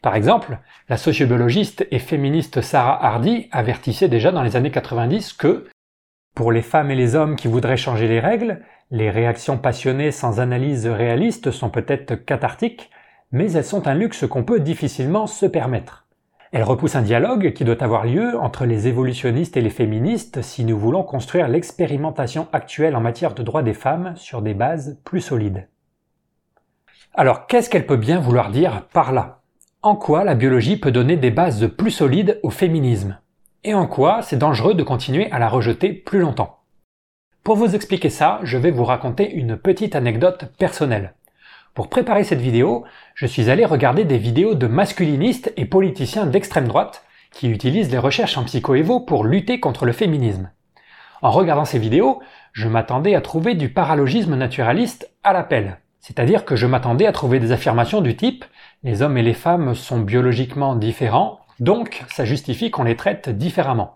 [0.00, 0.58] Par exemple,
[0.88, 5.68] la sociobiologiste et féministe Sarah Hardy avertissait déjà dans les années 90 que,
[6.34, 10.40] pour les femmes et les hommes qui voudraient changer les règles, les réactions passionnées sans
[10.40, 12.90] analyse réaliste sont peut-être cathartiques,
[13.30, 16.06] mais elles sont un luxe qu'on peut difficilement se permettre.
[16.52, 20.64] Elle repousse un dialogue qui doit avoir lieu entre les évolutionnistes et les féministes si
[20.64, 25.20] nous voulons construire l'expérimentation actuelle en matière de droits des femmes sur des bases plus
[25.20, 25.68] solides.
[27.14, 29.42] Alors qu'est-ce qu'elle peut bien vouloir dire par là?
[29.82, 33.18] En quoi la biologie peut donner des bases plus solides au féminisme?
[33.62, 36.58] Et en quoi c'est dangereux de continuer à la rejeter plus longtemps?
[37.44, 41.14] Pour vous expliquer ça, je vais vous raconter une petite anecdote personnelle.
[41.74, 42.84] Pour préparer cette vidéo,
[43.14, 47.98] je suis allé regarder des vidéos de masculinistes et politiciens d'extrême droite qui utilisent les
[47.98, 50.50] recherches en psychoévo pour lutter contre le féminisme.
[51.22, 52.20] En regardant ces vidéos,
[52.52, 55.78] je m'attendais à trouver du paralogisme naturaliste à l'appel.
[56.00, 58.44] C'est-à-dire que je m'attendais à trouver des affirmations du type
[58.82, 63.94] les hommes et les femmes sont biologiquement différents, donc ça justifie qu'on les traite différemment.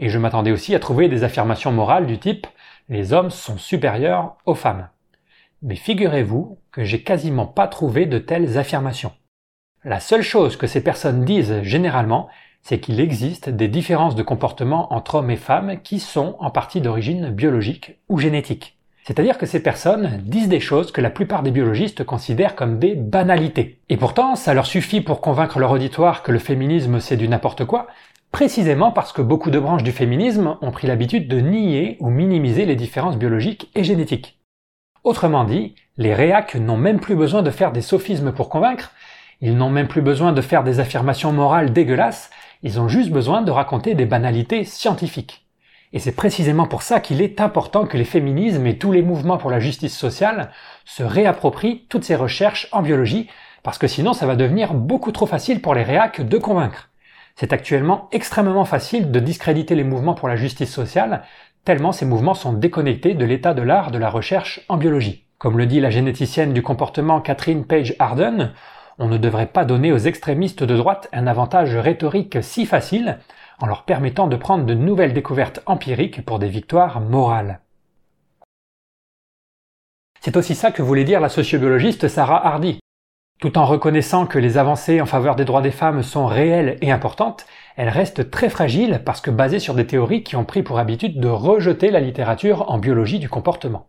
[0.00, 2.46] Et je m'attendais aussi à trouver des affirmations morales du type
[2.88, 4.88] les hommes sont supérieurs aux femmes.
[5.66, 9.12] Mais figurez-vous que j'ai quasiment pas trouvé de telles affirmations.
[9.82, 12.28] La seule chose que ces personnes disent généralement,
[12.60, 16.82] c'est qu'il existe des différences de comportement entre hommes et femmes qui sont en partie
[16.82, 18.76] d'origine biologique ou génétique.
[19.04, 22.94] C'est-à-dire que ces personnes disent des choses que la plupart des biologistes considèrent comme des
[22.94, 23.80] banalités.
[23.88, 27.64] Et pourtant, ça leur suffit pour convaincre leur auditoire que le féminisme c'est du n'importe
[27.64, 27.86] quoi,
[28.32, 32.66] précisément parce que beaucoup de branches du féminisme ont pris l'habitude de nier ou minimiser
[32.66, 34.38] les différences biologiques et génétiques.
[35.04, 38.90] Autrement dit, les réacs n'ont même plus besoin de faire des sophismes pour convaincre,
[39.42, 42.30] ils n'ont même plus besoin de faire des affirmations morales dégueulasses,
[42.62, 45.44] ils ont juste besoin de raconter des banalités scientifiques.
[45.92, 49.36] Et c'est précisément pour ça qu'il est important que les féminismes et tous les mouvements
[49.36, 50.50] pour la justice sociale
[50.86, 53.28] se réapproprient toutes ces recherches en biologie,
[53.62, 56.88] parce que sinon ça va devenir beaucoup trop facile pour les réacs de convaincre.
[57.36, 61.24] C'est actuellement extrêmement facile de discréditer les mouvements pour la justice sociale,
[61.64, 65.24] tellement ces mouvements sont déconnectés de l'état de l'art de la recherche en biologie.
[65.38, 68.52] Comme le dit la généticienne du comportement Catherine Page Harden,
[68.98, 73.18] on ne devrait pas donner aux extrémistes de droite un avantage rhétorique si facile
[73.60, 77.60] en leur permettant de prendre de nouvelles découvertes empiriques pour des victoires morales.
[80.20, 82.78] C'est aussi ça que voulait dire la sociobiologiste Sarah Hardy.
[83.40, 86.90] Tout en reconnaissant que les avancées en faveur des droits des femmes sont réelles et
[86.90, 87.46] importantes,
[87.76, 91.20] elles restent très fragiles parce que basées sur des théories qui ont pris pour habitude
[91.20, 93.86] de rejeter la littérature en biologie du comportement.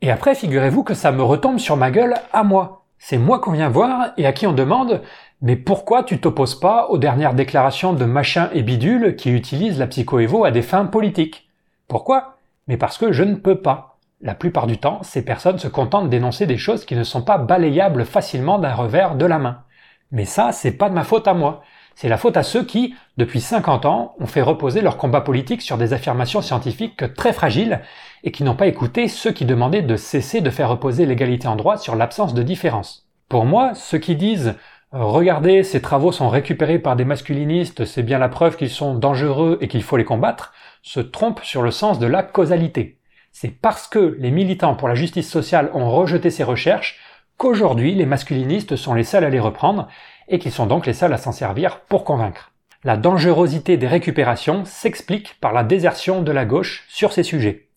[0.00, 2.84] Et après, figurez-vous que ça me retombe sur ma gueule à moi.
[2.98, 5.02] C'est moi qu'on vient voir et à qui on demande
[5.40, 9.86] mais pourquoi tu t'opposes pas aux dernières déclarations de machin et bidule qui utilisent la
[9.86, 11.48] psychoévo à des fins politiques?
[11.86, 12.38] Pourquoi?
[12.66, 13.98] Mais parce que je ne peux pas.
[14.20, 17.38] La plupart du temps, ces personnes se contentent d'énoncer des choses qui ne sont pas
[17.38, 19.62] balayables facilement d'un revers de la main.
[20.10, 21.62] Mais ça, c'est pas de ma faute à moi.
[22.00, 25.62] C'est la faute à ceux qui, depuis 50 ans, ont fait reposer leur combat politique
[25.62, 27.80] sur des affirmations scientifiques très fragiles
[28.22, 31.56] et qui n'ont pas écouté ceux qui demandaient de cesser de faire reposer l'égalité en
[31.56, 33.08] droit sur l'absence de différence.
[33.28, 34.54] Pour moi, ceux qui disent
[34.92, 39.58] Regardez, ces travaux sont récupérés par des masculinistes, c'est bien la preuve qu'ils sont dangereux
[39.60, 40.52] et qu'il faut les combattre,
[40.82, 43.00] se trompent sur le sens de la causalité.
[43.32, 47.00] C'est parce que les militants pour la justice sociale ont rejeté ces recherches
[47.38, 49.88] qu'aujourd'hui les masculinistes sont les seuls à les reprendre
[50.28, 52.52] et qu'ils sont donc les seuls à s'en servir pour convaincre.
[52.84, 57.68] La dangerosité des récupérations s'explique par la désertion de la gauche sur ces sujets.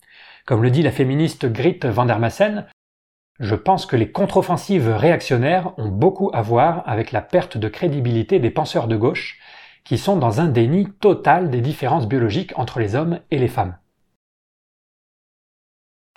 [0.46, 2.66] Comme le dit la féministe Grit van der Massen,
[3.40, 8.38] je pense que les contre-offensives réactionnaires ont beaucoup à voir avec la perte de crédibilité
[8.38, 9.40] des penseurs de gauche,
[9.84, 13.76] qui sont dans un déni total des différences biologiques entre les hommes et les femmes.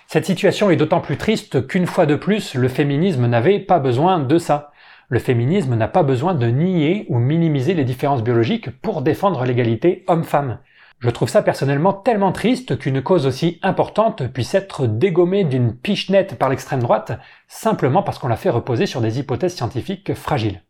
[0.06, 4.20] Cette situation est d'autant plus triste qu'une fois de plus, le féminisme n'avait pas besoin
[4.20, 4.70] de ça.
[5.08, 10.04] Le féminisme n'a pas besoin de nier ou minimiser les différences biologiques pour défendre l'égalité
[10.08, 10.58] homme-femme.
[10.98, 16.36] Je trouve ça personnellement tellement triste qu'une cause aussi importante puisse être dégommée d'une pichenette
[16.36, 17.12] par l'extrême droite
[17.46, 20.62] simplement parce qu'on l'a fait reposer sur des hypothèses scientifiques fragiles.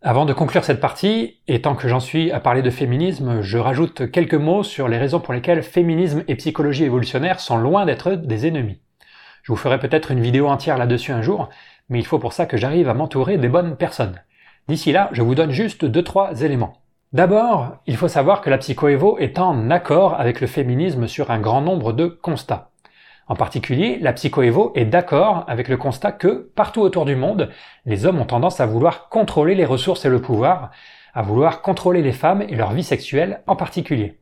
[0.00, 3.58] Avant de conclure cette partie, et tant que j'en suis à parler de féminisme, je
[3.58, 8.12] rajoute quelques mots sur les raisons pour lesquelles féminisme et psychologie évolutionnaire sont loin d'être
[8.12, 8.80] des ennemis.
[9.42, 11.48] Je vous ferai peut-être une vidéo entière là-dessus un jour,
[11.88, 14.20] mais il faut pour ça que j'arrive à m'entourer des bonnes personnes.
[14.68, 16.82] D'ici là, je vous donne juste deux trois éléments.
[17.12, 21.38] D'abord, il faut savoir que la psychoévo est en accord avec le féminisme sur un
[21.38, 22.70] grand nombre de constats.
[23.28, 27.50] En particulier, la psychoévo est d'accord avec le constat que, partout autour du monde,
[27.84, 30.70] les hommes ont tendance à vouloir contrôler les ressources et le pouvoir,
[31.14, 34.20] à vouloir contrôler les femmes et leur vie sexuelle en particulier.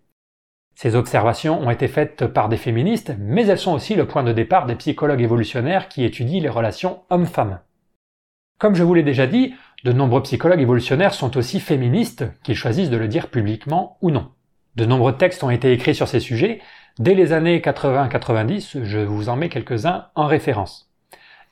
[0.75, 4.33] Ces observations ont été faites par des féministes, mais elles sont aussi le point de
[4.33, 7.61] départ des psychologues évolutionnaires qui étudient les relations hommes-femmes.
[8.59, 12.91] Comme je vous l'ai déjà dit, de nombreux psychologues évolutionnaires sont aussi féministes, qu'ils choisissent
[12.91, 14.31] de le dire publiquement ou non.
[14.77, 16.61] De nombreux textes ont été écrits sur ces sujets,
[17.01, 20.93] Dès les années 80-90, je vous en mets quelques-uns en référence.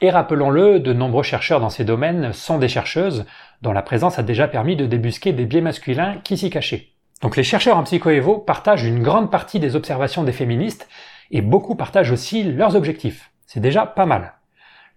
[0.01, 3.27] Et rappelons-le, de nombreux chercheurs dans ces domaines sont des chercheuses
[3.61, 6.92] dont la présence a déjà permis de débusquer des biais masculins qui s'y cachaient.
[7.23, 10.89] Donc les chercheurs en psychoévo partagent une grande partie des observations des féministes
[11.31, 13.31] et beaucoup partagent aussi leurs objectifs.
[13.47, 14.35] C'est déjà pas mal.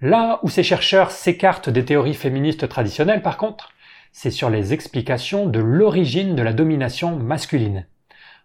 [0.01, 3.69] Là où ces chercheurs s'écartent des théories féministes traditionnelles par contre,
[4.11, 7.85] c'est sur les explications de l'origine de la domination masculine.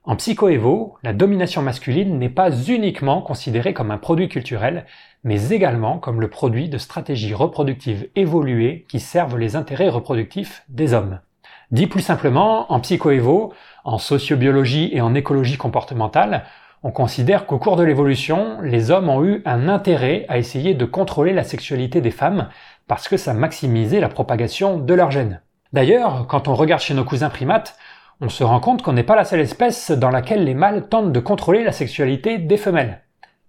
[0.05, 4.85] En psychoévo, la domination masculine n'est pas uniquement considérée comme un produit culturel,
[5.25, 10.93] mais également comme le produit de stratégies reproductives évoluées qui servent les intérêts reproductifs des
[10.93, 11.21] hommes.
[11.71, 13.53] Dit plus simplement, en psychoévo,
[13.85, 16.45] en sociobiologie et en écologie comportementale,
[16.83, 20.85] on considère qu'au cours de l'évolution, les hommes ont eu un intérêt à essayer de
[20.87, 22.49] contrôler la sexualité des femmes
[22.87, 25.43] parce que ça maximisait la propagation de leurs gènes.
[25.73, 27.77] D'ailleurs, quand on regarde chez nos cousins primates,
[28.21, 31.13] on se rend compte qu'on n'est pas la seule espèce dans laquelle les mâles tentent
[31.13, 33.03] de contrôler la sexualité des femelles.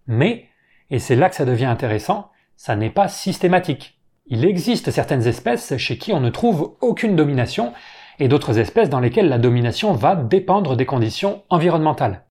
[0.08, 0.46] Mais,
[0.90, 3.98] et c'est là que ça devient intéressant, ça n'est pas systématique.
[4.28, 7.74] Il existe certaines espèces chez qui on ne trouve aucune domination
[8.20, 12.26] et d'autres espèces dans lesquelles la domination va dépendre des conditions environnementales.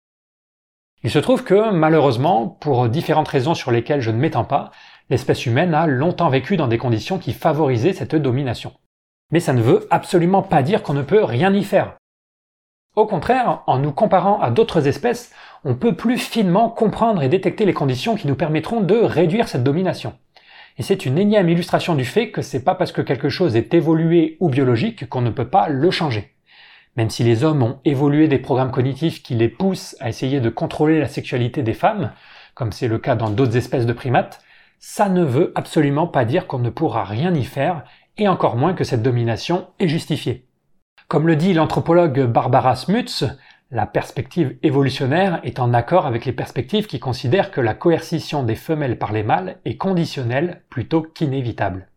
[1.02, 4.70] Il se trouve que, malheureusement, pour différentes raisons sur lesquelles je ne m'étends pas,
[5.09, 8.73] l'espèce humaine a longtemps vécu dans des conditions qui favorisaient cette domination.
[9.32, 11.97] Mais ça ne veut absolument pas dire qu'on ne peut rien y faire.
[12.97, 15.32] Au contraire, en nous comparant à d'autres espèces,
[15.65, 19.62] on peut plus finement comprendre et détecter les conditions qui nous permettront de réduire cette
[19.62, 20.15] domination.
[20.79, 23.75] Et c'est une énième illustration du fait que c'est pas parce que quelque chose est
[23.75, 26.35] évolué ou biologique qu'on ne peut pas le changer.
[26.97, 30.49] Même si les hommes ont évolué des programmes cognitifs qui les poussent à essayer de
[30.49, 32.13] contrôler la sexualité des femmes,
[32.55, 34.43] comme c'est le cas dans d'autres espèces de primates,
[34.79, 37.85] ça ne veut absolument pas dire qu'on ne pourra rien y faire,
[38.17, 40.47] et encore moins que cette domination est justifiée.
[41.09, 43.25] Comme le dit l'anthropologue Barbara Smuts,
[43.73, 48.57] la perspective évolutionnaire est en accord avec les perspectives qui considèrent que la coercition des
[48.57, 51.89] femelles par les mâles est conditionnelle plutôt qu'inévitable.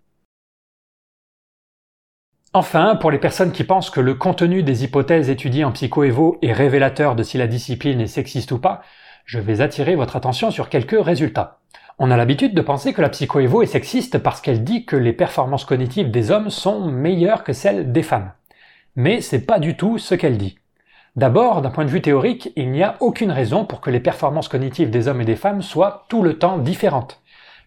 [2.54, 6.54] Enfin, pour les personnes qui pensent que le contenu des hypothèses étudiées en psychoévo est
[6.54, 8.84] révélateur de si la discipline est sexiste ou pas,
[9.26, 11.62] je vais attirer votre attention sur quelques résultats.
[11.98, 15.14] On a l'habitude de penser que la psychoévo est sexiste parce qu'elle dit que les
[15.14, 18.32] performances cognitives des hommes sont meilleures que celles des femmes.
[18.96, 20.60] Mais c'est pas du tout ce qu'elle dit.
[21.16, 24.48] D'abord, d'un point de vue théorique, il n'y a aucune raison pour que les performances
[24.48, 27.22] cognitives des hommes et des femmes soient tout le temps différentes.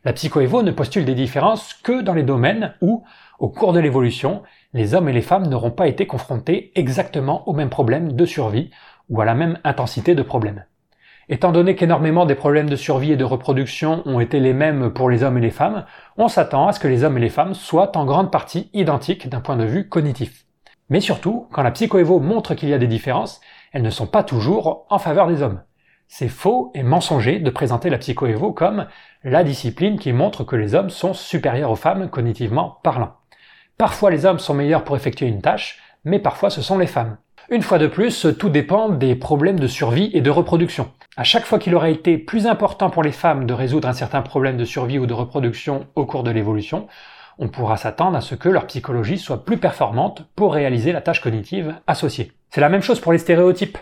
[0.05, 3.05] La psychoévo ne postule des différences que dans les domaines où,
[3.39, 4.43] au cours de l'évolution,
[4.73, 8.71] les hommes et les femmes n'auront pas été confrontés exactement aux mêmes problèmes de survie
[9.11, 10.65] ou à la même intensité de problèmes.
[11.29, 15.09] Étant donné qu'énormément des problèmes de survie et de reproduction ont été les mêmes pour
[15.09, 15.85] les hommes et les femmes,
[16.17, 19.29] on s'attend à ce que les hommes et les femmes soient en grande partie identiques
[19.29, 20.46] d'un point de vue cognitif.
[20.89, 23.41] Mais surtout, quand la psychoévo montre qu'il y a des différences,
[23.73, 25.63] elles ne sont pas toujours en faveur des hommes.
[26.09, 28.87] C'est faux et mensonger de présenter la psychoévo comme
[29.25, 33.15] la discipline qui montre que les hommes sont supérieurs aux femmes cognitivement parlant.
[33.77, 37.17] Parfois les hommes sont meilleurs pour effectuer une tâche, mais parfois ce sont les femmes.
[37.51, 40.91] Une fois de plus, tout dépend des problèmes de survie et de reproduction.
[41.17, 44.23] À chaque fois qu'il aurait été plus important pour les femmes de résoudre un certain
[44.23, 46.87] problème de survie ou de reproduction au cours de l'évolution,
[47.39, 51.21] on pourra s'attendre à ce que leur psychologie soit plus performante pour réaliser la tâche
[51.21, 52.33] cognitive associée.
[52.51, 53.79] C'est la même chose pour les stéréotypes.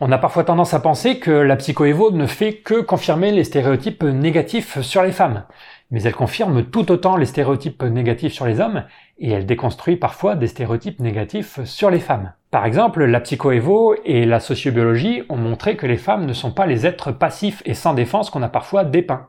[0.00, 4.02] On a parfois tendance à penser que la psychoévo ne fait que confirmer les stéréotypes
[4.02, 5.44] négatifs sur les femmes.
[5.90, 8.84] Mais elle confirme tout autant les stéréotypes négatifs sur les hommes,
[9.18, 12.32] et elle déconstruit parfois des stéréotypes négatifs sur les femmes.
[12.50, 16.66] Par exemple, la psychoévo et la sociobiologie ont montré que les femmes ne sont pas
[16.66, 19.28] les êtres passifs et sans défense qu'on a parfois dépeints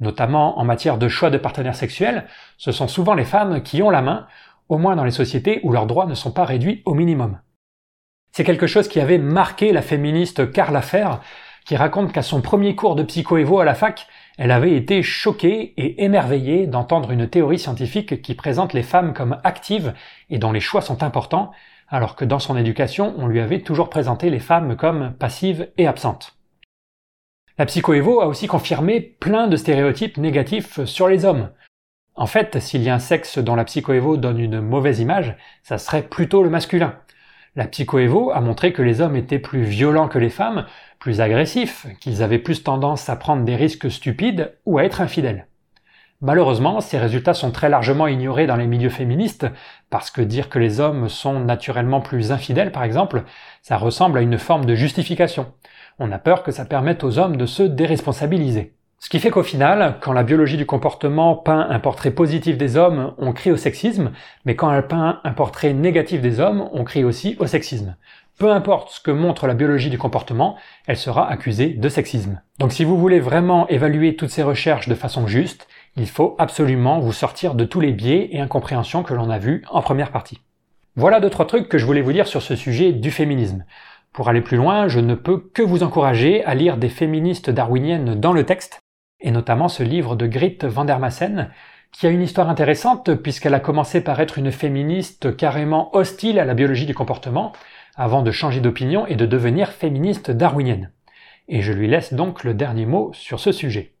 [0.00, 2.26] notamment en matière de choix de partenaires sexuels,
[2.58, 4.26] ce sont souvent les femmes qui ont la main,
[4.68, 7.38] au moins dans les sociétés où leurs droits ne sont pas réduits au minimum.
[8.32, 11.20] C'est quelque chose qui avait marqué la féministe Carla Fer,
[11.64, 14.06] qui raconte qu'à son premier cours de psychoévo à la fac,
[14.36, 19.38] elle avait été choquée et émerveillée d'entendre une théorie scientifique qui présente les femmes comme
[19.44, 19.94] actives
[20.28, 21.52] et dont les choix sont importants,
[21.88, 25.86] alors que dans son éducation, on lui avait toujours présenté les femmes comme passives et
[25.86, 26.36] absentes.
[27.56, 31.50] La psychoévo a aussi confirmé plein de stéréotypes négatifs sur les hommes.
[32.16, 35.78] En fait, s'il y a un sexe dont la psychoévo donne une mauvaise image, ça
[35.78, 36.96] serait plutôt le masculin.
[37.54, 40.66] La psychoévo a montré que les hommes étaient plus violents que les femmes,
[40.98, 45.46] plus agressifs, qu'ils avaient plus tendance à prendre des risques stupides ou à être infidèles.
[46.20, 49.46] Malheureusement, ces résultats sont très largement ignorés dans les milieux féministes,
[49.90, 53.22] parce que dire que les hommes sont naturellement plus infidèles, par exemple,
[53.62, 55.52] ça ressemble à une forme de justification.
[55.98, 58.74] On a peur que ça permette aux hommes de se déresponsabiliser.
[58.98, 62.76] Ce qui fait qu'au final, quand la biologie du comportement peint un portrait positif des
[62.76, 64.12] hommes, on crie au sexisme,
[64.44, 67.96] mais quand elle peint un portrait négatif des hommes, on crie aussi au sexisme.
[68.38, 70.56] Peu importe ce que montre la biologie du comportement,
[70.86, 72.40] elle sera accusée de sexisme.
[72.58, 76.98] Donc si vous voulez vraiment évaluer toutes ces recherches de façon juste, il faut absolument
[76.98, 80.40] vous sortir de tous les biais et incompréhensions que l'on a vus en première partie.
[80.96, 83.64] Voilà deux trois trucs que je voulais vous dire sur ce sujet du féminisme.
[84.14, 88.14] Pour aller plus loin, je ne peux que vous encourager à lire des féministes darwiniennes
[88.14, 88.78] dans le texte,
[89.18, 91.50] et notamment ce livre de Grit van der Massen,
[91.90, 96.44] qui a une histoire intéressante puisqu'elle a commencé par être une féministe carrément hostile à
[96.44, 97.52] la biologie du comportement,
[97.96, 100.92] avant de changer d'opinion et de devenir féministe darwinienne.
[101.48, 103.96] Et je lui laisse donc le dernier mot sur ce sujet.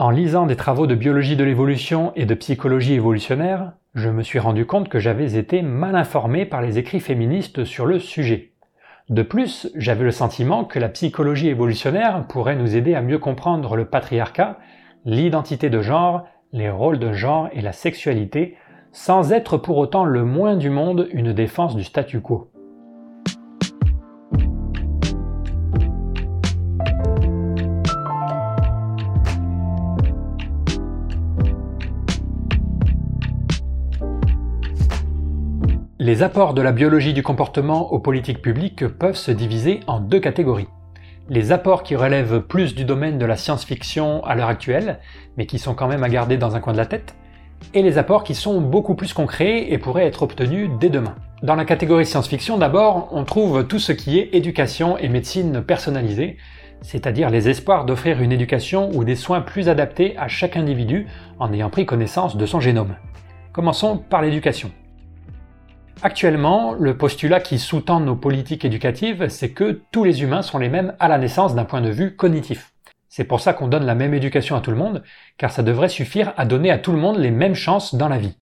[0.00, 4.38] En lisant des travaux de biologie de l'évolution et de psychologie évolutionnaire, je me suis
[4.38, 8.52] rendu compte que j'avais été mal informé par les écrits féministes sur le sujet.
[9.08, 13.74] De plus, j'avais le sentiment que la psychologie évolutionnaire pourrait nous aider à mieux comprendre
[13.74, 14.58] le patriarcat,
[15.04, 18.56] l'identité de genre, les rôles de genre et la sexualité,
[18.92, 22.50] sans être pour autant le moins du monde une défense du statu quo.
[36.00, 40.20] Les apports de la biologie du comportement aux politiques publiques peuvent se diviser en deux
[40.20, 40.68] catégories.
[41.28, 45.00] Les apports qui relèvent plus du domaine de la science-fiction à l'heure actuelle,
[45.36, 47.16] mais qui sont quand même à garder dans un coin de la tête,
[47.74, 51.16] et les apports qui sont beaucoup plus concrets et pourraient être obtenus dès demain.
[51.42, 56.36] Dans la catégorie science-fiction d'abord, on trouve tout ce qui est éducation et médecine personnalisée,
[56.80, 61.08] c'est-à-dire les espoirs d'offrir une éducation ou des soins plus adaptés à chaque individu
[61.40, 62.94] en ayant pris connaissance de son génome.
[63.52, 64.70] Commençons par l'éducation.
[66.00, 70.68] Actuellement, le postulat qui sous-tend nos politiques éducatives, c'est que tous les humains sont les
[70.68, 72.72] mêmes à la naissance d'un point de vue cognitif.
[73.08, 75.02] C'est pour ça qu'on donne la même éducation à tout le monde,
[75.38, 78.18] car ça devrait suffire à donner à tout le monde les mêmes chances dans la
[78.18, 78.36] vie.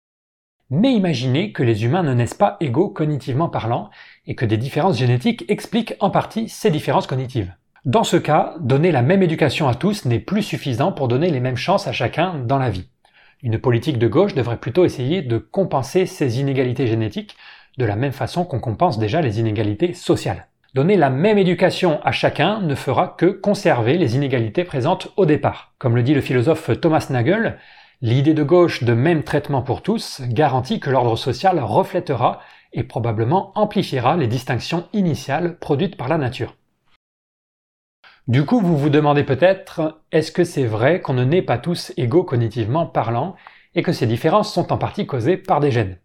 [0.70, 3.90] Mais imaginez que les humains ne naissent pas égaux cognitivement parlant,
[4.26, 7.55] et que des différences génétiques expliquent en partie ces différences cognitives.
[7.85, 11.40] Dans ce cas, donner la même éducation à tous n'est plus suffisant pour donner les
[11.40, 12.89] mêmes chances à chacun dans la vie.
[13.45, 17.37] Une politique de gauche devrait plutôt essayer de compenser ces inégalités génétiques
[17.77, 20.47] de la même façon qu'on compense déjà les inégalités sociales.
[20.73, 25.75] Donner la même éducation à chacun ne fera que conserver les inégalités présentes au départ.
[25.79, 27.59] Comme le dit le philosophe Thomas Nagel,
[28.01, 32.41] l'idée de gauche de même traitement pour tous garantit que l'ordre social reflètera
[32.73, 36.55] et probablement amplifiera les distinctions initiales produites par la nature.
[38.27, 41.93] Du coup, vous vous demandez peut-être, est-ce que c'est vrai qu'on ne naît pas tous
[41.99, 43.37] égaux cognitivement parlant
[43.75, 45.99] et que ces différences sont en partie causées par des gènes?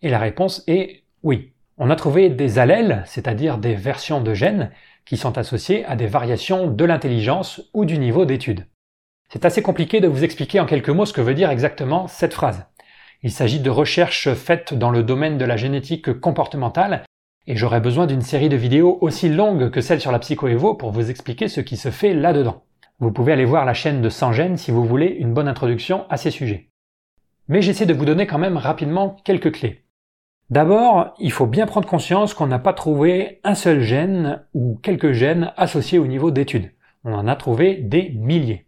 [0.00, 1.54] Et la réponse est oui.
[1.76, 4.70] On a trouvé des allèles, c'est-à-dire des versions de gènes,
[5.04, 8.66] qui sont associées à des variations de l'intelligence ou du niveau d'étude.
[9.28, 12.34] C'est assez compliqué de vous expliquer en quelques mots ce que veut dire exactement cette
[12.34, 12.64] phrase.
[13.24, 17.02] Il s'agit de recherches faites dans le domaine de la génétique comportementale
[17.46, 20.90] et j'aurais besoin d'une série de vidéos aussi longues que celle sur la psychoévo pour
[20.90, 22.64] vous expliquer ce qui se fait là-dedans.
[22.98, 26.16] Vous pouvez aller voir la chaîne de Sangène si vous voulez une bonne introduction à
[26.16, 26.70] ces sujets.
[27.48, 29.84] Mais j'essaie de vous donner quand même rapidement quelques clés.
[30.50, 35.12] D'abord, il faut bien prendre conscience qu'on n'a pas trouvé un seul gène ou quelques
[35.12, 36.72] gènes associés au niveau d'étude.
[37.04, 38.66] On en a trouvé des milliers.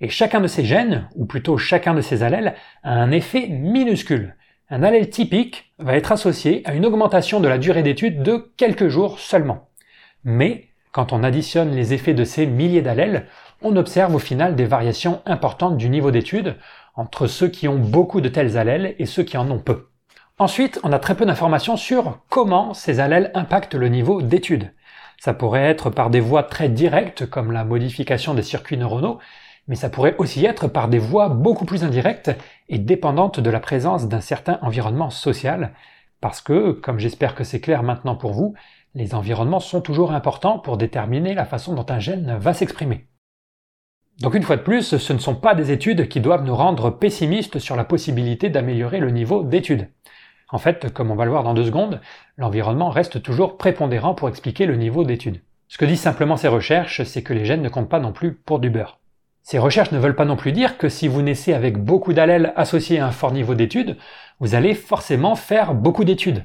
[0.00, 4.36] Et chacun de ces gènes, ou plutôt chacun de ces allèles, a un effet minuscule.
[4.70, 8.88] Un allèle typique va être associé à une augmentation de la durée d'étude de quelques
[8.88, 9.68] jours seulement.
[10.24, 13.26] Mais, quand on additionne les effets de ces milliers d'allèles,
[13.60, 16.56] on observe au final des variations importantes du niveau d'étude
[16.94, 19.88] entre ceux qui ont beaucoup de tels allèles et ceux qui en ont peu.
[20.38, 24.72] Ensuite, on a très peu d'informations sur comment ces allèles impactent le niveau d'étude.
[25.18, 29.18] Ça pourrait être par des voies très directes comme la modification des circuits neuronaux,
[29.68, 32.30] mais ça pourrait aussi être par des voies beaucoup plus indirectes
[32.68, 35.72] et dépendantes de la présence d'un certain environnement social,
[36.20, 38.54] parce que, comme j'espère que c'est clair maintenant pour vous,
[38.94, 43.06] les environnements sont toujours importants pour déterminer la façon dont un gène va s'exprimer.
[44.20, 46.90] Donc une fois de plus, ce ne sont pas des études qui doivent nous rendre
[46.90, 49.88] pessimistes sur la possibilité d'améliorer le niveau d'étude.
[50.50, 52.00] En fait, comme on va le voir dans deux secondes,
[52.36, 55.40] l'environnement reste toujours prépondérant pour expliquer le niveau d'étude.
[55.68, 58.34] Ce que disent simplement ces recherches, c'est que les gènes ne comptent pas non plus
[58.34, 59.00] pour du beurre.
[59.42, 62.52] Ces recherches ne veulent pas non plus dire que si vous naissez avec beaucoup d'allèles
[62.56, 63.96] associés à un fort niveau d'études,
[64.38, 66.44] vous allez forcément faire beaucoup d'études.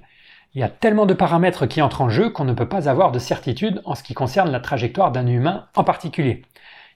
[0.56, 3.12] Il y a tellement de paramètres qui entrent en jeu qu'on ne peut pas avoir
[3.12, 6.42] de certitude en ce qui concerne la trajectoire d'un humain en particulier.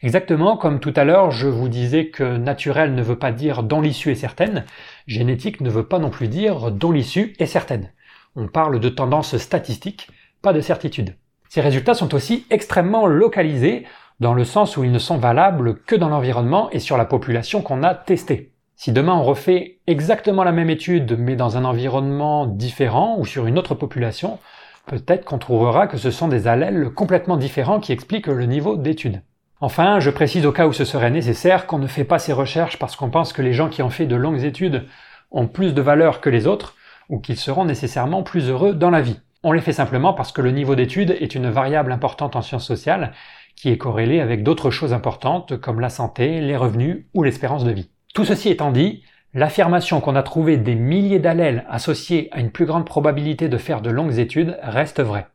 [0.02, 3.82] Exactement comme tout à l'heure je vous disais que naturel ne veut pas dire dont
[3.82, 4.66] l'issue est certaine,
[5.06, 7.92] génétique ne veut pas non plus dire dont l'issue est certaine.
[8.36, 10.08] On parle de tendance statistique,
[10.42, 11.16] pas de certitude.
[11.50, 13.86] Ces résultats sont aussi extrêmement localisés,
[14.22, 17.64] dans le sens où ils ne sont valables que dans l'environnement et sur la population
[17.64, 18.52] qu'on a testée.
[18.76, 23.48] Si demain on refait exactement la même étude mais dans un environnement différent ou sur
[23.48, 24.38] une autre population,
[24.86, 29.24] peut-être qu'on trouvera que ce sont des allèles complètement différents qui expliquent le niveau d'étude.
[29.60, 32.78] Enfin, je précise au cas où ce serait nécessaire qu'on ne fait pas ces recherches
[32.78, 34.86] parce qu'on pense que les gens qui ont fait de longues études
[35.32, 36.76] ont plus de valeur que les autres
[37.10, 39.20] ou qu'ils seront nécessairement plus heureux dans la vie.
[39.44, 42.68] On les fait simplement parce que le niveau d'études est une variable importante en sciences
[42.68, 43.14] sociales
[43.56, 47.72] qui est corrélée avec d'autres choses importantes comme la santé, les revenus ou l'espérance de
[47.72, 47.90] vie.
[48.14, 49.04] Tout ceci étant dit,
[49.34, 53.82] l'affirmation qu'on a trouvé des milliers d'allèles associés à une plus grande probabilité de faire
[53.82, 55.28] de longues études reste vraie.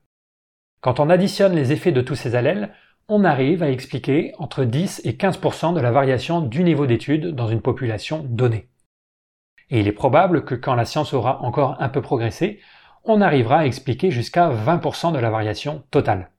[0.81, 2.73] Quand on additionne les effets de tous ces allèles,
[3.09, 7.49] on arrive à expliquer entre 10 et 15% de la variation du niveau d'études dans
[7.49, 8.69] une population donnée.
[9.71, 12.61] Et il est probable que quand la science aura encore un peu progressé,
[13.05, 16.31] on arrivera à expliquer jusqu'à 20% de la variation totale.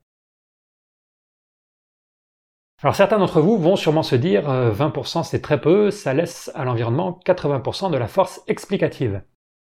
[2.83, 6.51] Alors certains d'entre vous vont sûrement se dire 20% euh, c'est très peu, ça laisse
[6.53, 9.23] à l'environnement 80% de la force explicative.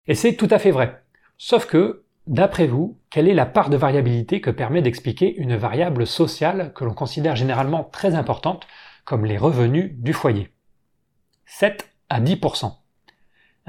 [0.07, 1.01] Et c'est tout à fait vrai.
[1.37, 6.05] Sauf que, d'après vous, quelle est la part de variabilité que permet d'expliquer une variable
[6.05, 8.67] sociale que l'on considère généralement très importante
[9.05, 10.49] comme les revenus du foyer?
[11.45, 12.73] 7 à 10%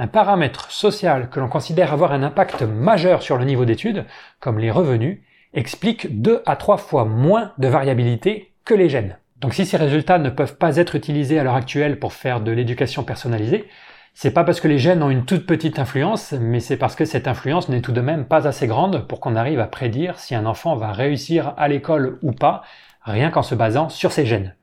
[0.01, 4.07] un paramètre social que l'on considère avoir un impact majeur sur le niveau d'études,
[4.39, 5.21] comme les revenus,
[5.53, 9.20] explique deux à trois fois moins de variabilité que les gènes.
[9.41, 12.53] Donc si ces résultats ne peuvent pas être utilisés à l'heure actuelle pour faire de
[12.53, 13.69] l'éducation personnalisée,
[14.13, 17.07] c'est pas parce que les gènes ont une toute petite influence, mais c'est parce que
[17.07, 20.35] cette influence n'est tout de même pas assez grande pour qu'on arrive à prédire si
[20.35, 22.63] un enfant va réussir à l'école ou pas,
[23.03, 24.55] rien qu'en se basant sur ses gènes.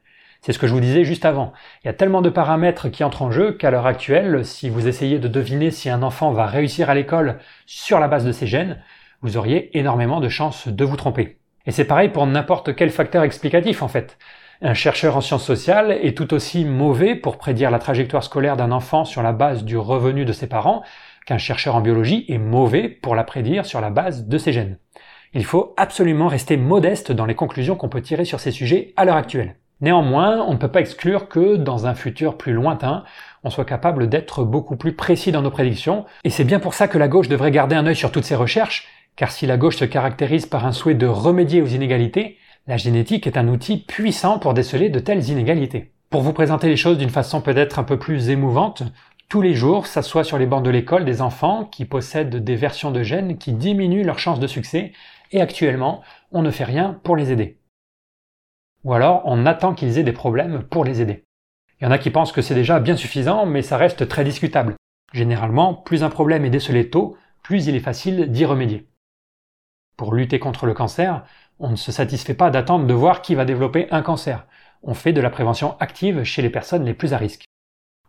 [0.42, 1.54] C'est ce que je vous disais juste avant.
[1.84, 4.88] Il y a tellement de paramètres qui entrent en jeu qu'à l'heure actuelle, si vous
[4.88, 8.46] essayez de deviner si un enfant va réussir à l'école sur la base de ses
[8.46, 8.80] gènes,
[9.22, 11.40] vous auriez énormément de chances de vous tromper.
[11.66, 14.20] Et c'est pareil pour n'importe quel facteur explicatif en fait.
[14.62, 18.72] Un chercheur en sciences sociales est tout aussi mauvais pour prédire la trajectoire scolaire d'un
[18.72, 20.82] enfant sur la base du revenu de ses parents
[21.28, 24.80] qu'un chercheur en biologie est mauvais pour la prédire sur la base de ses gènes.
[25.34, 29.06] Il faut absolument rester modeste dans les conclusions qu'on peut tirer sur ces sujets à
[29.06, 29.58] l'heure actuelle.
[29.80, 33.04] Néanmoins, on ne peut pas exclure que, dans un futur plus lointain,
[33.44, 36.88] on soit capable d'être beaucoup plus précis dans nos prédictions, et c'est bien pour ça
[36.88, 39.78] que la gauche devrait garder un œil sur toutes ces recherches, car si la gauche
[39.78, 42.38] se caractérise par un souhait de remédier aux inégalités,
[42.68, 45.92] la génétique est un outil puissant pour déceler de telles inégalités.
[46.10, 48.84] Pour vous présenter les choses d'une façon peut-être un peu plus émouvante,
[49.30, 52.92] tous les jours s'assoient sur les bancs de l'école des enfants qui possèdent des versions
[52.92, 54.94] de gènes qui diminuent leurs chances de succès,
[55.32, 57.58] et actuellement, on ne fait rien pour les aider
[58.88, 61.26] ou alors on attend qu'ils aient des problèmes pour les aider.
[61.80, 64.24] Il y en a qui pensent que c'est déjà bien suffisant, mais ça reste très
[64.24, 64.76] discutable.
[65.14, 68.88] Généralement, plus un problème est décelé tôt, plus il est facile d'y remédier.
[69.98, 71.26] Pour lutter contre le cancer,
[71.60, 74.46] on ne se satisfait pas d'attendre de voir qui va développer un cancer.
[74.84, 77.46] On fait de la prévention active chez les personnes les plus à risque.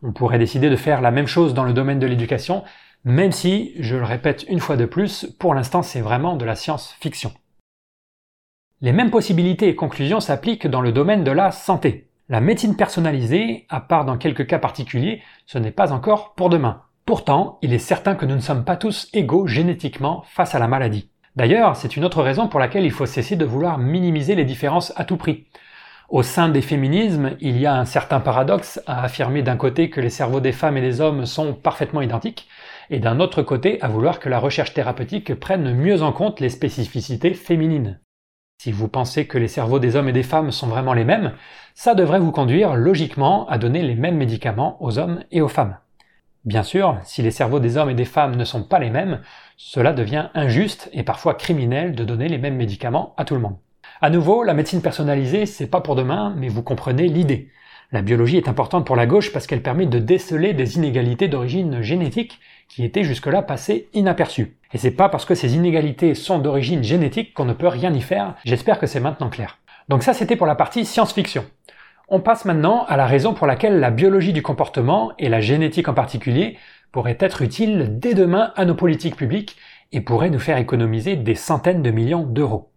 [0.03, 2.63] On pourrait décider de faire la même chose dans le domaine de l'éducation,
[3.05, 6.55] même si, je le répète une fois de plus, pour l'instant c'est vraiment de la
[6.55, 7.33] science-fiction.
[8.81, 12.09] Les mêmes possibilités et conclusions s'appliquent dans le domaine de la santé.
[12.29, 16.83] La médecine personnalisée, à part dans quelques cas particuliers, ce n'est pas encore pour demain.
[17.07, 20.69] Pourtant, il est certain que nous ne sommes pas tous égaux génétiquement face à la
[20.69, 21.11] maladie.
[21.39, 24.93] D'ailleurs, c'est une autre raison pour laquelle il faut cesser de vouloir minimiser les différences
[24.97, 25.47] à tout prix.
[26.09, 30.01] Au sein des féminismes, il y a un certain paradoxe à affirmer d'un côté que
[30.01, 32.49] les cerveaux des femmes et des hommes sont parfaitement identiques,
[32.91, 36.49] et d'un autre côté à vouloir que la recherche thérapeutique prenne mieux en compte les
[36.49, 38.01] spécificités féminines.
[38.61, 41.35] Si vous pensez que les cerveaux des hommes et des femmes sont vraiment les mêmes,
[41.77, 45.77] ça devrait vous conduire logiquement à donner les mêmes médicaments aux hommes et aux femmes.
[46.45, 49.21] Bien sûr, si les cerveaux des hommes et des femmes ne sont pas les mêmes,
[49.61, 53.57] cela devient injuste et parfois criminel de donner les mêmes médicaments à tout le monde.
[54.01, 57.49] À nouveau, la médecine personnalisée, c'est pas pour demain, mais vous comprenez l'idée.
[57.91, 61.83] La biologie est importante pour la gauche parce qu'elle permet de déceler des inégalités d'origine
[61.83, 64.57] génétique qui étaient jusque-là passées inaperçues.
[64.73, 68.01] Et c'est pas parce que ces inégalités sont d'origine génétique qu'on ne peut rien y
[68.01, 68.35] faire.
[68.45, 69.59] J'espère que c'est maintenant clair.
[69.89, 71.45] Donc ça, c'était pour la partie science-fiction.
[72.11, 75.89] On passe maintenant à la raison pour laquelle la biologie du comportement, et la génétique
[75.89, 76.57] en particulier,
[76.93, 79.57] pourrait être utile dès demain à nos politiques publiques
[79.93, 82.71] et pourrait nous faire économiser des centaines de millions d'euros.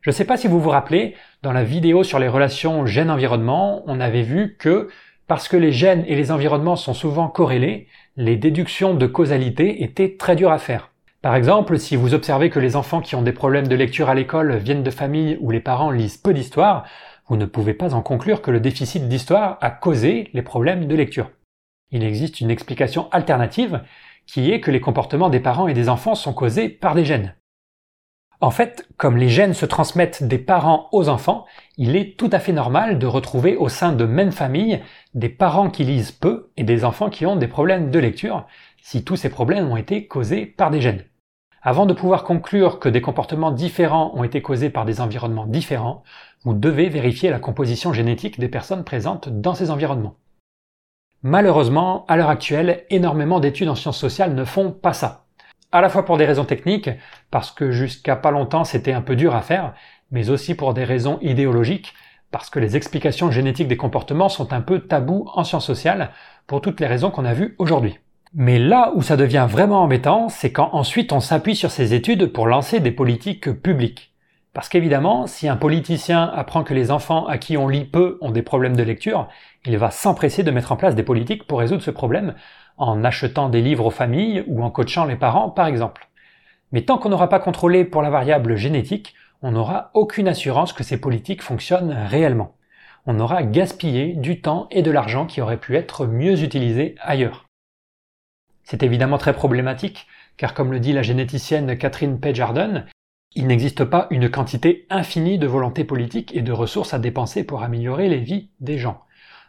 [0.00, 3.82] Je ne sais pas si vous vous rappelez, dans la vidéo sur les relations gènes-environnement,
[3.86, 4.88] on avait vu que
[5.26, 7.86] parce que les gènes et les environnements sont souvent corrélés,
[8.16, 10.90] les déductions de causalité étaient très dures à faire.
[11.22, 14.14] Par exemple, si vous observez que les enfants qui ont des problèmes de lecture à
[14.14, 16.84] l'école viennent de familles où les parents lisent peu d'histoire,
[17.28, 20.96] vous ne pouvez pas en conclure que le déficit d'histoire a causé les problèmes de
[20.96, 21.30] lecture.
[21.90, 23.82] Il existe une explication alternative
[24.26, 27.34] qui est que les comportements des parents et des enfants sont causés par des gènes.
[28.42, 31.44] En fait, comme les gènes se transmettent des parents aux enfants,
[31.76, 34.80] il est tout à fait normal de retrouver au sein de même famille
[35.12, 38.46] des parents qui lisent peu et des enfants qui ont des problèmes de lecture,
[38.80, 41.04] si tous ces problèmes ont été causés par des gènes.
[41.60, 46.02] Avant de pouvoir conclure que des comportements différents ont été causés par des environnements différents,
[46.42, 50.16] vous devez vérifier la composition génétique des personnes présentes dans ces environnements.
[51.22, 55.26] Malheureusement, à l'heure actuelle, énormément d'études en sciences sociales ne font pas ça.
[55.70, 56.88] À la fois pour des raisons techniques,
[57.30, 59.74] parce que jusqu'à pas longtemps c'était un peu dur à faire,
[60.10, 61.92] mais aussi pour des raisons idéologiques,
[62.30, 66.10] parce que les explications génétiques des comportements sont un peu tabous en sciences sociales,
[66.46, 67.98] pour toutes les raisons qu'on a vues aujourd'hui.
[68.32, 72.32] Mais là où ça devient vraiment embêtant, c'est quand ensuite on s'appuie sur ces études
[72.32, 74.14] pour lancer des politiques publiques.
[74.52, 78.32] Parce qu'évidemment, si un politicien apprend que les enfants à qui on lit peu ont
[78.32, 79.28] des problèmes de lecture,
[79.66, 82.34] il va s'empresser de mettre en place des politiques pour résoudre ce problème,
[82.76, 86.08] en achetant des livres aux familles ou en coachant les parents par exemple.
[86.72, 90.84] Mais tant qu'on n'aura pas contrôlé pour la variable génétique, on n'aura aucune assurance que
[90.84, 92.56] ces politiques fonctionnent réellement.
[93.06, 97.46] On aura gaspillé du temps et de l'argent qui auraient pu être mieux utilisés ailleurs.
[98.64, 100.06] C'est évidemment très problématique,
[100.36, 102.86] car comme le dit la généticienne Catherine Page Arden,
[103.34, 107.62] il n'existe pas une quantité infinie de volonté politique et de ressources à dépenser pour
[107.62, 109.02] améliorer les vies des gens.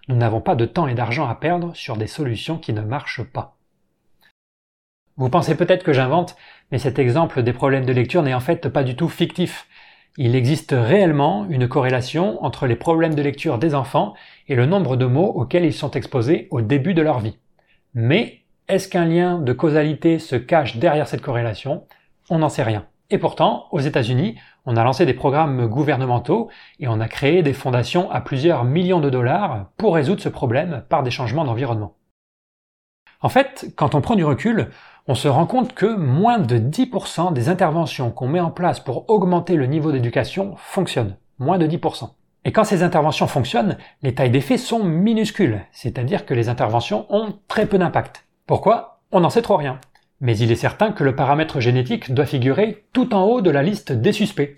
[0.08, 3.24] Nous n'avons pas de temps et d'argent à perdre sur des solutions qui ne marchent
[3.24, 3.58] pas.
[5.18, 6.36] Vous pensez peut-être que j'invente,
[6.72, 9.68] mais cet exemple des problèmes de lecture n'est en fait pas du tout fictif.
[10.18, 14.14] Il existe réellement une corrélation entre les problèmes de lecture des enfants
[14.48, 17.38] et le nombre de mots auxquels ils sont exposés au début de leur vie.
[17.94, 21.86] Mais est-ce qu'un lien de causalité se cache derrière cette corrélation?
[22.30, 22.88] On n'en sait rien.
[23.14, 27.52] Et pourtant, aux États-Unis, on a lancé des programmes gouvernementaux et on a créé des
[27.52, 31.98] fondations à plusieurs millions de dollars pour résoudre ce problème par des changements d'environnement.
[33.20, 34.70] En fait, quand on prend du recul,
[35.08, 39.10] on se rend compte que moins de 10% des interventions qu'on met en place pour
[39.10, 41.18] augmenter le niveau d'éducation fonctionnent.
[41.38, 42.12] Moins de 10%.
[42.46, 47.34] Et quand ces interventions fonctionnent, les tailles d'effet sont minuscules, c'est-à-dire que les interventions ont
[47.50, 48.26] très peu d'impact.
[48.48, 49.02] Pourquoi?
[49.12, 49.82] On n'en sait trop rien.
[50.22, 53.64] Mais il est certain que le paramètre génétique doit figurer tout en haut de la
[53.64, 54.54] liste des suspects.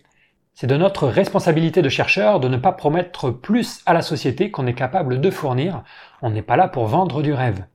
[0.53, 4.67] C'est de notre responsabilité de chercheur de ne pas promettre plus à la société qu'on
[4.67, 5.83] est capable de fournir.
[6.21, 7.65] On n'est pas là pour vendre du rêve.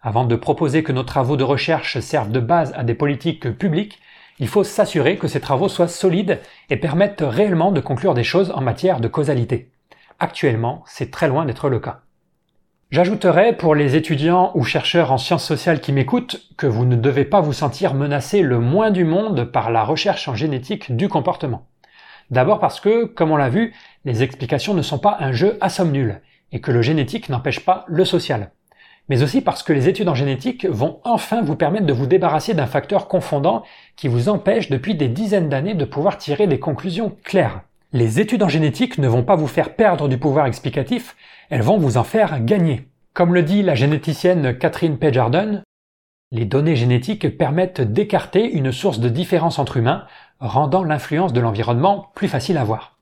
[0.00, 3.98] Avant de proposer que nos travaux de recherche servent de base à des politiques publiques,
[4.38, 8.52] il faut s'assurer que ces travaux soient solides et permettent réellement de conclure des choses
[8.52, 9.70] en matière de causalité.
[10.20, 12.02] Actuellement, c'est très loin d'être le cas.
[12.90, 17.24] J'ajouterai pour les étudiants ou chercheurs en sciences sociales qui m'écoutent que vous ne devez
[17.24, 21.68] pas vous sentir menacé le moins du monde par la recherche en génétique du comportement.
[22.32, 25.68] D'abord parce que, comme on l'a vu, les explications ne sont pas un jeu à
[25.68, 28.50] somme nulle, et que le génétique n'empêche pas le social.
[29.08, 32.54] Mais aussi parce que les études en génétique vont enfin vous permettre de vous débarrasser
[32.54, 33.62] d'un facteur confondant
[33.94, 37.60] qui vous empêche depuis des dizaines d'années de pouvoir tirer des conclusions claires.
[37.92, 41.16] Les études en génétique ne vont pas vous faire perdre du pouvoir explicatif,
[41.48, 42.88] elles vont vous en faire gagner.
[43.14, 45.18] Comme le dit la généticienne Catherine Page
[46.32, 50.06] les données génétiques permettent d'écarter une source de différence entre humains,
[50.38, 52.98] rendant l'influence de l'environnement plus facile à voir.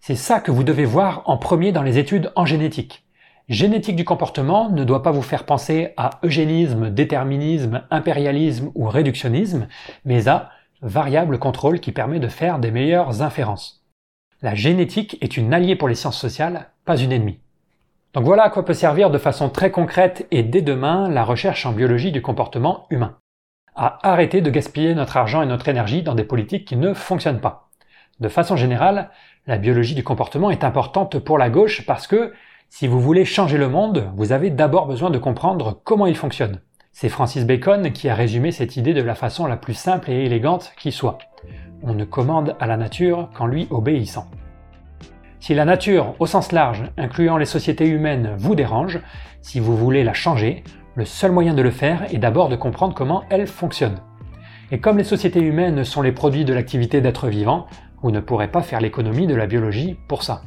[0.00, 3.06] C'est ça que vous devez voir en premier dans les études en génétique.
[3.48, 9.68] Génétique du comportement ne doit pas vous faire penser à eugénisme, déterminisme, impérialisme ou réductionnisme,
[10.04, 10.50] mais à
[10.82, 13.83] variable contrôle qui permet de faire des meilleures inférences.
[14.44, 17.38] La génétique est une alliée pour les sciences sociales, pas une ennemie.
[18.12, 21.64] Donc voilà à quoi peut servir de façon très concrète et dès demain la recherche
[21.64, 23.16] en biologie du comportement humain.
[23.74, 27.40] À arrêter de gaspiller notre argent et notre énergie dans des politiques qui ne fonctionnent
[27.40, 27.70] pas.
[28.20, 29.08] De façon générale,
[29.46, 32.34] la biologie du comportement est importante pour la gauche parce que
[32.68, 36.60] si vous voulez changer le monde, vous avez d'abord besoin de comprendre comment il fonctionne.
[36.92, 40.26] C'est Francis Bacon qui a résumé cette idée de la façon la plus simple et
[40.26, 41.16] élégante qui soit.
[41.86, 44.26] On ne commande à la nature qu'en lui obéissant.
[45.38, 49.00] Si la nature, au sens large, incluant les sociétés humaines, vous dérange,
[49.42, 52.94] si vous voulez la changer, le seul moyen de le faire est d'abord de comprendre
[52.94, 54.00] comment elle fonctionne.
[54.70, 57.66] Et comme les sociétés humaines sont les produits de l'activité d'êtres vivants,
[58.02, 60.40] vous ne pourrez pas faire l'économie de la biologie pour ça.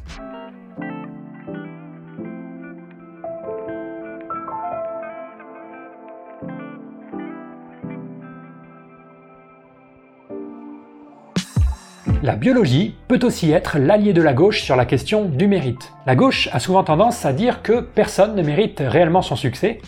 [12.28, 15.94] La biologie peut aussi être l'allié de la gauche sur la question du mérite.
[16.06, 19.80] La gauche a souvent tendance à dire que personne ne mérite réellement son succès,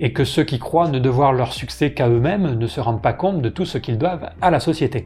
[0.00, 3.12] et que ceux qui croient ne devoir leur succès qu'à eux-mêmes ne se rendent pas
[3.12, 5.04] compte de tout ce qu'ils doivent à la société.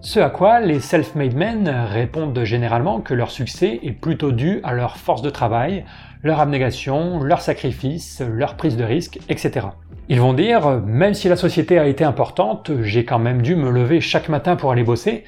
[0.00, 4.72] Ce à quoi les self-made men répondent généralement que leur succès est plutôt dû à
[4.72, 5.84] leur force de travail,
[6.24, 9.68] leur abnégation, leur sacrifice, leur prise de risque, etc.
[10.08, 13.70] Ils vont dire, même si la société a été importante, j'ai quand même dû me
[13.70, 15.22] lever chaque matin pour aller bosser,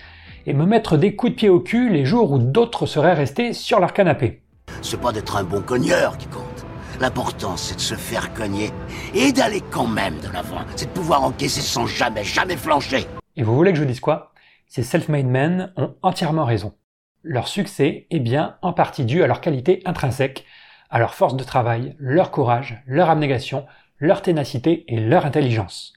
[0.47, 3.53] et me mettre des coups de pied au cul les jours où d'autres seraient restés
[3.53, 4.43] sur leur canapé.
[4.83, 6.67] C'est pas d'être un bon cogneur qui compte.
[7.01, 8.71] L'important, c'est de se faire cogner
[9.15, 10.61] et d'aller quand même de l'avant.
[10.77, 13.07] C'est de pouvoir encaisser sans jamais, jamais flancher.
[13.37, 14.33] Et vous voulez que je dise quoi?
[14.69, 16.75] Ces self-made men ont entièrement raison.
[17.23, 20.45] Leur succès est bien en partie dû à leur qualité intrinsèque,
[20.91, 23.67] à leur force de travail, leur courage, leur abnégation,
[23.99, 25.93] leur ténacité et leur intelligence.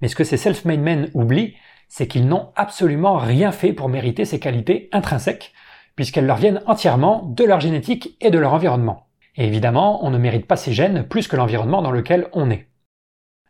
[0.00, 1.56] Mais ce que ces self-made men oublient,
[1.88, 5.52] c'est qu'ils n'ont absolument rien fait pour mériter ces qualités intrinsèques,
[5.96, 9.08] puisqu'elles leur viennent entièrement de leur génétique et de leur environnement.
[9.36, 12.68] Et évidemment, on ne mérite pas ces gènes plus que l'environnement dans lequel on est.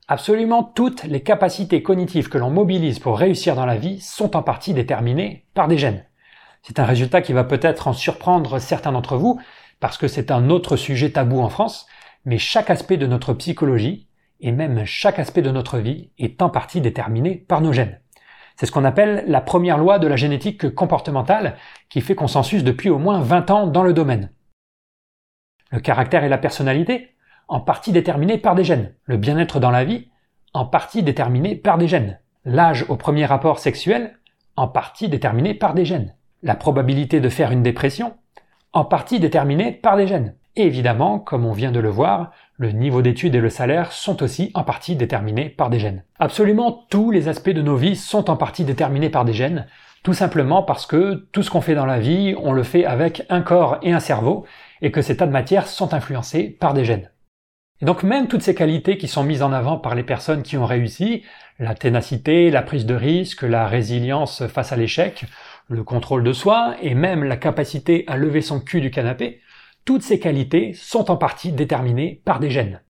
[0.06, 4.42] Absolument toutes les capacités cognitives que l'on mobilise pour réussir dans la vie sont en
[4.42, 6.06] partie déterminées par des gènes.
[6.62, 9.40] C'est un résultat qui va peut-être en surprendre certains d'entre vous,
[9.80, 11.86] parce que c'est un autre sujet tabou en France,
[12.24, 14.08] mais chaque aspect de notre psychologie,
[14.40, 18.00] et même chaque aspect de notre vie, est en partie déterminé par nos gènes.
[18.58, 21.56] C'est ce qu'on appelle la première loi de la génétique comportementale,
[21.88, 24.32] qui fait consensus depuis au moins 20 ans dans le domaine.
[25.70, 27.14] Le caractère et la personnalité,
[27.46, 28.96] en partie déterminés par des gènes.
[29.04, 30.08] Le bien-être dans la vie,
[30.54, 32.18] en partie déterminé par des gènes.
[32.44, 34.18] L'âge au premier rapport sexuel,
[34.56, 36.16] en partie déterminé par des gènes.
[36.42, 38.16] La probabilité de faire une dépression,
[38.72, 40.34] en partie déterminée par des gènes.
[40.58, 44.24] Et évidemment, comme on vient de le voir, le niveau d'études et le salaire sont
[44.24, 46.02] aussi en partie déterminés par des gènes.
[46.18, 49.68] Absolument tous les aspects de nos vies sont en partie déterminés par des gènes,
[50.02, 53.24] tout simplement parce que tout ce qu'on fait dans la vie, on le fait avec
[53.30, 54.46] un corps et un cerveau,
[54.82, 57.08] et que ces tas de matières sont influencés par des gènes.
[57.80, 60.56] Et donc même toutes ces qualités qui sont mises en avant par les personnes qui
[60.56, 61.22] ont réussi,
[61.60, 65.24] la ténacité, la prise de risque, la résilience face à l'échec,
[65.68, 69.40] le contrôle de soi, et même la capacité à lever son cul du canapé,
[69.88, 72.82] toutes ces qualités sont en partie déterminées par des gènes.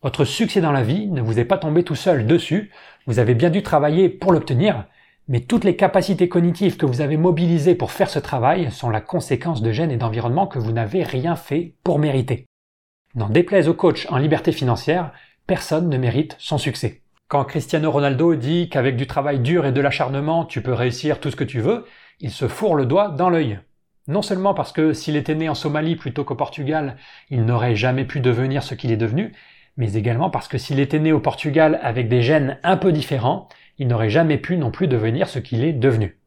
[0.00, 2.70] Votre succès dans la vie ne vous est pas tombé tout seul dessus,
[3.08, 4.84] vous avez bien dû travailler pour l'obtenir,
[5.26, 9.00] mais toutes les capacités cognitives que vous avez mobilisées pour faire ce travail sont la
[9.00, 12.46] conséquence de gènes et d'environnement que vous n'avez rien fait pour mériter.
[13.16, 15.10] N'en déplaise au coach en liberté financière,
[15.48, 17.02] personne ne mérite son succès.
[17.26, 21.32] Quand Cristiano Ronaldo dit qu'avec du travail dur et de l'acharnement tu peux réussir tout
[21.32, 21.86] ce que tu veux,
[22.20, 23.58] il se fourre le doigt dans l'œil.
[24.08, 26.96] Non seulement parce que s'il était né en Somalie plutôt qu'au Portugal,
[27.28, 29.32] il n'aurait jamais pu devenir ce qu'il est devenu,
[29.76, 33.48] mais également parce que s'il était né au Portugal avec des gènes un peu différents,
[33.76, 36.18] il n'aurait jamais pu non plus devenir ce qu'il est devenu.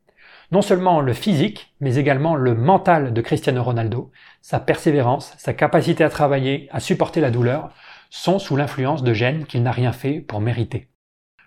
[0.51, 6.03] Non seulement le physique, mais également le mental de Cristiano Ronaldo, sa persévérance, sa capacité
[6.03, 7.73] à travailler, à supporter la douleur,
[8.11, 10.89] sont sous l'influence de gènes qu'il n'a rien fait pour mériter.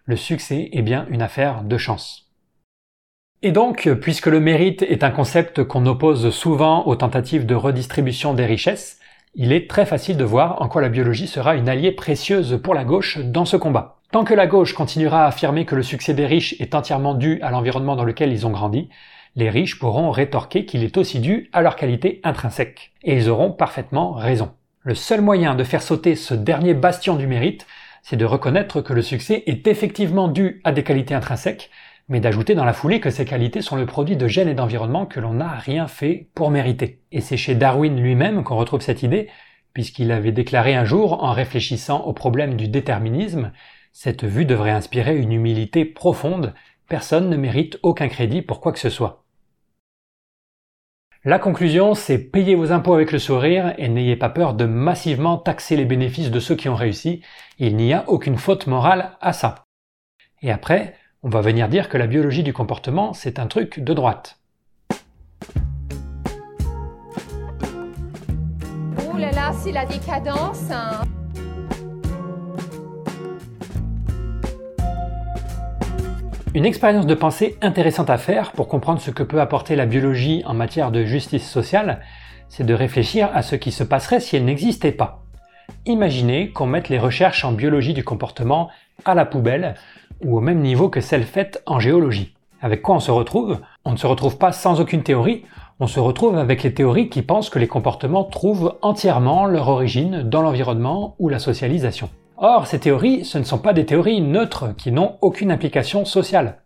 [0.05, 2.24] Le succès est bien une affaire de chance.
[3.43, 8.33] Et donc, puisque le mérite est un concept qu'on oppose souvent aux tentatives de redistribution
[8.33, 8.99] des richesses,
[9.35, 12.73] il est très facile de voir en quoi la biologie sera une alliée précieuse pour
[12.73, 13.97] la gauche dans ce combat.
[14.13, 17.41] Tant que la gauche continuera à affirmer que le succès des riches est entièrement dû
[17.43, 18.89] à l'environnement dans lequel ils ont grandi,
[19.35, 22.93] les riches pourront rétorquer qu'il est aussi dû à leur qualité intrinsèque.
[23.03, 24.53] Et ils auront parfaitement raison.
[24.83, 27.67] Le seul moyen de faire sauter ce dernier bastion du mérite,
[28.03, 31.71] c'est de reconnaître que le succès est effectivement dû à des qualités intrinsèques,
[32.09, 35.07] mais d'ajouter dans la foulée que ces qualités sont le produit de gènes et d'environnement
[35.07, 37.01] que l'on n'a rien fait pour mériter.
[37.13, 39.29] Et c'est chez Darwin lui-même qu'on retrouve cette idée,
[39.73, 43.53] puisqu'il avait déclaré un jour, en réfléchissant au problème du déterminisme,
[43.93, 46.55] cette vue devrait inspirer une humilité profonde,
[46.89, 49.25] personne ne mérite aucun crédit pour quoi que ce soit.
[51.27, 55.39] La conclusion, c'est payer vos impôts avec le sourire et n'ayez pas peur de massivement
[55.39, 57.23] taxer les bénéfices de ceux qui ont réussi,
[57.59, 59.65] il n'y a aucune faute morale à ça.
[60.43, 60.95] Et après,
[61.25, 64.39] on va venir dire que la biologie du comportement, c'est un truc de droite.
[68.99, 70.71] Oh là là, c'est la décadence.
[70.71, 71.01] hein.
[76.55, 80.43] Une expérience de pensée intéressante à faire pour comprendre ce que peut apporter la biologie
[80.45, 82.03] en matière de justice sociale,
[82.51, 85.25] c'est de réfléchir à ce qui se passerait si elle n'existait pas.
[85.87, 88.69] Imaginez qu'on mette les recherches en biologie du comportement
[89.07, 89.75] à la poubelle
[90.25, 92.35] ou au même niveau que celles faites en géologie.
[92.61, 93.61] Avec quoi on se retrouve?
[93.85, 95.45] On ne se retrouve pas sans aucune théorie,
[95.81, 100.23] on se retrouve avec les théories qui pensent que les comportements trouvent entièrement leur origine
[100.23, 102.09] dans l'environnement ou la socialisation.
[102.37, 106.59] Or, ces théories, ce ne sont pas des théories neutres qui n'ont aucune implication sociale.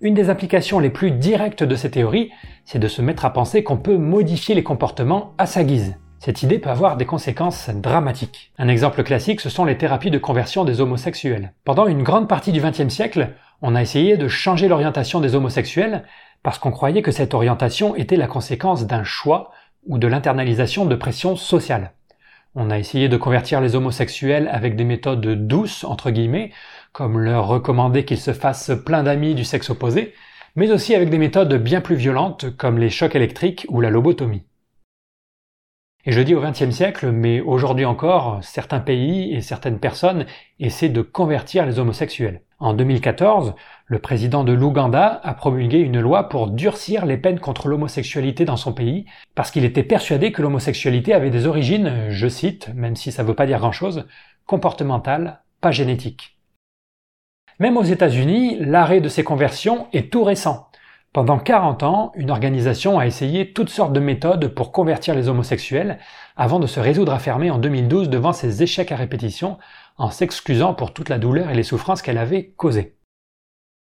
[0.00, 2.30] Une des implications les plus directes de ces théories,
[2.64, 5.96] c'est de se mettre à penser qu'on peut modifier les comportements à sa guise.
[6.24, 8.52] Cette idée peut avoir des conséquences dramatiques.
[8.56, 11.52] Un exemple classique, ce sont les thérapies de conversion des homosexuels.
[11.64, 13.30] Pendant une grande partie du XXe siècle,
[13.60, 16.04] on a essayé de changer l'orientation des homosexuels
[16.44, 19.50] parce qu'on croyait que cette orientation était la conséquence d'un choix
[19.84, 21.90] ou de l'internalisation de pression sociale.
[22.54, 26.52] On a essayé de convertir les homosexuels avec des méthodes douces, entre guillemets,
[26.92, 30.14] comme leur recommander qu'ils se fassent plein d'amis du sexe opposé,
[30.54, 34.44] mais aussi avec des méthodes bien plus violentes comme les chocs électriques ou la lobotomie.
[36.04, 40.26] Et je dis au XXe siècle, mais aujourd'hui encore, certains pays et certaines personnes
[40.58, 42.42] essaient de convertir les homosexuels.
[42.58, 43.54] En 2014,
[43.86, 48.56] le président de l'Ouganda a promulgué une loi pour durcir les peines contre l'homosexualité dans
[48.56, 49.06] son pays,
[49.36, 53.34] parce qu'il était persuadé que l'homosexualité avait des origines, je cite, même si ça veut
[53.34, 54.08] pas dire grand chose,
[54.44, 56.36] comportementales, pas génétiques.
[57.60, 60.66] Même aux États-Unis, l'arrêt de ces conversions est tout récent.
[61.12, 65.98] Pendant 40 ans, une organisation a essayé toutes sortes de méthodes pour convertir les homosexuels
[66.36, 69.58] avant de se résoudre à fermer en 2012 devant ses échecs à répétition
[69.98, 72.96] en s'excusant pour toute la douleur et les souffrances qu'elle avait causées.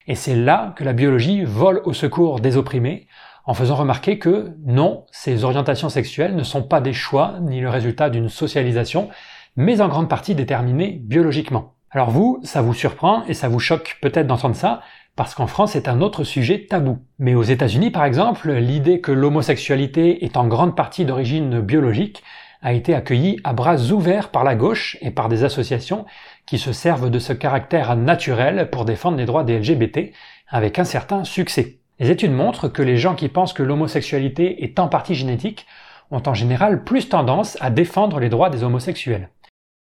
[0.07, 3.07] Et c'est là que la biologie vole au secours des opprimés
[3.45, 7.69] en faisant remarquer que non, ces orientations sexuelles ne sont pas des choix ni le
[7.69, 9.09] résultat d'une socialisation,
[9.55, 11.75] mais en grande partie déterminées biologiquement.
[11.91, 14.81] Alors vous, ça vous surprend et ça vous choque peut-être d'entendre ça,
[15.15, 16.99] parce qu'en France c'est un autre sujet tabou.
[17.19, 22.23] Mais aux États-Unis par exemple, l'idée que l'homosexualité est en grande partie d'origine biologique
[22.61, 26.05] a été accueillie à bras ouverts par la gauche et par des associations
[26.45, 30.13] qui se servent de ce caractère naturel pour défendre les droits des LGBT
[30.47, 31.79] avec un certain succès.
[31.99, 35.67] Les études montrent que les gens qui pensent que l'homosexualité est en partie génétique
[36.09, 39.29] ont en général plus tendance à défendre les droits des homosexuels.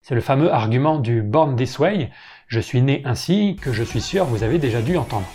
[0.02, 2.10] C'est le fameux argument du Born This Way,
[2.48, 5.28] je suis né ainsi, que je suis sûr vous avez déjà dû entendre.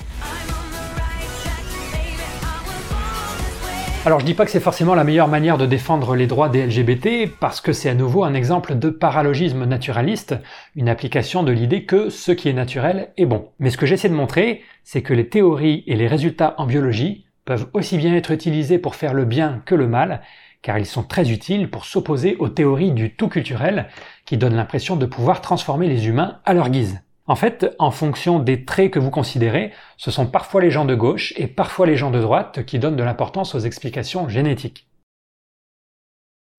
[4.05, 6.65] Alors je dis pas que c'est forcément la meilleure manière de défendre les droits des
[6.65, 10.35] LGBT, parce que c'est à nouveau un exemple de paralogisme naturaliste,
[10.75, 13.47] une application de l'idée que ce qui est naturel est bon.
[13.59, 17.27] Mais ce que j'essaie de montrer, c'est que les théories et les résultats en biologie
[17.45, 20.21] peuvent aussi bien être utilisés pour faire le bien que le mal,
[20.63, 23.89] car ils sont très utiles pour s'opposer aux théories du tout culturel,
[24.25, 27.01] qui donnent l'impression de pouvoir transformer les humains à leur guise.
[27.27, 30.95] En fait, en fonction des traits que vous considérez, ce sont parfois les gens de
[30.95, 34.87] gauche et parfois les gens de droite qui donnent de l'importance aux explications génétiques.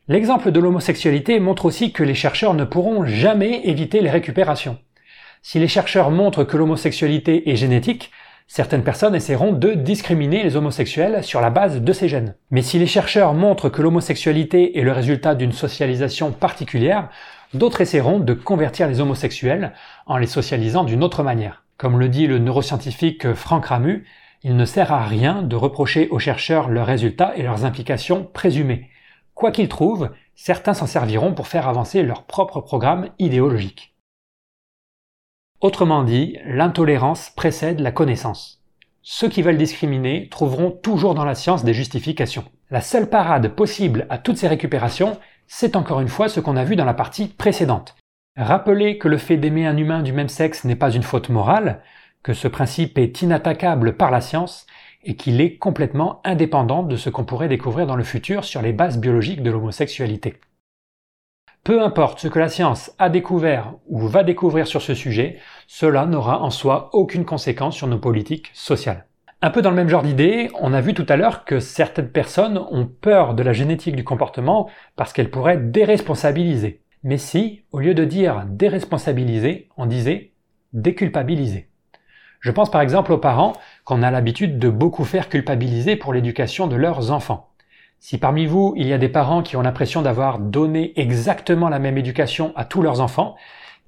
[0.06, 4.78] L'exemple de l'homosexualité montre aussi que les chercheurs ne pourront jamais éviter les récupérations.
[5.42, 8.10] Si les chercheurs montrent que l'homosexualité est génétique,
[8.46, 12.34] certaines personnes essaieront de discriminer les homosexuels sur la base de ces gènes.
[12.50, 17.08] Mais si les chercheurs montrent que l'homosexualité est le résultat d'une socialisation particulière,
[17.52, 19.72] d'autres essaieront de convertir les homosexuels
[20.06, 21.64] en les socialisant d'une autre manière.
[21.76, 24.04] Comme le dit le neuroscientifique Franck Ramu,
[24.42, 28.90] il ne sert à rien de reprocher aux chercheurs leurs résultats et leurs implications présumées.
[29.34, 33.93] Quoi qu'ils trouvent, certains s'en serviront pour faire avancer leur propre programme idéologique.
[35.60, 38.62] Autrement dit, l'intolérance précède la connaissance.
[39.00, 42.44] Ceux qui veulent discriminer trouveront toujours dans la science des justifications.
[42.70, 46.64] La seule parade possible à toutes ces récupérations, c'est encore une fois ce qu'on a
[46.64, 47.96] vu dans la partie précédente.
[48.36, 51.82] Rappeler que le fait d'aimer un humain du même sexe n'est pas une faute morale,
[52.22, 54.66] que ce principe est inattaquable par la science
[55.02, 58.72] et qu'il est complètement indépendant de ce qu'on pourrait découvrir dans le futur sur les
[58.72, 60.34] bases biologiques de l'homosexualité.
[61.64, 66.04] Peu importe ce que la science a découvert ou va découvrir sur ce sujet, cela
[66.04, 69.06] n'aura en soi aucune conséquence sur nos politiques sociales.
[69.40, 72.10] Un peu dans le même genre d'idée, on a vu tout à l'heure que certaines
[72.10, 76.82] personnes ont peur de la génétique du comportement parce qu'elle pourrait déresponsabiliser.
[77.02, 80.32] Mais si, au lieu de dire déresponsabiliser, on disait
[80.74, 81.70] déculpabiliser.
[82.40, 83.54] Je pense par exemple aux parents
[83.86, 87.53] qu'on a l'habitude de beaucoup faire culpabiliser pour l'éducation de leurs enfants.
[88.06, 91.78] Si parmi vous, il y a des parents qui ont l'impression d'avoir donné exactement la
[91.78, 93.34] même éducation à tous leurs enfants,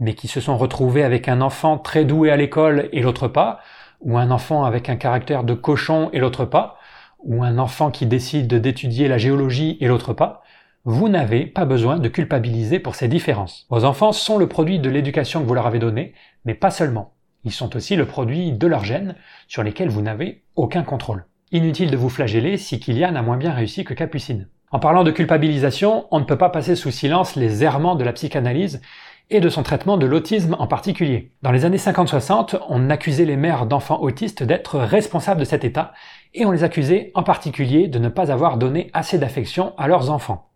[0.01, 3.61] mais qui se sont retrouvés avec un enfant très doué à l'école et l'autre pas,
[4.01, 6.79] ou un enfant avec un caractère de cochon et l'autre pas,
[7.25, 10.43] ou un enfant qui décide d'étudier la géologie et l'autre pas,
[10.85, 13.67] vous n'avez pas besoin de culpabiliser pour ces différences.
[13.69, 16.15] Vos enfants sont le produit de l'éducation que vous leur avez donnée,
[16.47, 17.13] mais pas seulement.
[17.45, 19.15] Ils sont aussi le produit de leurs gènes
[19.47, 21.27] sur lesquels vous n'avez aucun contrôle.
[21.53, 24.49] Inutile de vous flageller si Kylian a moins bien réussi que Capucine.
[24.73, 28.13] En parlant de culpabilisation, on ne peut pas passer sous silence les errements de la
[28.13, 28.83] psychanalyse
[29.31, 31.31] et de son traitement de l'autisme en particulier.
[31.43, 35.93] Dans les années 50-60, on accusait les mères d'enfants autistes d'être responsables de cet état
[36.35, 40.11] et on les accusait en particulier de ne pas avoir donné assez d'affection à leurs
[40.11, 40.49] enfants.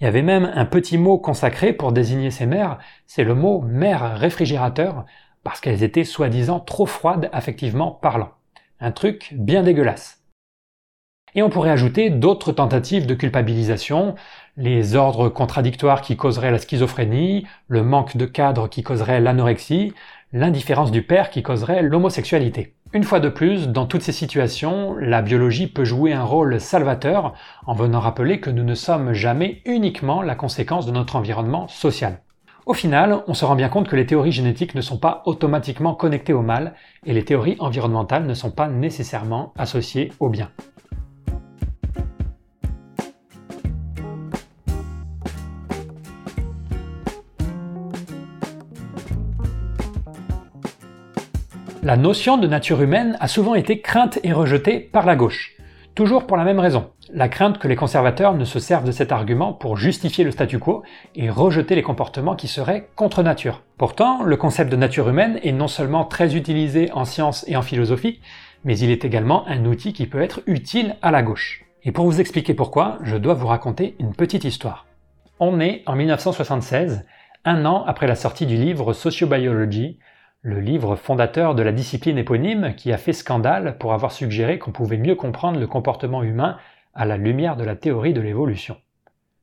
[0.00, 2.78] Il y avait même un petit mot consacré pour désigner ces mères,
[3.08, 5.06] c'est le mot mère réfrigérateur,
[5.42, 8.30] parce qu'elles étaient soi-disant trop froides affectivement parlant.
[8.78, 10.15] Un truc bien dégueulasse.
[11.36, 14.14] Et on pourrait ajouter d'autres tentatives de culpabilisation,
[14.56, 19.92] les ordres contradictoires qui causeraient la schizophrénie, le manque de cadre qui causerait l'anorexie,
[20.32, 22.74] l'indifférence du père qui causerait l'homosexualité.
[22.94, 27.34] Une fois de plus, dans toutes ces situations, la biologie peut jouer un rôle salvateur
[27.66, 32.22] en venant rappeler que nous ne sommes jamais uniquement la conséquence de notre environnement social.
[32.64, 35.94] Au final, on se rend bien compte que les théories génétiques ne sont pas automatiquement
[35.94, 40.50] connectées au mal et les théories environnementales ne sont pas nécessairement associées au bien.
[51.86, 55.54] La notion de nature humaine a souvent été crainte et rejetée par la gauche.
[55.94, 59.12] Toujours pour la même raison, la crainte que les conservateurs ne se servent de cet
[59.12, 60.82] argument pour justifier le statu quo
[61.14, 63.62] et rejeter les comportements qui seraient contre nature.
[63.78, 67.62] Pourtant, le concept de nature humaine est non seulement très utilisé en sciences et en
[67.62, 68.18] philosophie,
[68.64, 71.66] mais il est également un outil qui peut être utile à la gauche.
[71.84, 74.86] Et pour vous expliquer pourquoi, je dois vous raconter une petite histoire.
[75.38, 77.06] On est en 1976,
[77.44, 80.00] un an après la sortie du livre Sociobiology
[80.46, 84.70] le livre fondateur de la discipline éponyme qui a fait scandale pour avoir suggéré qu'on
[84.70, 86.56] pouvait mieux comprendre le comportement humain
[86.94, 88.76] à la lumière de la théorie de l'évolution.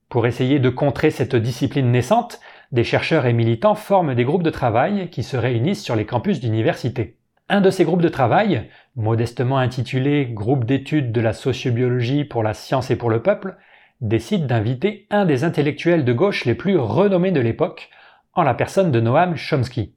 [0.07, 2.39] Pour essayer de contrer cette discipline naissante,
[2.71, 6.39] des chercheurs et militants forment des groupes de travail qui se réunissent sur les campus
[6.39, 7.17] d'université.
[7.49, 12.53] Un de ces groupes de travail, modestement intitulé Groupe d'études de la sociobiologie pour la
[12.53, 13.57] science et pour le peuple,
[13.99, 17.89] décide d'inviter un des intellectuels de gauche les plus renommés de l'époque,
[18.35, 19.95] en la personne de Noam Chomsky.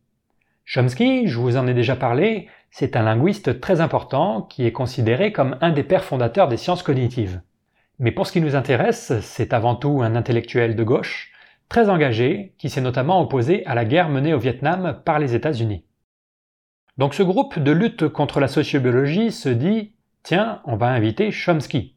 [0.69, 5.31] Chomsky, je vous en ai déjà parlé, c'est un linguiste très important qui est considéré
[5.31, 7.41] comme un des pères fondateurs des sciences cognitives.
[8.01, 11.31] Mais pour ce qui nous intéresse, c'est avant tout un intellectuel de gauche,
[11.69, 15.85] très engagé, qui s'est notamment opposé à la guerre menée au Vietnam par les États-Unis.
[16.99, 19.93] Donc ce groupe de lutte contre la sociobiologie se dit
[20.25, 21.95] Tiens, on va inviter Chomsky.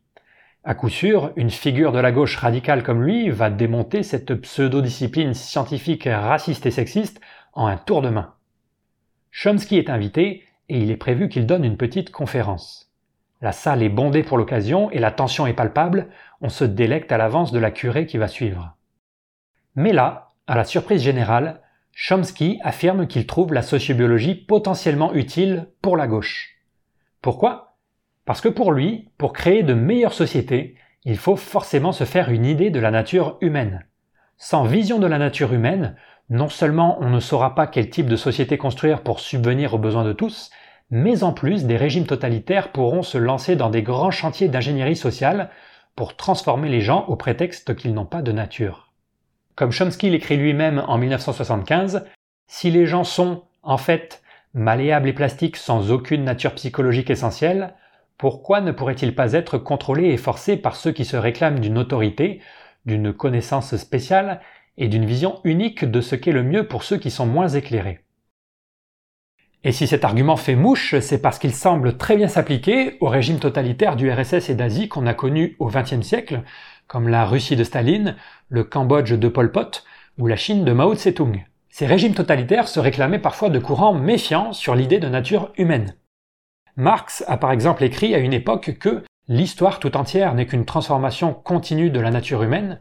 [0.64, 5.34] À coup sûr, une figure de la gauche radicale comme lui va démonter cette pseudo-discipline
[5.34, 7.20] scientifique raciste et sexiste
[7.54, 8.36] en un tour de main.
[9.32, 12.92] Chomsky est invité et il est prévu qu'il donne une petite conférence.
[13.42, 16.10] La salle est bondée pour l'occasion et la tension est palpable,
[16.42, 18.76] on se délecte à l'avance de la curée qui va suivre.
[19.76, 21.62] Mais là, à la surprise générale,
[21.94, 26.58] Chomsky affirme qu'il trouve la sociobiologie potentiellement utile pour la gauche.
[27.22, 27.78] Pourquoi?
[28.26, 32.46] Parce que pour lui, pour créer de meilleures sociétés, il faut forcément se faire une
[32.46, 33.86] idée de la nature humaine.
[34.38, 35.96] Sans vision de la nature humaine,
[36.30, 40.06] non seulement on ne saura pas quel type de société construire pour subvenir aux besoins
[40.06, 40.52] de tous,
[40.92, 45.50] mais en plus des régimes totalitaires pourront se lancer dans des grands chantiers d'ingénierie sociale
[45.96, 48.92] pour transformer les gens au prétexte qu'ils n'ont pas de nature.
[49.56, 52.06] Comme Chomsky l'écrit lui-même en 1975,
[52.48, 54.24] si les gens sont, en fait,
[54.54, 57.74] malléables et plastiques sans aucune nature psychologique essentielle,
[58.18, 62.42] pourquoi ne pourraient-ils pas être contrôlés et forcés par ceux qui se réclament d'une autorité,
[62.86, 64.42] d'une connaissance spéciale
[64.80, 68.00] et d'une vision unique de ce qu'est le mieux pour ceux qui sont moins éclairés.
[69.66, 73.40] Et si cet argument fait mouche, c'est parce qu'il semble très bien s'appliquer au régime
[73.40, 76.44] totalitaire du RSS et d'Asie qu'on a connu au XXe siècle,
[76.88, 78.16] comme la Russie de Staline,
[78.48, 79.84] le Cambodge de Pol Pot
[80.18, 81.46] ou la Chine de Mao Tse-tung.
[81.70, 85.96] Ces régimes totalitaires se réclamaient parfois de courants méfiants sur l'idée de nature humaine.
[86.78, 91.34] Marx a par exemple écrit à une époque que l'histoire tout entière n'est qu'une transformation
[91.34, 92.80] continue de la nature humaine,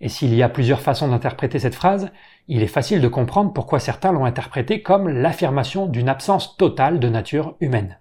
[0.00, 2.10] et s'il y a plusieurs façons d'interpréter cette phrase,
[2.48, 7.08] il est facile de comprendre pourquoi certains l'ont interprétée comme l'affirmation d'une absence totale de
[7.08, 7.98] nature humaine.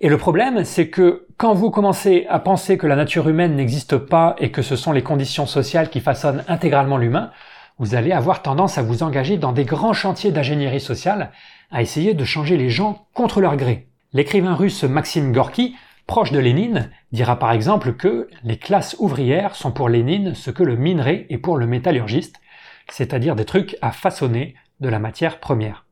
[0.00, 3.96] Et le problème, c'est que quand vous commencez à penser que la nature humaine n'existe
[3.96, 7.30] pas et que ce sont les conditions sociales qui façonnent intégralement l'humain,
[7.78, 11.30] vous allez avoir tendance à vous engager dans des grands chantiers d'ingénierie sociale,
[11.70, 13.88] à essayer de changer les gens contre leur gré.
[14.12, 15.76] L'écrivain russe Maxime Gorky
[16.06, 20.62] proche de Lénine, dira par exemple que les classes ouvrières sont pour Lénine ce que
[20.62, 22.36] le minerai est pour le métallurgiste,
[22.90, 25.86] c'est-à-dire des trucs à façonner de la matière première.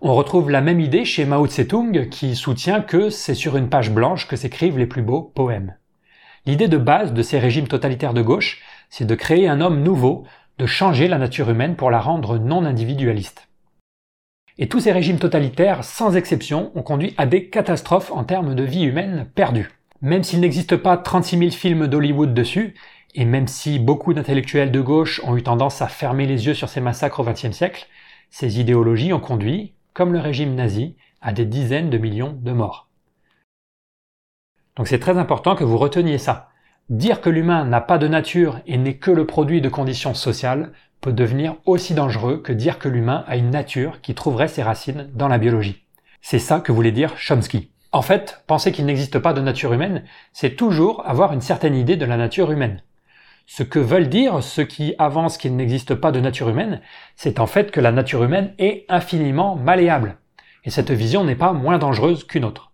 [0.00, 3.90] On retrouve la même idée chez Mao Tse-tung qui soutient que c'est sur une page
[3.90, 5.76] blanche que s'écrivent les plus beaux poèmes.
[6.46, 10.24] L'idée de base de ces régimes totalitaires de gauche, c'est de créer un homme nouveau,
[10.58, 13.49] de changer la nature humaine pour la rendre non individualiste.
[14.58, 18.62] Et tous ces régimes totalitaires, sans exception, ont conduit à des catastrophes en termes de
[18.62, 19.70] vie humaine perdue.
[20.02, 22.74] Même s'il n'existe pas 36 000 films d'Hollywood dessus,
[23.14, 26.68] et même si beaucoup d'intellectuels de gauche ont eu tendance à fermer les yeux sur
[26.68, 27.86] ces massacres au XXe siècle,
[28.30, 32.88] ces idéologies ont conduit, comme le régime nazi, à des dizaines de millions de morts.
[34.76, 36.50] Donc c'est très important que vous reteniez ça.
[36.88, 40.72] Dire que l'humain n'a pas de nature et n'est que le produit de conditions sociales
[41.00, 45.08] peut devenir aussi dangereux que dire que l'humain a une nature qui trouverait ses racines
[45.14, 45.84] dans la biologie.
[46.22, 47.70] C'est ça que voulait dire Chomsky.
[47.92, 51.96] En fait, penser qu'il n'existe pas de nature humaine, c'est toujours avoir une certaine idée
[51.96, 52.82] de la nature humaine.
[53.46, 56.80] Ce que veulent dire ceux qui avancent qu'il n'existe pas de nature humaine,
[57.16, 60.18] c'est en fait que la nature humaine est infiniment malléable.
[60.64, 62.70] Et cette vision n'est pas moins dangereuse qu'une autre.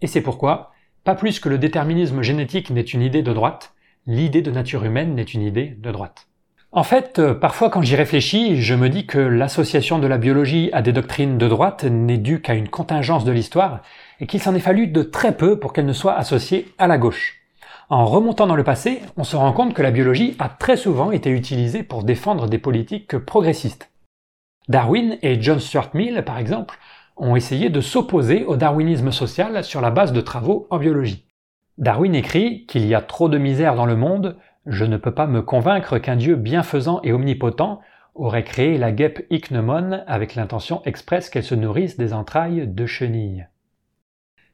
[0.00, 0.72] Et c'est pourquoi,
[1.02, 3.74] pas plus que le déterminisme génétique n'est une idée de droite,
[4.06, 6.28] l'idée de nature humaine n'est une idée de droite.
[6.76, 10.70] En fait, euh, parfois quand j'y réfléchis, je me dis que l'association de la biologie
[10.72, 13.80] à des doctrines de droite n'est due qu'à une contingence de l'histoire
[14.18, 16.98] et qu'il s'en est fallu de très peu pour qu'elle ne soit associée à la
[16.98, 17.42] gauche.
[17.90, 21.12] En remontant dans le passé, on se rend compte que la biologie a très souvent
[21.12, 23.92] été utilisée pour défendre des politiques progressistes.
[24.68, 26.76] Darwin et John Stuart Mill, par exemple,
[27.16, 31.24] ont essayé de s'opposer au darwinisme social sur la base de travaux en biologie.
[31.78, 34.36] Darwin écrit qu'il y a trop de misère dans le monde,
[34.66, 37.80] je ne peux pas me convaincre qu'un Dieu bienfaisant et omnipotent
[38.14, 43.48] aurait créé la guêpe ichneumon avec l'intention expresse qu'elle se nourrisse des entrailles de chenilles.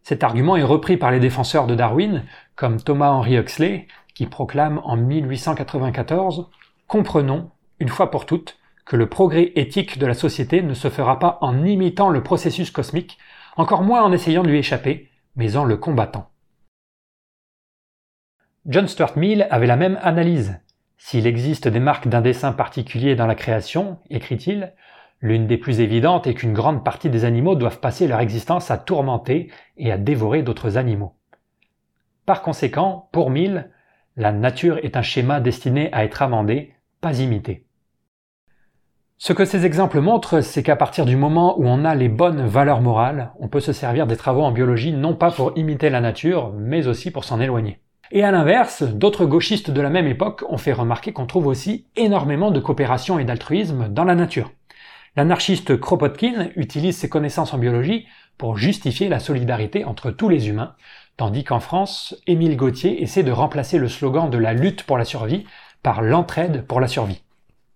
[0.02, 2.24] Cet argument est repris par les défenseurs de Darwin,
[2.56, 6.50] comme Thomas Henry Huxley, qui proclame en 1894
[6.86, 11.18] Comprenons, une fois pour toutes, que le progrès éthique de la société ne se fera
[11.18, 13.18] pas en imitant le processus cosmique,
[13.56, 16.29] encore moins en essayant de lui échapper, mais en le combattant.
[18.66, 20.60] John Stuart Mill avait la même analyse.
[20.98, 24.74] S'il existe des marques d'un dessin particulier dans la création, écrit-il,
[25.22, 28.76] l'une des plus évidentes est qu'une grande partie des animaux doivent passer leur existence à
[28.76, 31.14] tourmenter et à dévorer d'autres animaux.
[32.26, 33.70] Par conséquent, pour Mill,
[34.16, 37.64] la nature est un schéma destiné à être amendé, pas imité.
[39.16, 42.46] Ce que ces exemples montrent, c'est qu'à partir du moment où on a les bonnes
[42.46, 46.02] valeurs morales, on peut se servir des travaux en biologie non pas pour imiter la
[46.02, 47.80] nature, mais aussi pour s'en éloigner.
[48.12, 51.86] Et à l'inverse, d'autres gauchistes de la même époque ont fait remarquer qu'on trouve aussi
[51.94, 54.50] énormément de coopération et d'altruisme dans la nature.
[55.16, 58.06] L'anarchiste Kropotkin utilise ses connaissances en biologie
[58.36, 60.74] pour justifier la solidarité entre tous les humains,
[61.16, 65.04] tandis qu'en France, Émile Gauthier essaie de remplacer le slogan de la lutte pour la
[65.04, 65.44] survie
[65.82, 67.22] par l'entraide pour la survie.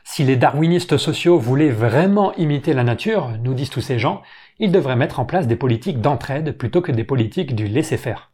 [0.03, 4.23] Si les darwinistes sociaux voulaient vraiment imiter la nature, nous disent tous ces gens,
[4.59, 8.31] ils devraient mettre en place des politiques d'entraide plutôt que des politiques du laisser-faire.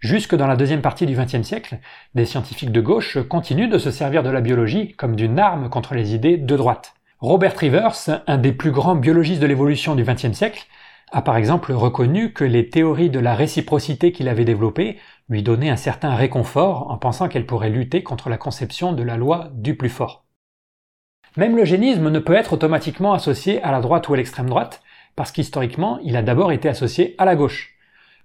[0.00, 1.78] Jusque dans la deuxième partie du XXe siècle,
[2.14, 5.94] des scientifiques de gauche continuent de se servir de la biologie comme d'une arme contre
[5.94, 6.94] les idées de droite.
[7.18, 10.66] Robert Rivers, un des plus grands biologistes de l'évolution du XXe siècle,
[11.10, 14.98] a par exemple reconnu que les théories de la réciprocité qu'il avait développées
[15.28, 19.16] lui donnaient un certain réconfort en pensant qu'elles pourraient lutter contre la conception de la
[19.16, 20.26] loi du plus fort.
[21.36, 24.80] Même l'eugénisme ne peut être automatiquement associé à la droite ou à l'extrême droite,
[25.16, 27.77] parce qu'historiquement, il a d'abord été associé à la gauche.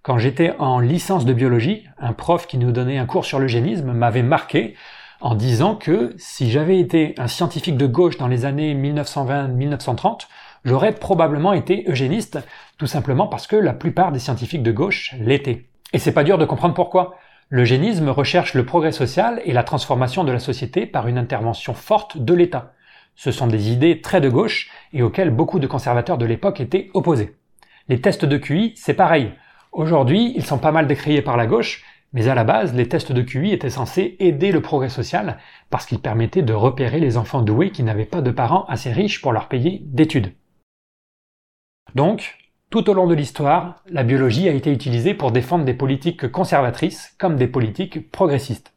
[0.03, 3.93] Quand j'étais en licence de biologie, un prof qui nous donnait un cours sur l'eugénisme
[3.93, 4.75] m'avait marqué
[5.21, 10.27] en disant que si j'avais été un scientifique de gauche dans les années 1920-1930,
[10.65, 12.39] j'aurais probablement été eugéniste,
[12.77, 15.67] tout simplement parce que la plupart des scientifiques de gauche l'étaient.
[15.93, 17.15] Et c'est pas dur de comprendre pourquoi.
[17.49, 22.17] L'eugénisme recherche le progrès social et la transformation de la société par une intervention forte
[22.17, 22.73] de l'État.
[23.15, 26.89] Ce sont des idées très de gauche et auxquelles beaucoup de conservateurs de l'époque étaient
[26.93, 27.37] opposés.
[27.87, 29.31] Les tests de QI, c'est pareil.
[29.73, 31.83] Aujourd'hui, ils sont pas mal décriés par la gauche,
[32.13, 35.39] mais à la base, les tests de QI étaient censés aider le progrès social
[35.71, 39.19] parce qu'ils permettaient de repérer les enfants doués qui n'avaient pas de parents assez riches
[39.19, 40.35] pour leur payer d'études.
[41.95, 42.37] Donc,
[42.69, 47.15] tout au long de l'histoire, la biologie a été utilisée pour défendre des politiques conservatrices
[47.17, 48.75] comme des politiques progressistes.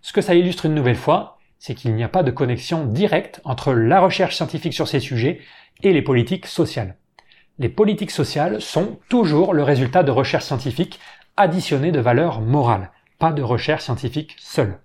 [0.00, 3.40] Ce que ça illustre une nouvelle fois, c'est qu'il n'y a pas de connexion directe
[3.44, 5.40] entre la recherche scientifique sur ces sujets
[5.84, 6.96] et les politiques sociales
[7.58, 10.98] les politiques sociales sont toujours le résultat de recherches scientifiques
[11.36, 14.78] additionnées de valeurs morales, pas de recherche scientifique seule.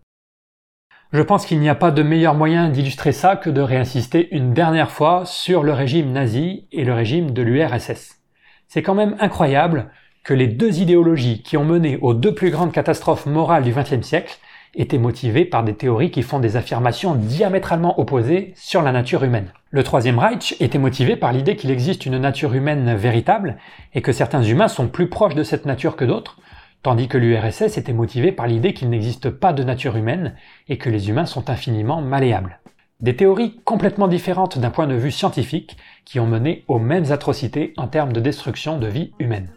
[1.14, 4.54] Je pense qu'il n'y a pas de meilleur moyen d'illustrer ça que de réinsister une
[4.54, 8.20] dernière fois sur le régime nazi et le régime de l'URSS.
[8.68, 9.90] C'est quand même incroyable
[10.26, 14.06] que les deux idéologies qui ont mené aux deux plus grandes catastrophes morales du XXe
[14.06, 14.38] siècle
[14.78, 19.52] étaient motivées par des théories qui font des affirmations diamétralement opposées sur la nature humaine.
[19.72, 23.58] Le Troisième Reich était motivé par l'idée qu'il existe une nature humaine véritable
[23.94, 26.38] et que certains humains sont plus proches de cette nature que d'autres,
[26.84, 30.36] tandis que l'URSS était motivé par l'idée qu'il n'existe pas de nature humaine
[30.70, 32.60] et que les humains sont infiniment malléables.
[33.02, 37.74] Des théories complètement différentes d'un point de vue scientifique qui ont mené aux mêmes atrocités
[37.78, 39.57] en termes de destruction de vie humaine.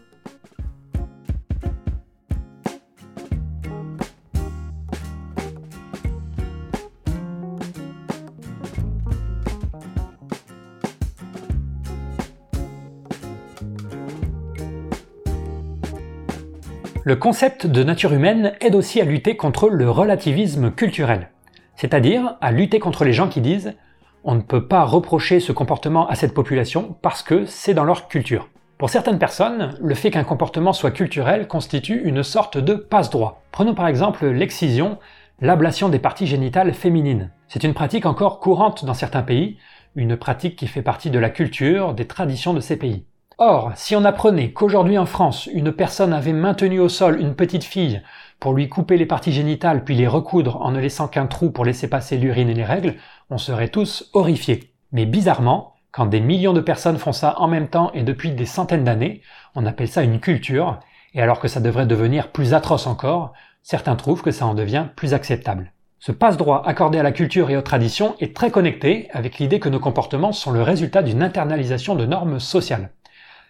[17.11, 21.29] Le concept de nature humaine aide aussi à lutter contre le relativisme culturel,
[21.75, 23.75] c'est-à-dire à lutter contre les gens qui disent
[24.23, 28.07] on ne peut pas reprocher ce comportement à cette population parce que c'est dans leur
[28.07, 28.47] culture.
[28.77, 33.43] Pour certaines personnes, le fait qu'un comportement soit culturel constitue une sorte de passe-droit.
[33.51, 34.97] Prenons par exemple l'excision,
[35.41, 37.31] l'ablation des parties génitales féminines.
[37.49, 39.57] C'est une pratique encore courante dans certains pays,
[39.95, 43.05] une pratique qui fait partie de la culture, des traditions de ces pays.
[43.43, 47.63] Or, si on apprenait qu'aujourd'hui en France, une personne avait maintenu au sol une petite
[47.63, 48.03] fille
[48.39, 51.65] pour lui couper les parties génitales puis les recoudre en ne laissant qu'un trou pour
[51.65, 52.97] laisser passer l'urine et les règles,
[53.31, 54.75] on serait tous horrifiés.
[54.91, 58.45] Mais bizarrement, quand des millions de personnes font ça en même temps et depuis des
[58.45, 59.23] centaines d'années,
[59.55, 60.79] on appelle ça une culture,
[61.15, 64.85] et alors que ça devrait devenir plus atroce encore, certains trouvent que ça en devient
[64.95, 65.73] plus acceptable.
[65.97, 69.69] Ce passe-droit accordé à la culture et aux traditions est très connecté avec l'idée que
[69.69, 72.91] nos comportements sont le résultat d'une internalisation de normes sociales.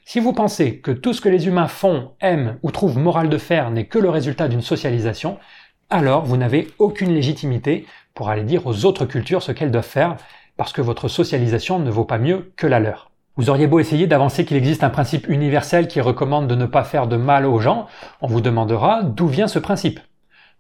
[0.03, 3.38] Si vous pensez que tout ce que les humains font, aiment ou trouvent moral de
[3.38, 5.38] faire n'est que le résultat d'une socialisation,
[5.90, 10.18] alors vous n'avez aucune légitimité pour aller dire aux autres cultures ce qu'elles doivent faire,
[10.57, 13.11] parce que votre socialisation ne vaut pas mieux que la leur.
[13.38, 16.84] Vous auriez beau essayer d'avancer qu'il existe un principe universel qui recommande de ne pas
[16.84, 17.88] faire de mal aux gens,
[18.22, 19.99] on vous demandera d'où vient ce principe.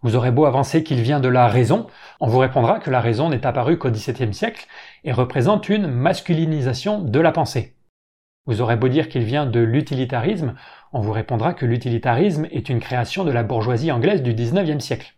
[0.01, 1.87] Vous aurez beau avancer qu'il vient de la raison,
[2.19, 4.65] on vous répondra que la raison n'est apparue qu'au XVIIe siècle
[5.03, 7.75] et représente une masculinisation de la pensée.
[8.45, 10.55] Vous aurez beau dire qu'il vient de l'utilitarisme,
[10.93, 15.13] on vous répondra que l'utilitarisme est une création de la bourgeoisie anglaise du XIXe siècle.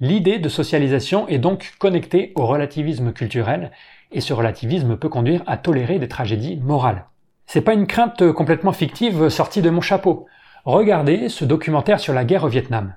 [0.00, 3.70] L'idée de socialisation est donc connectée au relativisme culturel,
[4.12, 7.06] et ce relativisme peut conduire à tolérer des tragédies morales.
[7.46, 10.26] C'est pas une crainte complètement fictive sortie de mon chapeau.
[10.64, 12.94] Regardez ce documentaire sur la guerre au Vietnam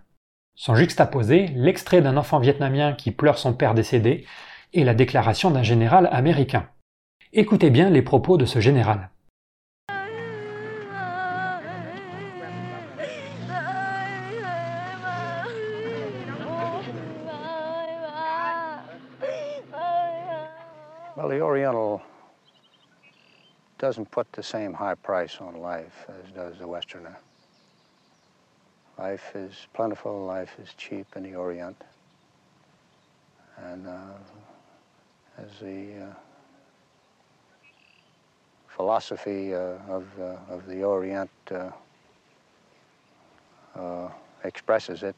[0.57, 4.25] sont juxtaposés l'extrait d'un enfant vietnamien qui pleure son père décédé
[4.73, 6.67] et la déclaration d'un général américain.
[7.31, 9.11] Écoutez bien les propos de ce général.
[21.17, 22.03] Well, the Oriental
[23.79, 27.17] doesn't put the same high price on life as does the Westerner.
[28.99, 31.75] Life is plentiful, life is cheap in the Orient.
[33.57, 34.13] And uh,
[35.39, 36.13] as the uh,
[38.67, 41.71] philosophy uh, of, uh, of the Orient uh,
[43.75, 44.11] uh,
[44.43, 45.15] expresses it,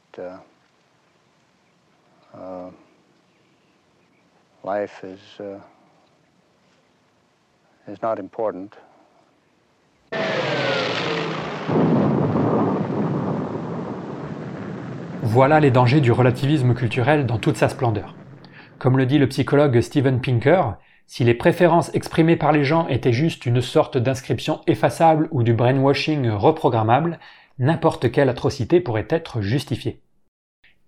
[4.64, 5.20] life is,
[15.22, 18.14] Voilà les dangers du relativisme culturel dans toute sa splendeur.
[18.78, 20.76] Comme le dit le psychologue Steven Pinker,
[21.06, 25.52] si les préférences exprimées par les gens étaient juste une sorte d'inscription effaçable ou du
[25.54, 27.18] brainwashing reprogrammable,
[27.58, 30.00] n'importe quelle atrocité pourrait être justifiée.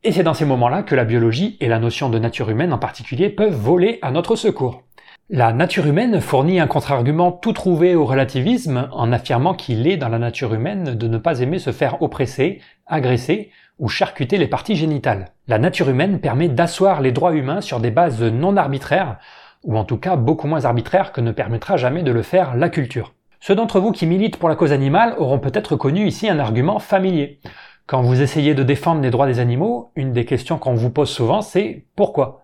[0.05, 2.79] Et c'est dans ces moments-là que la biologie et la notion de nature humaine en
[2.79, 4.83] particulier peuvent voler à notre secours.
[5.31, 10.09] La nature humaine fournit un contre-argument tout trouvé au relativisme en affirmant qu'il est dans
[10.09, 14.74] la nature humaine de ne pas aimer se faire oppresser, agresser ou charcuter les parties
[14.74, 15.32] génitales.
[15.47, 19.19] La nature humaine permet d'asseoir les droits humains sur des bases non arbitraires,
[19.62, 22.69] ou en tout cas beaucoup moins arbitraires que ne permettra jamais de le faire la
[22.69, 23.15] culture.
[23.40, 26.78] Ceux d'entre vous qui militent pour la cause animale auront peut-être connu ici un argument
[26.78, 27.40] familier.
[27.86, 31.11] Quand vous essayez de défendre les droits des animaux, une des questions qu'on vous pose
[31.11, 32.41] souvent c'est pourquoi?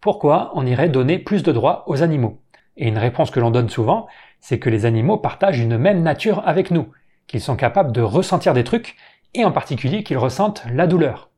[0.00, 2.40] Pourquoi on irait donner plus de droits aux animaux?
[2.76, 4.06] Et une réponse que l'on donne souvent,
[4.38, 6.86] c'est que les animaux partagent une même nature avec nous,
[7.26, 8.94] qu'ils sont capables de ressentir des trucs
[9.34, 11.30] et en particulier qu'ils ressentent la douleur.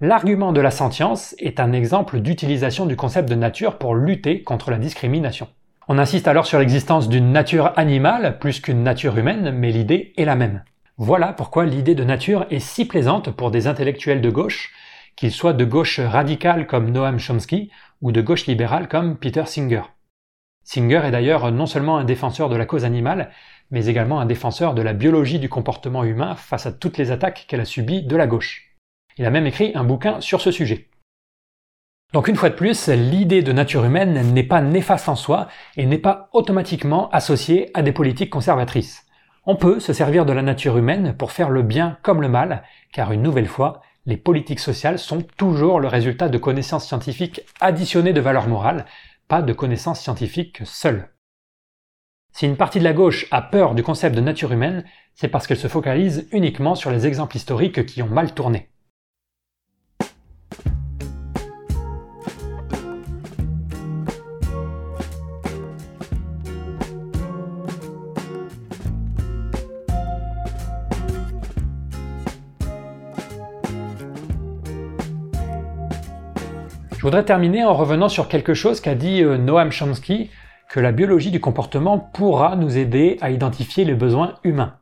[0.00, 4.70] L'argument de la sentience est un exemple d'utilisation du concept de nature pour lutter contre
[4.70, 5.48] la discrimination.
[5.86, 10.24] On insiste alors sur l'existence d'une nature animale plus qu'une nature humaine, mais l'idée est
[10.24, 10.62] la même.
[10.96, 14.72] Voilà pourquoi l'idée de nature est si plaisante pour des intellectuels de gauche,
[15.16, 19.82] qu'ils soient de gauche radicale comme Noam Chomsky ou de gauche libérale comme Peter Singer.
[20.64, 23.30] Singer est d'ailleurs non seulement un défenseur de la cause animale,
[23.70, 27.46] mais également un défenseur de la biologie du comportement humain face à toutes les attaques
[27.48, 28.76] qu'elle a subies de la gauche.
[29.16, 30.88] Il a même écrit un bouquin sur ce sujet.
[32.12, 35.84] Donc une fois de plus, l'idée de nature humaine n'est pas néfaste en soi et
[35.84, 39.04] n'est pas automatiquement associée à des politiques conservatrices.
[39.44, 42.62] On peut se servir de la nature humaine pour faire le bien comme le mal,
[42.92, 48.14] car une nouvelle fois, les politiques sociales sont toujours le résultat de connaissances scientifiques additionnées
[48.14, 48.86] de valeurs morales,
[49.28, 51.10] pas de connaissances scientifiques seules.
[52.32, 55.46] Si une partie de la gauche a peur du concept de nature humaine, c'est parce
[55.46, 58.70] qu'elle se focalise uniquement sur les exemples historiques qui ont mal tourné.
[77.08, 80.28] Voudrais terminer en revenant sur quelque chose qu'a dit euh, Noam Chomsky
[80.68, 84.74] que la biologie du comportement pourra nous aider à identifier les besoins humains.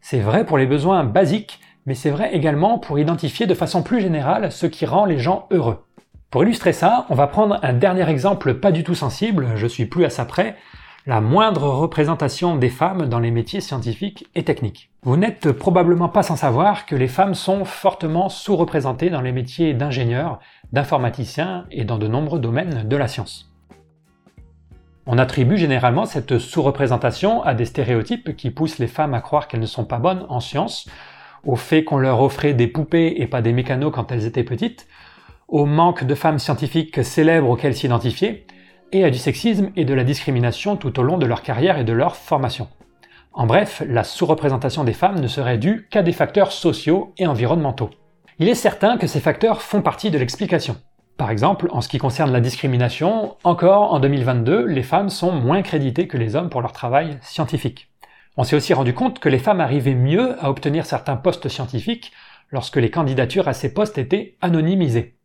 [0.00, 4.00] C'est vrai pour les besoins basiques, mais c'est vrai également pour identifier de façon plus
[4.00, 5.84] générale ce qui rend les gens heureux.
[6.28, 9.86] Pour illustrer ça, on va prendre un dernier exemple pas du tout sensible, je suis
[9.86, 10.56] plus à ça près,
[11.06, 14.90] la moindre représentation des femmes dans les métiers scientifiques et techniques.
[15.02, 19.72] Vous n'êtes probablement pas sans savoir que les femmes sont fortement sous-représentées dans les métiers
[19.72, 20.40] d'ingénieurs,
[20.72, 23.50] d'informaticiens et dans de nombreux domaines de la science.
[25.06, 29.60] On attribue généralement cette sous-représentation à des stéréotypes qui poussent les femmes à croire qu'elles
[29.60, 30.88] ne sont pas bonnes en sciences,
[31.44, 34.86] au fait qu'on leur offrait des poupées et pas des mécanos quand elles étaient petites,
[35.48, 38.46] au manque de femmes scientifiques célèbres auxquelles s'identifier,
[38.92, 41.84] et à du sexisme et de la discrimination tout au long de leur carrière et
[41.84, 42.68] de leur formation.
[43.32, 47.90] En bref, la sous-représentation des femmes ne serait due qu'à des facteurs sociaux et environnementaux.
[48.38, 50.76] Il est certain que ces facteurs font partie de l'explication.
[51.16, 55.62] Par exemple, en ce qui concerne la discrimination, encore en 2022, les femmes sont moins
[55.62, 57.90] créditées que les hommes pour leur travail scientifique.
[58.36, 62.12] On s'est aussi rendu compte que les femmes arrivaient mieux à obtenir certains postes scientifiques
[62.50, 65.18] lorsque les candidatures à ces postes étaient anonymisées.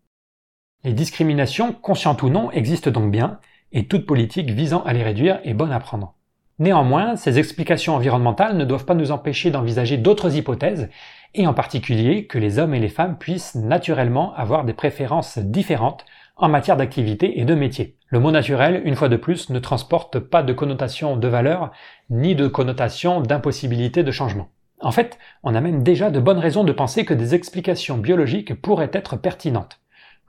[0.84, 3.40] Les discriminations, conscientes ou non, existent donc bien,
[3.76, 6.16] et toute politique visant à les réduire est bonne à prendre.
[6.58, 10.90] Néanmoins, ces explications environnementales ne doivent pas nous empêcher d'envisager d'autres hypothèses,
[11.34, 16.06] et en particulier que les hommes et les femmes puissent naturellement avoir des préférences différentes
[16.38, 17.98] en matière d'activité et de métier.
[18.08, 21.72] Le mot naturel, une fois de plus, ne transporte pas de connotation de valeur,
[22.10, 24.48] ni de connotation d'impossibilité de changement.
[24.80, 28.62] En fait, on a même déjà de bonnes raisons de penser que des explications biologiques
[28.62, 29.82] pourraient être pertinentes.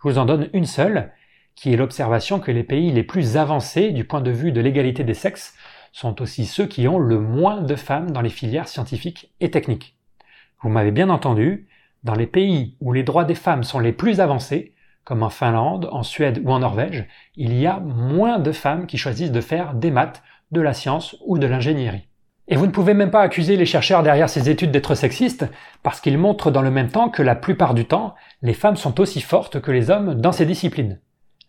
[0.03, 1.13] Je vous en donne une seule,
[1.57, 5.03] qui est l'observation que les pays les plus avancés du point de vue de l'égalité
[5.03, 5.55] des sexes
[5.91, 9.97] sont aussi ceux qui ont le moins de femmes dans les filières scientifiques et techniques.
[10.63, 11.67] Vous m'avez bien entendu,
[12.05, 14.75] dans les pays où les droits des femmes sont les plus avancés,
[15.05, 17.07] comme en Finlande, en Suède ou en Norvège,
[17.37, 20.23] il y a moins de femmes qui choisissent de faire des maths,
[20.53, 22.09] de la science ou de l'ingénierie.
[22.49, 25.47] Et vous ne pouvez même pas accuser les chercheurs derrière ces études d'être sexistes,
[25.83, 29.01] parce qu'ils montrent dans le même temps que la plupart du temps, les femmes sont
[29.01, 31.01] aussi fortes que les hommes dans ces disciplines.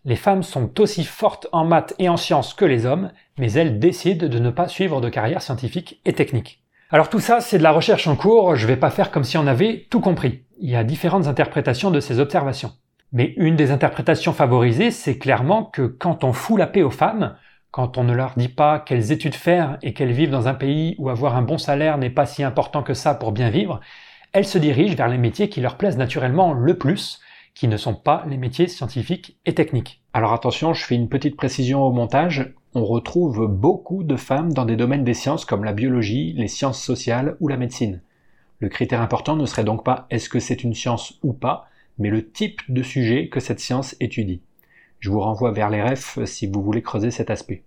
[0.04, 3.78] Les femmes sont aussi fortes en maths et en sciences que les hommes, mais elles
[3.78, 6.62] décident de ne pas suivre de carrière scientifique et technique.
[6.90, 9.36] Alors tout ça, c'est de la recherche en cours, je vais pas faire comme si
[9.36, 10.44] on avait tout compris.
[10.58, 12.72] Il y a différentes interprétations de ces observations.
[13.12, 17.36] Mais une des interprétations favorisées, c'est clairement que quand on fout la paix aux femmes,
[17.70, 20.94] quand on ne leur dit pas quelles études faire et qu'elles vivent dans un pays
[20.98, 23.80] où avoir un bon salaire n'est pas si important que ça pour bien vivre,
[24.32, 27.20] elles se dirigent vers les métiers qui leur plaisent naturellement le plus,
[27.58, 30.00] qui ne sont pas les métiers scientifiques et techniques.
[30.12, 34.64] Alors attention, je fais une petite précision au montage, on retrouve beaucoup de femmes dans
[34.64, 38.00] des domaines des sciences comme la biologie, les sciences sociales ou la médecine.
[38.60, 41.68] Le critère important ne serait donc pas est-ce que c'est une science ou pas,
[41.98, 44.40] mais le type de sujet que cette science étudie.
[45.00, 47.64] Je vous renvoie vers les refs si vous voulez creuser cet aspect.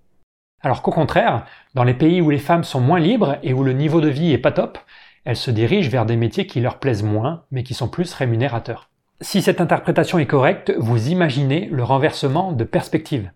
[0.62, 3.74] Alors qu'au contraire, dans les pays où les femmes sont moins libres et où le
[3.74, 4.78] niveau de vie est pas top,
[5.26, 8.91] elles se dirigent vers des métiers qui leur plaisent moins, mais qui sont plus rémunérateurs.
[9.24, 13.32] Si cette interprétation est correcte, vous imaginez le renversement de perspective.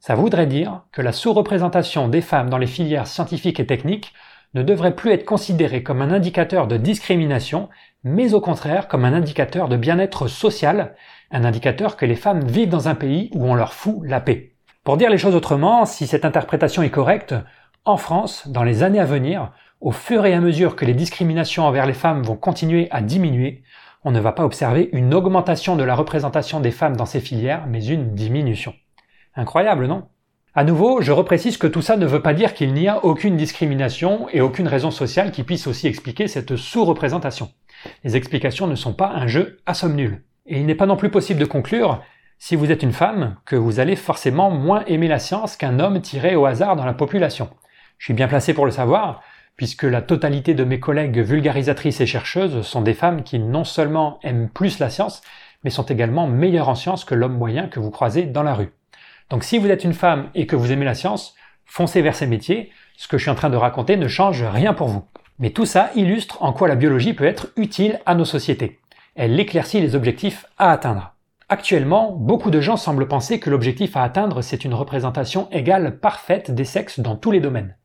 [0.00, 4.12] Ça voudrait dire que la sous-représentation des femmes dans les filières scientifiques et techniques
[4.54, 7.68] ne devrait plus être considérée comme un indicateur de discrimination,
[8.02, 10.96] mais au contraire comme un indicateur de bien-être social,
[11.30, 14.54] un indicateur que les femmes vivent dans un pays où on leur fout la paix.
[14.82, 17.36] Pour dire les choses autrement, si cette interprétation est correcte,
[17.84, 21.66] en France, dans les années à venir, au fur et à mesure que les discriminations
[21.66, 23.62] envers les femmes vont continuer à diminuer,
[24.04, 27.66] on ne va pas observer une augmentation de la représentation des femmes dans ces filières,
[27.66, 28.74] mais une diminution.
[29.34, 30.08] Incroyable, non?
[30.54, 33.36] À nouveau, je reprécise que tout ça ne veut pas dire qu'il n'y a aucune
[33.36, 37.50] discrimination et aucune raison sociale qui puisse aussi expliquer cette sous-représentation.
[38.02, 40.24] Les explications ne sont pas un jeu à somme nulle.
[40.46, 42.02] Et il n'est pas non plus possible de conclure,
[42.38, 46.00] si vous êtes une femme, que vous allez forcément moins aimer la science qu'un homme
[46.00, 47.50] tiré au hasard dans la population.
[47.98, 49.22] Je suis bien placé pour le savoir,
[49.56, 54.18] puisque la totalité de mes collègues vulgarisatrices et chercheuses sont des femmes qui non seulement
[54.22, 55.22] aiment plus la science,
[55.64, 58.72] mais sont également meilleures en science que l'homme moyen que vous croisez dans la rue.
[59.28, 61.34] Donc si vous êtes une femme et que vous aimez la science,
[61.66, 64.74] foncez vers ces métiers, ce que je suis en train de raconter ne change rien
[64.74, 65.04] pour vous.
[65.38, 68.80] Mais tout ça illustre en quoi la biologie peut être utile à nos sociétés
[69.14, 71.14] elle éclaircit les objectifs à atteindre.
[71.48, 76.50] Actuellement, beaucoup de gens semblent penser que l'objectif à atteindre, c'est une représentation égale parfaite
[76.50, 77.76] des sexes dans tous les domaines.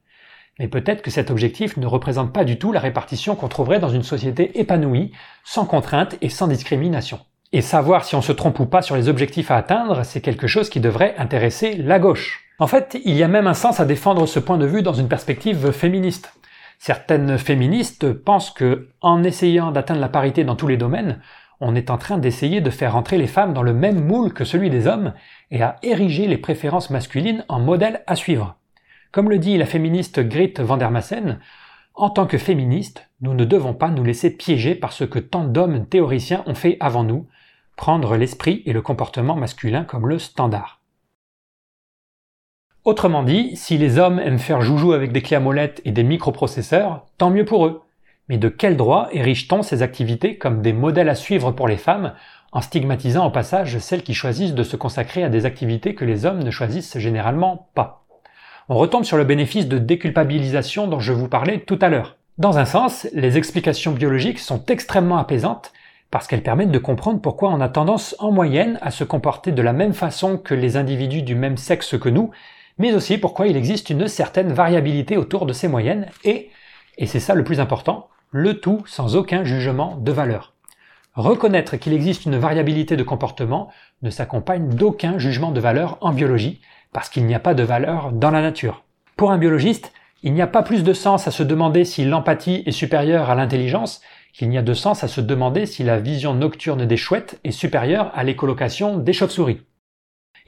[0.59, 3.89] Mais peut-être que cet objectif ne représente pas du tout la répartition qu'on trouverait dans
[3.89, 5.11] une société épanouie,
[5.43, 7.19] sans contrainte et sans discrimination.
[7.51, 10.47] Et savoir si on se trompe ou pas sur les objectifs à atteindre, c'est quelque
[10.47, 12.41] chose qui devrait intéresser la gauche.
[12.57, 14.93] En fait, il y a même un sens à défendre ce point de vue dans
[14.93, 16.33] une perspective féministe.
[16.79, 21.19] Certaines féministes pensent que, en essayant d'atteindre la parité dans tous les domaines,
[21.59, 24.45] on est en train d'essayer de faire entrer les femmes dans le même moule que
[24.45, 25.13] celui des hommes
[25.51, 28.55] et à ériger les préférences masculines en modèle à suivre.
[29.15, 31.39] Comme le dit la féministe Grit Vandermassen,
[31.93, 35.45] en tant que féministe, nous ne devons pas nous laisser piéger par ce que tant
[35.45, 37.25] d'hommes théoriciens ont fait avant nous,
[37.77, 40.81] prendre l'esprit et le comportement masculin comme le standard.
[42.83, 45.39] Autrement dit, si les hommes aiment faire joujou avec des clés
[45.85, 47.83] et des microprocesseurs, tant mieux pour eux.
[48.27, 52.15] Mais de quel droit érige-t-on ces activités comme des modèles à suivre pour les femmes,
[52.51, 56.25] en stigmatisant au passage celles qui choisissent de se consacrer à des activités que les
[56.25, 58.04] hommes ne choisissent généralement pas?
[58.67, 62.17] On retombe sur le bénéfice de déculpabilisation dont je vous parlais tout à l'heure.
[62.37, 65.71] Dans un sens, les explications biologiques sont extrêmement apaisantes
[66.11, 69.61] parce qu'elles permettent de comprendre pourquoi on a tendance en moyenne à se comporter de
[69.61, 72.31] la même façon que les individus du même sexe que nous,
[72.77, 76.49] mais aussi pourquoi il existe une certaine variabilité autour de ces moyennes et,
[76.97, 80.53] et c'est ça le plus important, le tout sans aucun jugement de valeur.
[81.13, 83.69] Reconnaître qu'il existe une variabilité de comportement
[84.01, 86.59] ne s'accompagne d'aucun jugement de valeur en biologie,
[86.95, 88.85] parce qu'il n'y a pas de valeur dans la nature.
[89.17, 89.91] Pour un biologiste,
[90.23, 93.35] il n'y a pas plus de sens à se demander si l'empathie est supérieure à
[93.35, 93.99] l'intelligence
[94.31, 97.51] qu'il n'y a de sens à se demander si la vision nocturne des chouettes est
[97.51, 99.59] supérieure à l'écolocation des chauves-souris.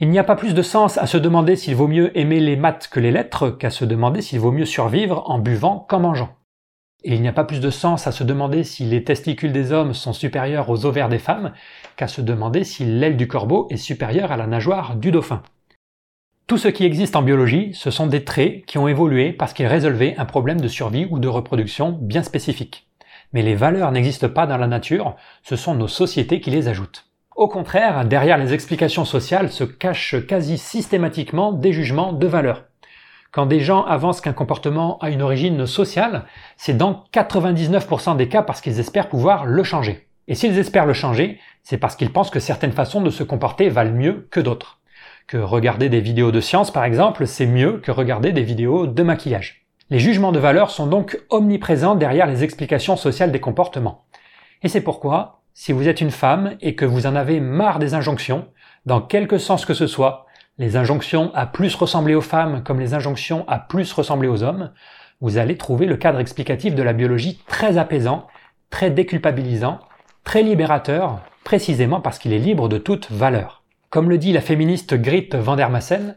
[0.00, 2.56] Il n'y a pas plus de sens à se demander s'il vaut mieux aimer les
[2.56, 6.34] maths que les lettres qu'à se demander s'il vaut mieux survivre en buvant qu'en mangeant.
[7.04, 9.70] Et il n'y a pas plus de sens à se demander si les testicules des
[9.72, 11.52] hommes sont supérieurs aux ovaires des femmes
[11.96, 15.42] qu'à se demander si l'aile du corbeau est supérieure à la nageoire du dauphin.
[16.48, 19.66] Tout ce qui existe en biologie, ce sont des traits qui ont évolué parce qu'ils
[19.66, 22.88] résolvaient un problème de survie ou de reproduction bien spécifique.
[23.34, 27.04] Mais les valeurs n'existent pas dans la nature, ce sont nos sociétés qui les ajoutent.
[27.36, 32.64] Au contraire, derrière les explications sociales se cachent quasi systématiquement des jugements de valeur.
[33.30, 36.24] Quand des gens avancent qu'un comportement a une origine sociale,
[36.56, 40.08] c'est dans 99% des cas parce qu'ils espèrent pouvoir le changer.
[40.28, 43.68] Et s'ils espèrent le changer, c'est parce qu'ils pensent que certaines façons de se comporter
[43.68, 44.77] valent mieux que d'autres
[45.28, 49.02] que regarder des vidéos de science par exemple, c'est mieux que regarder des vidéos de
[49.02, 49.66] maquillage.
[49.90, 54.06] Les jugements de valeur sont donc omniprésents derrière les explications sociales des comportements.
[54.62, 57.92] Et c'est pourquoi, si vous êtes une femme et que vous en avez marre des
[57.92, 58.46] injonctions,
[58.86, 60.26] dans quelque sens que ce soit,
[60.56, 64.72] les injonctions à plus ressembler aux femmes comme les injonctions à plus ressembler aux hommes,
[65.20, 68.26] vous allez trouver le cadre explicatif de la biologie très apaisant,
[68.70, 69.78] très déculpabilisant,
[70.24, 73.57] très libérateur, précisément parce qu'il est libre de toute valeur.
[73.90, 76.16] Comme le dit la féministe Grit Vandermassen,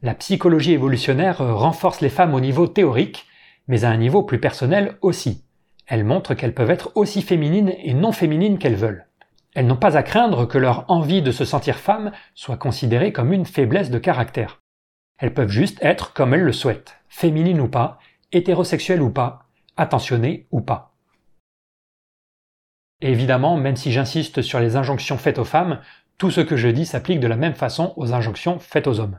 [0.00, 3.26] la psychologie évolutionnaire renforce les femmes au niveau théorique,
[3.68, 5.44] mais à un niveau plus personnel aussi.
[5.86, 9.06] Elle montre qu'elles peuvent être aussi féminines et non féminines qu'elles veulent.
[9.54, 13.34] Elles n'ont pas à craindre que leur envie de se sentir femme soit considérée comme
[13.34, 14.62] une faiblesse de caractère.
[15.18, 17.98] Elles peuvent juste être comme elles le souhaitent, féminines ou pas,
[18.32, 20.94] hétérosexuelles ou pas, attentionnées ou pas.
[23.02, 25.80] Évidemment, même si j'insiste sur les injonctions faites aux femmes,
[26.20, 29.18] tout ce que je dis s'applique de la même façon aux injonctions faites aux hommes.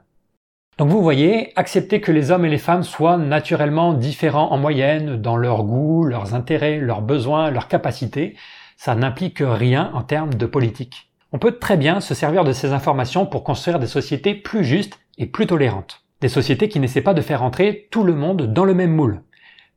[0.77, 5.19] Donc vous voyez, accepter que les hommes et les femmes soient naturellement différents en moyenne
[5.19, 8.35] dans leurs goûts, leurs intérêts, leurs besoins, leurs capacités,
[8.77, 11.09] ça n'implique rien en termes de politique.
[11.31, 14.99] On peut très bien se servir de ces informations pour construire des sociétés plus justes
[15.17, 16.03] et plus tolérantes.
[16.21, 19.23] Des sociétés qui n'essaient pas de faire entrer tout le monde dans le même moule.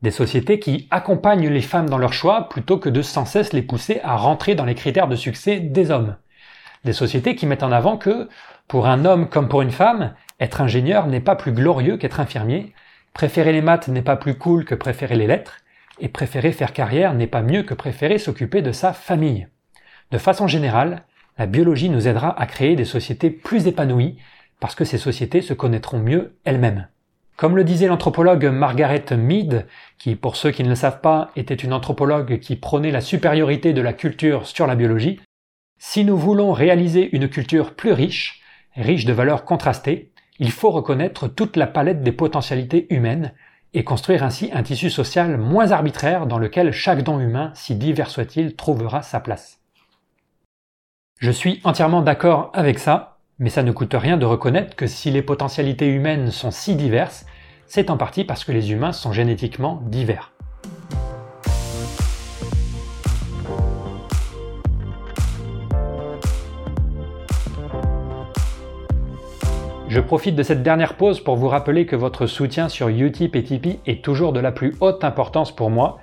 [0.03, 3.63] Des sociétés qui accompagnent les femmes dans leurs choix plutôt que de sans cesse les
[3.63, 6.17] pousser à rentrer dans les critères de succès des hommes.
[6.85, 8.29] Des sociétés qui mettent en avant que,
[8.67, 12.73] pour un homme comme pour une femme, être ingénieur n'est pas plus glorieux qu'être infirmier,
[13.13, 15.61] préférer les maths n'est pas plus cool que préférer les lettres,
[15.99, 19.47] et préférer faire carrière n'est pas mieux que préférer s'occuper de sa famille.
[20.11, 21.05] De façon générale,
[21.39, 24.17] la biologie nous aidera à créer des sociétés plus épanouies,
[24.59, 26.87] parce que ces sociétés se connaîtront mieux elles-mêmes.
[27.35, 29.65] Comme le disait l'anthropologue Margaret Mead,
[29.97, 33.73] qui pour ceux qui ne le savent pas était une anthropologue qui prônait la supériorité
[33.73, 35.19] de la culture sur la biologie,
[35.77, 38.41] si nous voulons réaliser une culture plus riche,
[38.75, 43.33] riche de valeurs contrastées, il faut reconnaître toute la palette des potentialités humaines
[43.73, 48.09] et construire ainsi un tissu social moins arbitraire dans lequel chaque don humain, si divers
[48.09, 49.59] soit-il, trouvera sa place.
[51.19, 55.11] Je suis entièrement d'accord avec ça, mais ça ne coûte rien de reconnaître que si
[55.11, 57.25] les potentialités humaines sont si diverses,
[57.67, 60.34] c'est en partie parce que les humains sont génétiquement divers.
[69.95, 73.43] Je profite de cette dernière pause pour vous rappeler que votre soutien sur Utip et
[73.43, 75.99] Tipeee est toujours de la plus haute importance pour moi,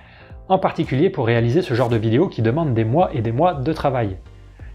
[0.49, 3.53] en particulier pour réaliser ce genre de vidéos qui demandent des mois et des mois
[3.53, 4.17] de travail.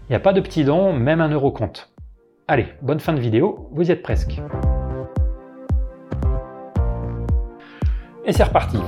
[0.08, 1.90] Il n'y a pas de petits dons, même un euro compte.
[2.46, 4.40] Allez, bonne fin de vidéo, vous y êtes presque.
[8.24, 8.78] Et c'est reparti.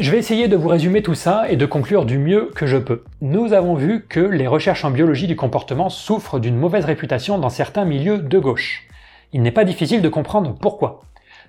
[0.00, 2.78] Je vais essayer de vous résumer tout ça et de conclure du mieux que je
[2.78, 3.04] peux.
[3.20, 7.50] Nous avons vu que les recherches en biologie du comportement souffrent d'une mauvaise réputation dans
[7.50, 8.88] certains milieux de gauche.
[9.34, 11.02] Il n'est pas difficile de comprendre pourquoi.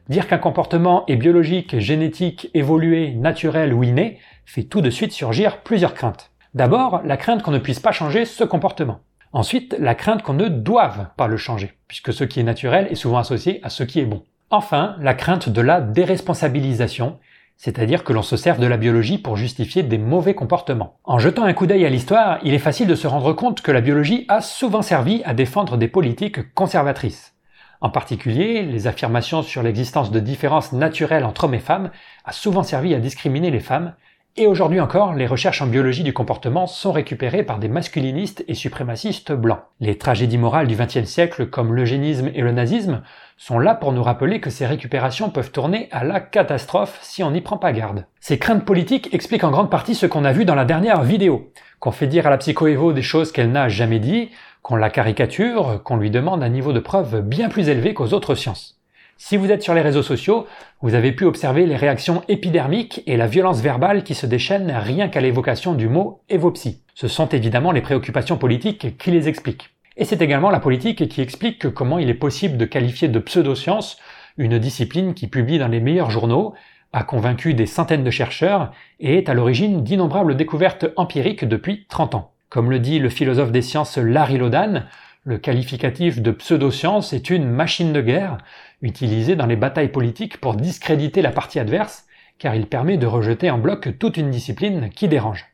[0.10, 5.62] Dire qu'un comportement est biologique, génétique, évolué, naturel ou inné fait tout de suite surgir
[5.62, 6.32] plusieurs craintes.
[6.54, 9.00] D'abord, la crainte qu'on ne puisse pas changer ce comportement.
[9.32, 12.96] Ensuite, la crainte qu'on ne doive pas le changer, puisque ce qui est naturel est
[12.96, 14.24] souvent associé à ce qui est bon.
[14.50, 17.18] Enfin, la crainte de la déresponsabilisation,
[17.62, 20.96] c'est-à-dire que l'on se sert de la biologie pour justifier des mauvais comportements.
[21.04, 23.72] En jetant un coup d'œil à l'histoire, il est facile de se rendre compte que
[23.72, 27.36] la biologie a souvent servi à défendre des politiques conservatrices.
[27.80, 31.92] En particulier, les affirmations sur l'existence de différences naturelles entre hommes et femmes
[32.26, 33.94] a souvent servi à discriminer les femmes,
[34.38, 38.56] et aujourd'hui encore, les recherches en biologie du comportement sont récupérées par des masculinistes et
[38.56, 39.60] suprémacistes blancs.
[39.82, 43.04] Les tragédies morales du XXe siècle, comme l'eugénisme et le nazisme,
[43.42, 47.32] sont là pour nous rappeler que ces récupérations peuvent tourner à la catastrophe si on
[47.32, 48.06] n'y prend pas garde.
[48.20, 51.52] Ces craintes politiques expliquent en grande partie ce qu'on a vu dans la dernière vidéo,
[51.80, 54.30] qu'on fait dire à la psychoévo des choses qu'elle n'a jamais dit,
[54.62, 58.36] qu'on la caricature, qu'on lui demande un niveau de preuve bien plus élevé qu'aux autres
[58.36, 58.80] sciences.
[59.18, 60.46] Si vous êtes sur les réseaux sociaux,
[60.82, 65.08] vous avez pu observer les réactions épidermiques et la violence verbale qui se déchaînent rien
[65.08, 66.84] qu'à l'évocation du mot évopsie.
[66.94, 69.72] Ce sont évidemment les préoccupations politiques qui les expliquent.
[69.98, 73.98] Et c'est également la politique qui explique comment il est possible de qualifier de pseudoscience
[74.38, 76.54] une discipline qui publie dans les meilleurs journaux,
[76.94, 82.16] a convaincu des centaines de chercheurs et est à l'origine d'innombrables découvertes empiriques depuis 30
[82.16, 82.32] ans.
[82.50, 84.84] Comme le dit le philosophe des sciences Larry Lodan,
[85.24, 88.40] le qualificatif de pseudoscience est une machine de guerre
[88.82, 92.06] utilisée dans les batailles politiques pour discréditer la partie adverse,
[92.40, 95.51] car il permet de rejeter en bloc toute une discipline qui dérange.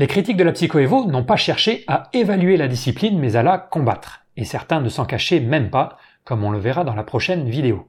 [0.00, 3.58] Les critiques de la psychoévo n'ont pas cherché à évaluer la discipline mais à la
[3.58, 7.50] combattre, et certains ne s'en cachaient même pas, comme on le verra dans la prochaine
[7.50, 7.88] vidéo.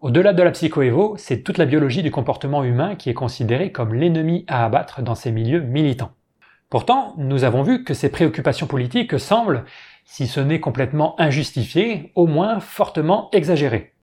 [0.00, 3.94] Au-delà de la psychoévo, c'est toute la biologie du comportement humain qui est considérée comme
[3.94, 6.12] l'ennemi à abattre dans ces milieux militants.
[6.68, 9.64] Pourtant, nous avons vu que ces préoccupations politiques semblent,
[10.04, 13.94] si ce n'est complètement injustifié, au moins fortement exagéré.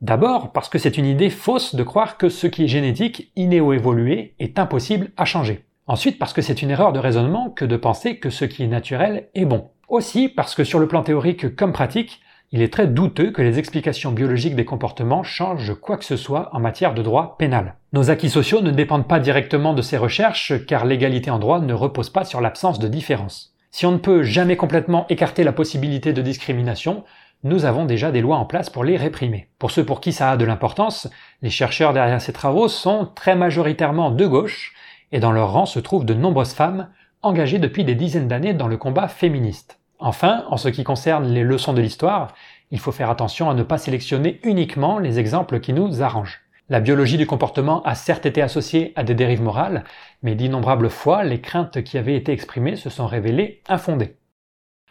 [0.00, 3.60] D'abord parce que c'est une idée fausse de croire que ce qui est génétique, inné
[3.60, 5.66] ou évolué, est impossible à changer.
[5.88, 8.68] Ensuite parce que c'est une erreur de raisonnement que de penser que ce qui est
[8.68, 9.70] naturel est bon.
[9.88, 13.60] Aussi parce que sur le plan théorique comme pratique, il est très douteux que les
[13.60, 17.74] explications biologiques des comportements changent quoi que ce soit en matière de droit pénal.
[17.92, 21.74] Nos acquis sociaux ne dépendent pas directement de ces recherches car l'égalité en droit ne
[21.74, 23.54] repose pas sur l'absence de différence.
[23.70, 27.04] Si on ne peut jamais complètement écarter la possibilité de discrimination,
[27.44, 29.50] nous avons déjà des lois en place pour les réprimer.
[29.58, 31.08] Pour ceux pour qui ça a de l'importance,
[31.42, 34.72] les chercheurs derrière ces travaux sont très majoritairement de gauche,
[35.12, 36.88] et dans leur rang se trouvent de nombreuses femmes
[37.22, 39.80] engagées depuis des dizaines d'années dans le combat féministe.
[39.98, 42.34] Enfin, en ce qui concerne les leçons de l'histoire,
[42.70, 46.40] il faut faire attention à ne pas sélectionner uniquement les exemples qui nous arrangent.
[46.68, 49.84] La biologie du comportement a certes été associée à des dérives morales,
[50.22, 54.16] mais d'innombrables fois, les craintes qui avaient été exprimées se sont révélées infondées.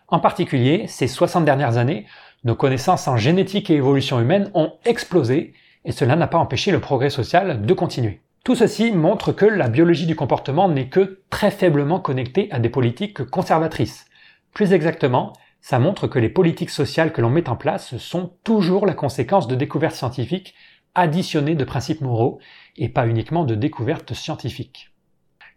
[0.08, 2.06] En particulier, ces 60 dernières années,
[2.46, 5.54] nos connaissances en génétique et évolution humaine ont explosé,
[5.84, 8.22] et cela n'a pas empêché le progrès social de continuer.
[8.46, 12.70] Tout ceci montre que la biologie du comportement n'est que très faiblement connectée à des
[12.70, 14.06] politiques conservatrices.
[14.54, 18.86] Plus exactement, ça montre que les politiques sociales que l'on met en place sont toujours
[18.86, 20.54] la conséquence de découvertes scientifiques
[20.94, 22.38] additionnées de principes moraux
[22.78, 24.92] et pas uniquement de découvertes scientifiques.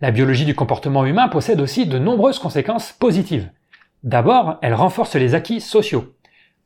[0.00, 3.50] La biologie du comportement humain possède aussi de nombreuses conséquences positives.
[4.02, 6.15] D'abord, elle renforce les acquis sociaux.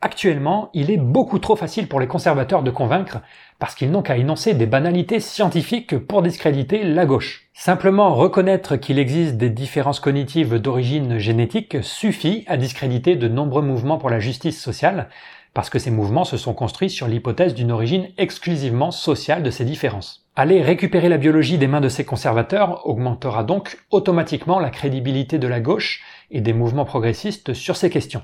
[0.05, 3.19] Actuellement, il est beaucoup trop facile pour les conservateurs de convaincre
[3.61, 7.47] parce qu'ils n'ont qu'à énoncer des banalités scientifiques pour discréditer la gauche.
[7.55, 13.99] Simplement reconnaître qu'il existe des différences cognitives d'origine génétique suffit à discréditer de nombreux mouvements
[13.99, 15.09] pour la justice sociale
[15.55, 19.65] parce que ces mouvements se sont construits sur l'hypothèse d'une origine exclusivement sociale de ces
[19.65, 20.27] différences.
[20.35, 25.47] Aller récupérer la biologie des mains de ces conservateurs augmentera donc automatiquement la crédibilité de
[25.47, 28.23] la gauche et des mouvements progressistes sur ces questions.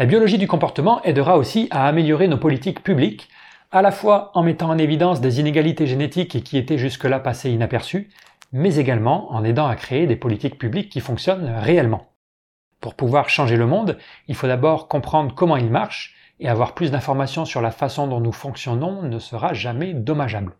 [0.00, 3.28] La biologie du comportement aidera aussi à améliorer nos politiques publiques,
[3.70, 8.08] à la fois en mettant en évidence des inégalités génétiques qui étaient jusque-là passées inaperçues,
[8.50, 12.06] mais également en aidant à créer des politiques publiques qui fonctionnent réellement.
[12.80, 16.90] Pour pouvoir changer le monde, il faut d'abord comprendre comment il marche et avoir plus
[16.90, 20.54] d'informations sur la façon dont nous fonctionnons ne sera jamais dommageable.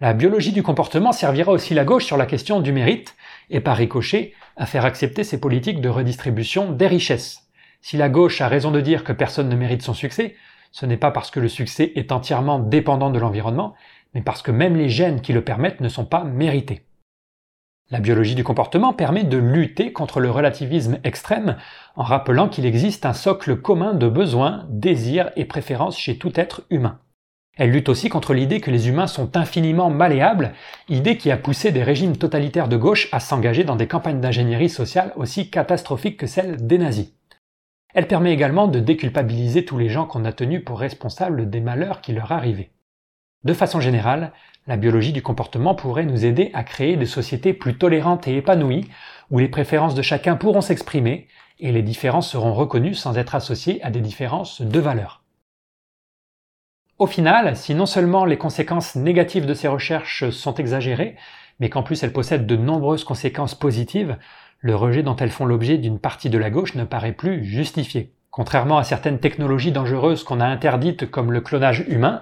[0.00, 3.14] La biologie du comportement servira aussi la gauche sur la question du mérite
[3.50, 7.47] et par ricochet à faire accepter ces politiques de redistribution des richesses.
[7.80, 10.34] Si la gauche a raison de dire que personne ne mérite son succès,
[10.72, 13.74] ce n'est pas parce que le succès est entièrement dépendant de l'environnement,
[14.14, 16.84] mais parce que même les gènes qui le permettent ne sont pas mérités.
[17.90, 21.56] La biologie du comportement permet de lutter contre le relativisme extrême
[21.96, 26.64] en rappelant qu'il existe un socle commun de besoins, désirs et préférences chez tout être
[26.68, 26.98] humain.
[27.56, 30.52] Elle lutte aussi contre l'idée que les humains sont infiniment malléables,
[30.88, 34.68] idée qui a poussé des régimes totalitaires de gauche à s'engager dans des campagnes d'ingénierie
[34.68, 37.17] sociale aussi catastrophiques que celles des nazis.
[37.94, 42.00] Elle permet également de déculpabiliser tous les gens qu'on a tenus pour responsables des malheurs
[42.00, 42.70] qui leur arrivaient.
[43.44, 44.32] De façon générale,
[44.66, 48.88] la biologie du comportement pourrait nous aider à créer des sociétés plus tolérantes et épanouies,
[49.30, 51.28] où les préférences de chacun pourront s'exprimer
[51.60, 55.22] et les différences seront reconnues sans être associées à des différences de valeur.
[56.98, 61.16] Au final, si non seulement les conséquences négatives de ces recherches sont exagérées,
[61.60, 64.18] mais qu'en plus elles possèdent de nombreuses conséquences positives,
[64.60, 68.12] le rejet dont elles font l'objet d'une partie de la gauche ne paraît plus justifié.
[68.30, 72.20] Contrairement à certaines technologies dangereuses qu'on a interdites comme le clonage humain,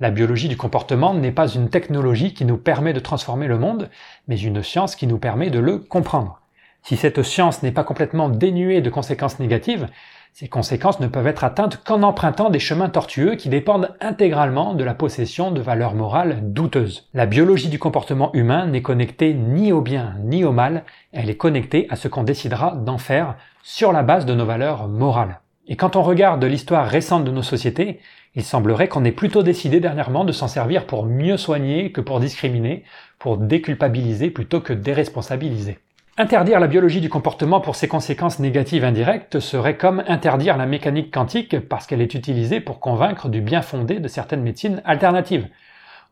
[0.00, 3.90] la biologie du comportement n'est pas une technologie qui nous permet de transformer le monde,
[4.28, 6.40] mais une science qui nous permet de le comprendre.
[6.82, 9.88] Si cette science n'est pas complètement dénuée de conséquences négatives,
[10.32, 14.84] ces conséquences ne peuvent être atteintes qu'en empruntant des chemins tortueux qui dépendent intégralement de
[14.84, 17.08] la possession de valeurs morales douteuses.
[17.12, 21.36] La biologie du comportement humain n'est connectée ni au bien ni au mal, elle est
[21.36, 25.40] connectée à ce qu'on décidera d'en faire sur la base de nos valeurs morales.
[25.66, 28.00] Et quand on regarde l'histoire récente de nos sociétés,
[28.34, 32.20] il semblerait qu'on ait plutôt décidé dernièrement de s'en servir pour mieux soigner que pour
[32.20, 32.84] discriminer,
[33.18, 35.78] pour déculpabiliser plutôt que déresponsabiliser.
[36.20, 41.14] Interdire la biologie du comportement pour ses conséquences négatives indirectes serait comme interdire la mécanique
[41.14, 45.46] quantique parce qu'elle est utilisée pour convaincre du bien fondé de certaines médecines alternatives.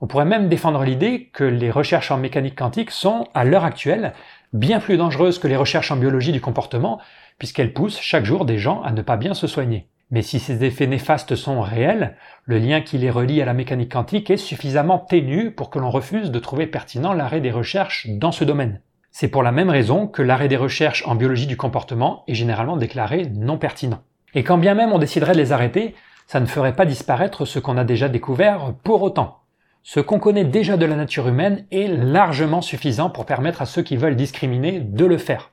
[0.01, 4.13] On pourrait même défendre l'idée que les recherches en mécanique quantique sont, à l'heure actuelle,
[4.53, 7.01] bien plus dangereuses que les recherches en biologie du comportement,
[7.41, 9.89] puisqu'elles poussent chaque jour des gens à ne pas bien se soigner.
[10.13, 13.91] Mais si ces effets néfastes sont réels, le lien qui les relie à la mécanique
[13.91, 18.31] quantique est suffisamment ténu pour que l'on refuse de trouver pertinent l'arrêt des recherches dans
[18.31, 18.81] ce domaine.
[19.19, 22.77] C'est pour la même raison que l'arrêt des recherches en biologie du comportement est généralement
[22.77, 24.03] déclaré non pertinent.
[24.35, 25.95] Et quand bien même on déciderait de les arrêter,
[26.27, 29.39] ça ne ferait pas disparaître ce qu'on a déjà découvert pour autant.
[29.83, 33.81] Ce qu'on connaît déjà de la nature humaine est largement suffisant pour permettre à ceux
[33.81, 35.51] qui veulent discriminer de le faire.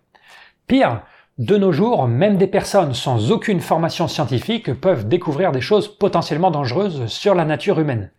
[0.67, 1.01] Pire,
[1.37, 6.51] de nos jours, même des personnes sans aucune formation scientifique peuvent découvrir des choses potentiellement
[6.51, 8.11] dangereuses sur la nature humaine.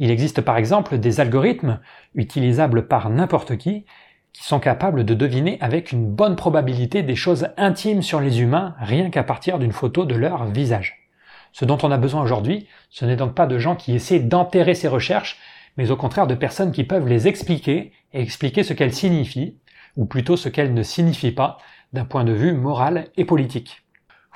[0.00, 1.78] Il existe par exemple des algorithmes,
[2.16, 3.84] utilisables par n'importe qui,
[4.32, 8.74] qui sont capables de deviner avec une bonne probabilité des choses intimes sur les humains
[8.80, 11.08] rien qu'à partir d'une photo de leur visage.
[11.52, 14.74] Ce dont on a besoin aujourd'hui, ce n'est donc pas de gens qui essaient d'enterrer
[14.74, 15.38] ces recherches,
[15.76, 19.56] mais au contraire de personnes qui peuvent les expliquer et expliquer ce qu'elles signifient,
[19.96, 21.58] ou plutôt ce qu'elles ne signifient pas,
[21.92, 23.82] d'un point de vue moral et politique.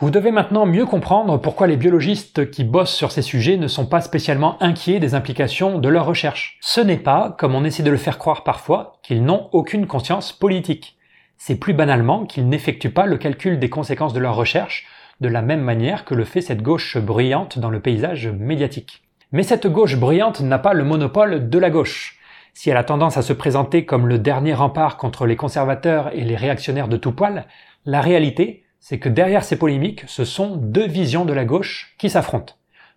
[0.00, 3.86] Vous devez maintenant mieux comprendre pourquoi les biologistes qui bossent sur ces sujets ne sont
[3.86, 6.58] pas spécialement inquiets des implications de leurs recherches.
[6.60, 10.32] Ce n'est pas, comme on essaie de le faire croire parfois, qu'ils n'ont aucune conscience
[10.32, 10.96] politique.
[11.36, 14.84] C'est plus banalement qu'ils n'effectuent pas le calcul des conséquences de leurs recherches
[15.20, 19.04] de la même manière que le fait cette gauche bruyante dans le paysage médiatique.
[19.30, 22.18] Mais cette gauche bruyante n'a pas le monopole de la gauche.
[22.52, 26.24] Si elle a tendance à se présenter comme le dernier rempart contre les conservateurs et
[26.24, 27.46] les réactionnaires de tout poil,
[27.84, 32.10] la réalité, c'est que derrière ces polémiques, ce sont deux visions de la gauche qui
[32.10, 32.56] s'affrontent.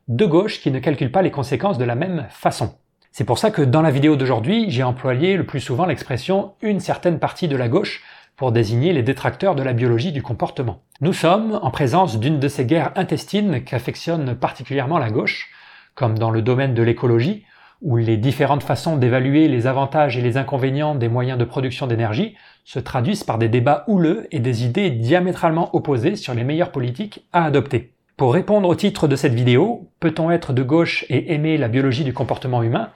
[0.10, 2.76] Deux gauches qui ne calculent pas les conséquences de la même façon.
[3.14, 6.82] C'est pour ça que dans la vidéo d'aujourd'hui, j'ai employé le plus souvent l'expression une
[6.82, 8.04] certaine partie de la gauche
[8.36, 10.82] pour désigner les détracteurs de la biologie du comportement.
[11.00, 15.52] Nous sommes en présence d'une de ces guerres intestines qu'affectionne particulièrement la gauche,
[15.96, 17.46] comme dans le domaine de l'écologie,
[17.82, 22.36] où les différentes façons d'évaluer les avantages et les inconvénients des moyens de production d'énergie
[22.66, 27.28] se traduisent par des débats houleux et des idées diamétralement opposées sur les meilleures politiques
[27.34, 27.94] à adopter.
[28.18, 32.04] Pour répondre au titre de cette vidéo, peut-on être de gauche et aimer la biologie
[32.04, 32.90] du comportement humain?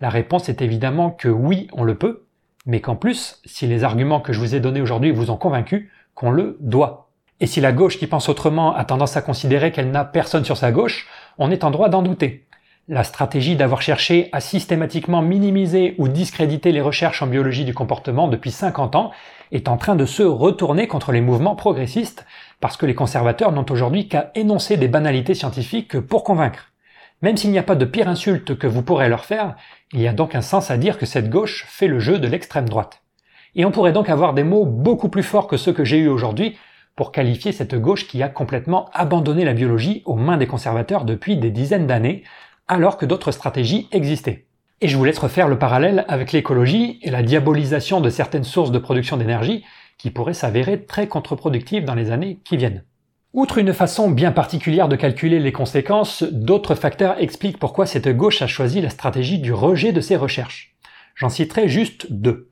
[0.00, 2.26] La réponse est évidemment que oui, on le peut,
[2.66, 5.90] mais qu'en plus, si les arguments que je vous ai donnés aujourd'hui vous ont convaincu,
[6.14, 7.08] qu'on le doit.
[7.40, 10.56] Et si la gauche qui pense autrement a tendance à considérer qu'elle n'a personne sur
[10.56, 11.06] sa gauche,
[11.38, 12.45] on est en droit d'en douter.
[12.88, 18.28] La stratégie d'avoir cherché à systématiquement minimiser ou discréditer les recherches en biologie du comportement
[18.28, 19.10] depuis 50 ans
[19.50, 22.24] est en train de se retourner contre les mouvements progressistes
[22.60, 26.70] parce que les conservateurs n'ont aujourd'hui qu'à énoncer des banalités scientifiques pour convaincre.
[27.22, 29.56] Même s'il n'y a pas de pire insulte que vous pourrez leur faire,
[29.92, 32.28] il y a donc un sens à dire que cette gauche fait le jeu de
[32.28, 33.02] l'extrême droite.
[33.56, 36.08] Et on pourrait donc avoir des mots beaucoup plus forts que ceux que j'ai eus
[36.08, 36.56] aujourd'hui
[36.94, 41.36] pour qualifier cette gauche qui a complètement abandonné la biologie aux mains des conservateurs depuis
[41.36, 42.22] des dizaines d'années,
[42.68, 44.46] alors que d'autres stratégies existaient.
[44.80, 48.70] Et je vous laisse refaire le parallèle avec l'écologie et la diabolisation de certaines sources
[48.70, 49.64] de production d'énergie
[49.98, 52.84] qui pourraient s'avérer très contre-productives dans les années qui viennent.
[53.32, 58.42] Outre une façon bien particulière de calculer les conséquences, d'autres facteurs expliquent pourquoi cette gauche
[58.42, 60.74] a choisi la stratégie du rejet de ses recherches.
[61.14, 62.50] J'en citerai juste deux.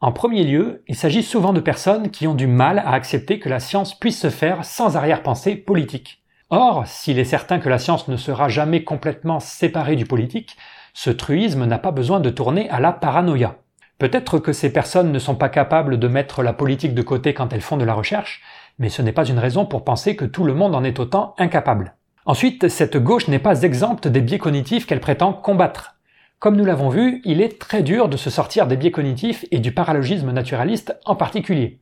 [0.00, 3.48] En premier lieu, il s'agit souvent de personnes qui ont du mal à accepter que
[3.48, 6.22] la science puisse se faire sans arrière-pensée politique.
[6.50, 10.56] Or, s'il est certain que la science ne sera jamais complètement séparée du politique,
[10.94, 13.56] ce truisme n'a pas besoin de tourner à la paranoïa.
[13.98, 17.52] Peut-être que ces personnes ne sont pas capables de mettre la politique de côté quand
[17.52, 18.42] elles font de la recherche,
[18.78, 21.34] mais ce n'est pas une raison pour penser que tout le monde en est autant
[21.38, 21.96] incapable.
[22.26, 25.96] Ensuite, cette gauche n'est pas exempte des biais cognitifs qu'elle prétend combattre.
[26.38, 29.58] Comme nous l'avons vu, il est très dur de se sortir des biais cognitifs et
[29.58, 31.80] du paralogisme naturaliste en particulier.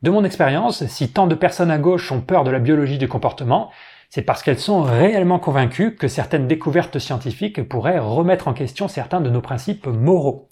[0.00, 3.08] De mon expérience, si tant de personnes à gauche ont peur de la biologie du
[3.08, 3.70] comportement,
[4.08, 9.20] c'est parce qu'elles sont réellement convaincues que certaines découvertes scientifiques pourraient remettre en question certains
[9.20, 10.48] de nos principes moraux.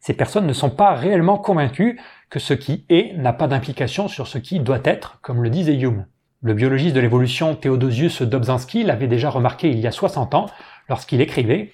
[0.00, 1.98] Ces personnes ne sont pas réellement convaincues
[2.30, 5.78] que ce qui est n'a pas d'implication sur ce qui doit être, comme le disait
[5.78, 6.06] Hume.
[6.42, 10.46] Le biologiste de l'évolution Theodosius Dobzhansky l'avait déjà remarqué il y a 60 ans
[10.88, 11.72] lorsqu'il écrivait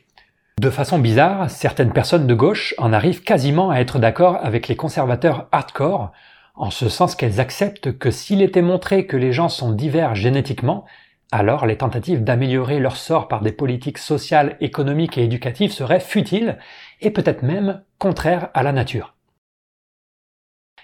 [0.58, 4.76] De façon bizarre, certaines personnes de gauche en arrivent quasiment à être d'accord avec les
[4.76, 6.12] conservateurs hardcore,
[6.54, 10.86] en ce sens qu'elles acceptent que s'il était montré que les gens sont divers génétiquement,
[11.34, 16.58] alors les tentatives d'améliorer leur sort par des politiques sociales, économiques et éducatives seraient futiles
[17.00, 19.16] et peut-être même contraires à la nature.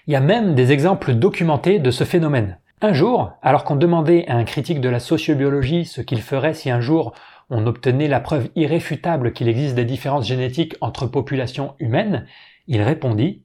[0.07, 2.59] Il y a même des exemples documentés de ce phénomène.
[2.81, 6.69] Un jour, alors qu'on demandait à un critique de la sociobiologie ce qu'il ferait si
[6.69, 7.13] un jour
[7.49, 12.27] on obtenait la preuve irréfutable qu'il existe des différences génétiques entre populations humaines,
[12.67, 13.41] il répondit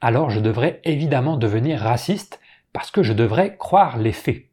[0.00, 2.40] Alors je devrais évidemment devenir raciste
[2.72, 4.49] parce que je devrais croire les faits.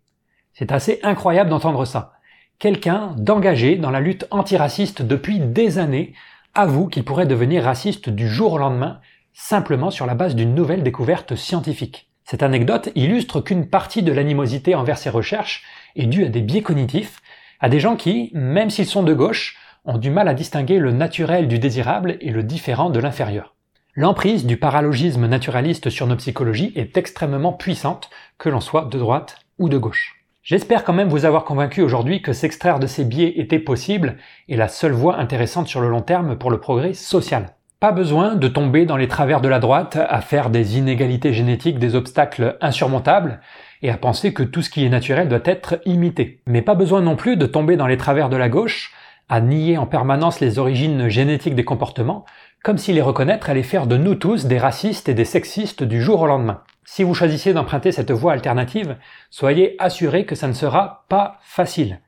[0.57, 2.13] C'est assez incroyable d'entendre ça.
[2.57, 6.13] Quelqu'un d'engagé dans la lutte antiraciste depuis des années
[6.55, 8.99] avoue qu'il pourrait devenir raciste du jour au lendemain
[9.33, 12.09] simplement sur la base d'une nouvelle découverte scientifique.
[12.23, 15.63] Cette anecdote illustre qu'une partie de l'animosité envers ces recherches
[15.95, 17.19] est due à des biais cognitifs,
[17.59, 20.91] à des gens qui, même s'ils sont de gauche, ont du mal à distinguer le
[20.91, 23.53] naturel du désirable et le différent de l'inférieur.
[23.93, 29.37] L'emprise du paralogisme naturaliste sur nos psychologies est extrêmement puissante, que l'on soit de droite
[29.59, 30.16] ou de gauche.
[30.47, 34.15] J'espère quand même vous avoir convaincu aujourd'hui que s'extraire de ces biais était possible
[34.47, 37.47] et la seule voie intéressante sur le long terme pour le progrès social.
[37.81, 41.79] Pas besoin de tomber dans les travers de la droite à faire des inégalités génétiques
[41.79, 43.41] des obstacles insurmontables
[43.81, 46.39] et à penser que tout ce qui est naturel doit être imité.
[46.47, 48.93] Mais pas besoin non plus de tomber dans les travers de la gauche
[49.27, 52.23] à nier en permanence les origines génétiques des comportements,
[52.63, 56.01] comme si les reconnaître allait faire de nous tous des racistes et des sexistes du
[56.01, 56.61] jour au lendemain.
[56.89, 58.95] Si vous choisissez d'emprunter cette voie alternative,
[59.29, 61.99] soyez assuré que ça ne sera pas facile.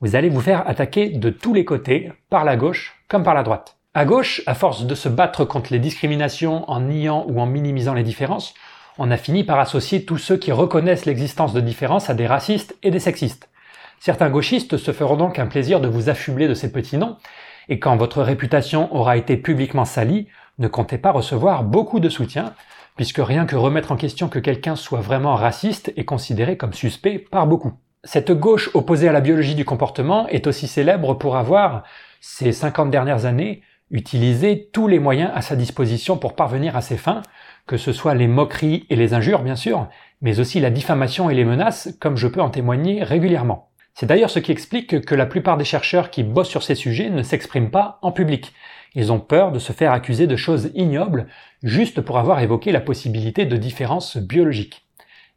[0.00, 3.42] Vous allez vous faire attaquer de tous les côtés, par la gauche comme par la
[3.42, 3.76] droite.
[3.92, 7.92] À gauche, à force de se battre contre les discriminations en niant ou en minimisant
[7.92, 8.54] les différences,
[8.96, 12.74] on a fini par associer tous ceux qui reconnaissent l'existence de différences à des racistes
[12.82, 13.50] et des sexistes.
[14.00, 17.18] Certains gauchistes se feront donc un plaisir de vous affubler de ces petits noms,
[17.68, 20.26] et quand votre réputation aura été publiquement salie,
[20.58, 22.54] ne comptez pas recevoir beaucoup de soutien,
[22.96, 27.18] puisque rien que remettre en question que quelqu'un soit vraiment raciste est considéré comme suspect
[27.18, 27.72] par beaucoup.
[28.04, 31.84] Cette gauche opposée à la biologie du comportement est aussi célèbre pour avoir,
[32.20, 36.96] ces 50 dernières années, utilisé tous les moyens à sa disposition pour parvenir à ses
[36.96, 37.22] fins,
[37.66, 39.88] que ce soit les moqueries et les injures bien sûr,
[40.20, 43.68] mais aussi la diffamation et les menaces, comme je peux en témoigner régulièrement.
[43.94, 47.10] C'est d'ailleurs ce qui explique que la plupart des chercheurs qui bossent sur ces sujets
[47.10, 48.52] ne s'expriment pas en public,
[48.94, 51.26] ils ont peur de se faire accuser de choses ignobles
[51.62, 54.86] juste pour avoir évoqué la possibilité de différences biologiques.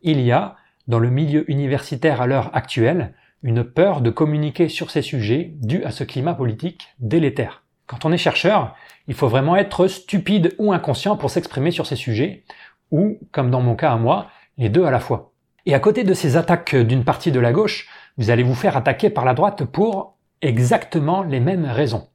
[0.01, 0.55] Il y a,
[0.87, 5.83] dans le milieu universitaire à l'heure actuelle, une peur de communiquer sur ces sujets due
[5.83, 7.63] à ce climat politique délétère.
[7.87, 8.75] Quand on est chercheur,
[9.07, 12.43] il faut vraiment être stupide ou inconscient pour s'exprimer sur ces sujets,
[12.91, 14.27] ou, comme dans mon cas à moi,
[14.57, 15.31] les deux à la fois.
[15.67, 18.77] Et à côté de ces attaques d'une partie de la gauche, vous allez vous faire
[18.77, 22.07] attaquer par la droite pour exactement les mêmes raisons.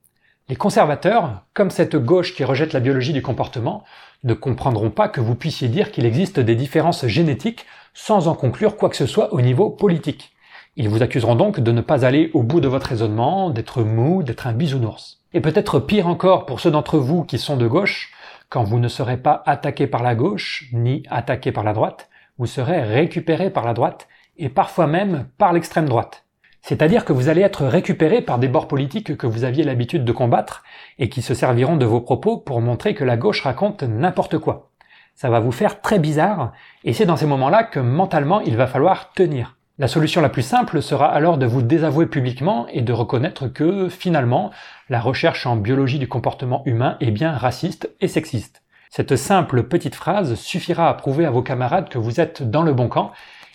[0.51, 3.85] Les conservateurs, comme cette gauche qui rejette la biologie du comportement,
[4.25, 8.77] ne comprendront pas que vous puissiez dire qu'il existe des différences génétiques sans en conclure
[8.77, 10.33] quoi que ce soit au niveau politique.
[10.75, 14.25] Ils vous accuseront donc de ne pas aller au bout de votre raisonnement, d'être mou,
[14.25, 15.21] d'être un bisounours.
[15.35, 18.13] Et peut-être pire encore pour ceux d'entre vous qui sont de gauche,
[18.49, 22.47] quand vous ne serez pas attaqué par la gauche, ni attaqué par la droite, vous
[22.47, 26.25] serez récupéré par la droite, et parfois même par l'extrême droite.
[26.63, 30.13] C'est-à-dire que vous allez être récupéré par des bords politiques que vous aviez l'habitude de
[30.13, 30.63] combattre
[30.99, 34.71] et qui se serviront de vos propos pour montrer que la gauche raconte n'importe quoi.
[35.15, 36.53] Ça va vous faire très bizarre
[36.85, 39.57] et c'est dans ces moments-là que mentalement il va falloir tenir.
[39.79, 43.89] La solution la plus simple sera alors de vous désavouer publiquement et de reconnaître que
[43.89, 44.51] finalement
[44.91, 48.63] la recherche en biologie du comportement humain est bien raciste et sexiste.
[48.91, 52.75] Cette simple petite phrase suffira à prouver à vos camarades que vous êtes dans le
[52.75, 53.13] bon camp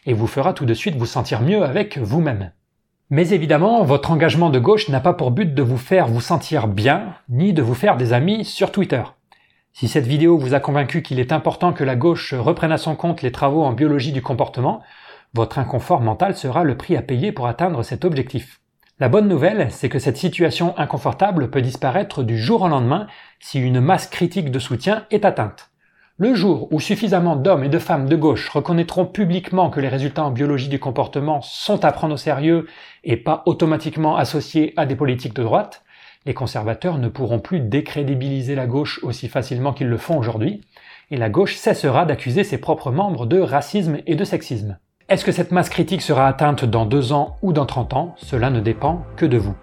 [0.07, 2.51] et vous fera tout de suite vous sentir mieux avec vous-même.
[3.09, 6.67] Mais évidemment, votre engagement de gauche n'a pas pour but de vous faire vous sentir
[6.67, 9.03] bien, ni de vous faire des amis sur Twitter.
[9.73, 12.95] Si cette vidéo vous a convaincu qu'il est important que la gauche reprenne à son
[12.95, 14.81] compte les travaux en biologie du comportement,
[15.35, 18.61] Votre inconfort mental sera le prix à payer pour atteindre cet objectif.
[18.99, 23.07] La bonne nouvelle, c'est que cette situation inconfortable peut disparaître du jour au lendemain
[23.41, 25.71] si une masse critique de soutien est atteinte.
[26.17, 30.23] Le jour où suffisamment d'hommes et de femmes de gauche reconnaîtront publiquement que les résultats
[30.23, 32.67] en biologie du comportement sont à prendre au sérieux
[33.03, 35.83] et pas automatiquement associés à des politiques de droite,
[36.25, 40.61] les conservateurs ne pourront plus décrédibiliser la gauche aussi facilement qu'ils le font aujourd'hui,
[41.11, 44.77] et la gauche cessera d'accuser ses propres membres de racisme et de sexisme.
[45.09, 48.15] Est-ce que cette masse critique sera atteinte dans deux ans ou dans 30 ans?
[48.17, 49.55] Cela ne dépend que de vous.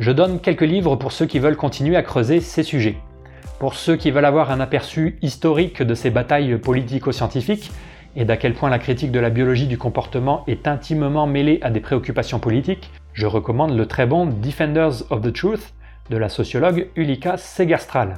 [0.00, 2.96] Je donne quelques livres pour ceux qui veulent continuer à creuser ces sujets.
[3.58, 7.70] Pour ceux qui veulent avoir un aperçu historique de ces batailles politico-scientifiques
[8.16, 11.68] et d'à quel point la critique de la biologie du comportement est intimement mêlée à
[11.68, 15.74] des préoccupations politiques, je recommande le très bon Defenders of the Truth
[16.08, 18.16] de la sociologue Ulika Segerstral.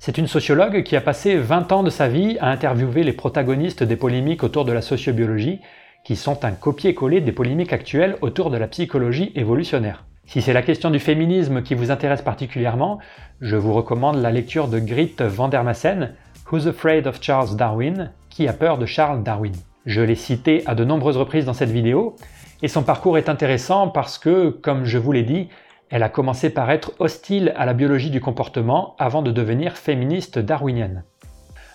[0.00, 3.84] C'est une sociologue qui a passé 20 ans de sa vie à interviewer les protagonistes
[3.84, 5.60] des polémiques autour de la sociobiologie,
[6.04, 10.02] qui sont un copier-coller des polémiques actuelles autour de la psychologie évolutionnaire.
[10.26, 12.98] Si c'est la question du féminisme qui vous intéresse particulièrement,
[13.40, 16.14] je vous recommande la lecture de Grit Vandermassen,
[16.50, 18.10] Who's Afraid of Charles Darwin?
[18.28, 19.54] Qui a peur de Charles Darwin?
[19.86, 22.16] Je l'ai cité à de nombreuses reprises dans cette vidéo,
[22.60, 25.48] et son parcours est intéressant parce que, comme je vous l'ai dit,
[25.90, 30.40] elle a commencé par être hostile à la biologie du comportement avant de devenir féministe
[30.40, 31.04] darwinienne.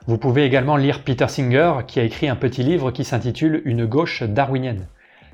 [0.07, 3.85] Vous pouvez également lire Peter Singer qui a écrit un petit livre qui s'intitule Une
[3.85, 4.87] gauche darwinienne.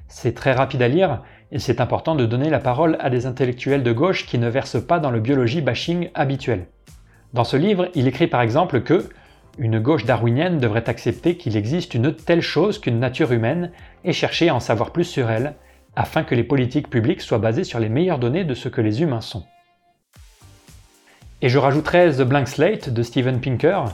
[0.08, 3.84] C'est très rapide à lire et c'est important de donner la parole à des intellectuels
[3.84, 6.68] de gauche qui ne versent pas dans le biologie bashing habituel.
[7.34, 9.10] Dans ce livre, il écrit par exemple que
[9.58, 13.72] une gauche darwinienne devrait accepter qu'il existe une telle chose qu'une nature humaine
[14.04, 15.56] et chercher à en savoir plus sur elle,
[15.96, 19.02] afin que les politiques publiques soient basées sur les meilleures données de ce que les
[19.02, 19.44] humains sont.
[21.42, 23.86] Et je rajouterai The Blank Slate de Steven Pinker,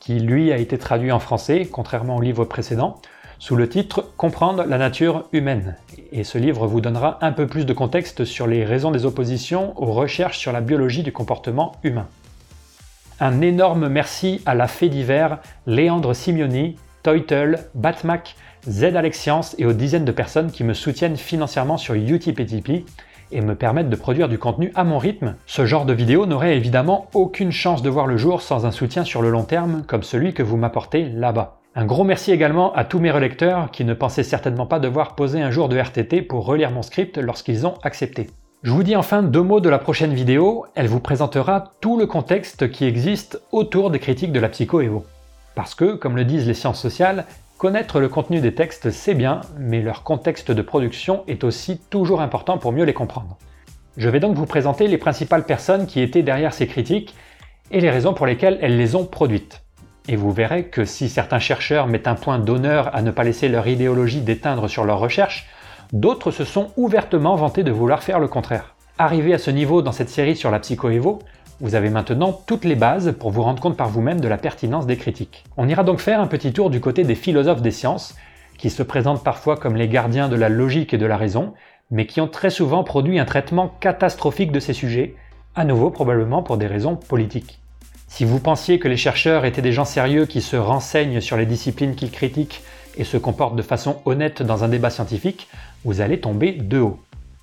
[0.00, 3.00] qui lui a été traduit en français, contrairement au livre précédent,
[3.42, 5.74] sous le titre Comprendre la nature humaine.
[6.12, 9.72] Et ce livre vous donnera un peu plus de contexte sur les raisons des oppositions
[9.82, 12.06] aux recherches sur la biologie du comportement humain.
[13.18, 18.36] Un énorme merci à la fée divers Léandre Simioni, Toitel, Batmac,
[18.68, 22.40] Z Alexiance et aux dizaines de personnes qui me soutiennent financièrement sur Utip
[23.32, 25.34] et me permettent de produire du contenu à mon rythme.
[25.46, 29.02] Ce genre de vidéo n'aurait évidemment aucune chance de voir le jour sans un soutien
[29.02, 31.61] sur le long terme comme celui que vous m'apportez là-bas.
[31.74, 35.40] Un gros merci également à tous mes relecteurs qui ne pensaient certainement pas devoir poser
[35.40, 38.28] un jour de RTT pour relire mon script lorsqu'ils ont accepté.
[38.62, 42.04] Je vous dis enfin deux mots de la prochaine vidéo, elle vous présentera tout le
[42.04, 45.06] contexte qui existe autour des critiques de la psycho-évo.
[45.54, 47.24] Parce que, comme le disent les sciences sociales,
[47.56, 52.20] connaître le contenu des textes c'est bien, mais leur contexte de production est aussi toujours
[52.20, 53.38] important pour mieux les comprendre.
[53.96, 57.14] Je vais donc vous présenter les principales personnes qui étaient derrière ces critiques
[57.70, 59.62] et les raisons pour lesquelles elles les ont produites.
[60.08, 63.48] Et vous verrez que si certains chercheurs mettent un point d'honneur à ne pas laisser
[63.48, 65.46] leur idéologie déteindre sur leurs recherches,
[65.92, 68.74] d'autres se sont ouvertement vantés de vouloir faire le contraire.
[68.98, 71.20] Arrivé à ce niveau dans cette série sur la psychoévo,
[71.60, 74.86] vous avez maintenant toutes les bases pour vous rendre compte par vous-même de la pertinence
[74.86, 75.44] des critiques.
[75.56, 78.16] On ira donc faire un petit tour du côté des philosophes des sciences,
[78.58, 81.54] qui se présentent parfois comme les gardiens de la logique et de la raison,
[81.92, 85.14] mais qui ont très souvent produit un traitement catastrophique de ces sujets,
[85.54, 87.61] à nouveau probablement pour des raisons politiques.
[88.14, 91.46] Si vous pensiez que les chercheurs étaient des gens sérieux qui se renseignent sur les
[91.46, 92.60] disciplines qu'ils critiquent
[92.98, 95.48] et se comportent de façon honnête dans un débat scientifique,
[95.86, 97.00] vous allez tomber de haut.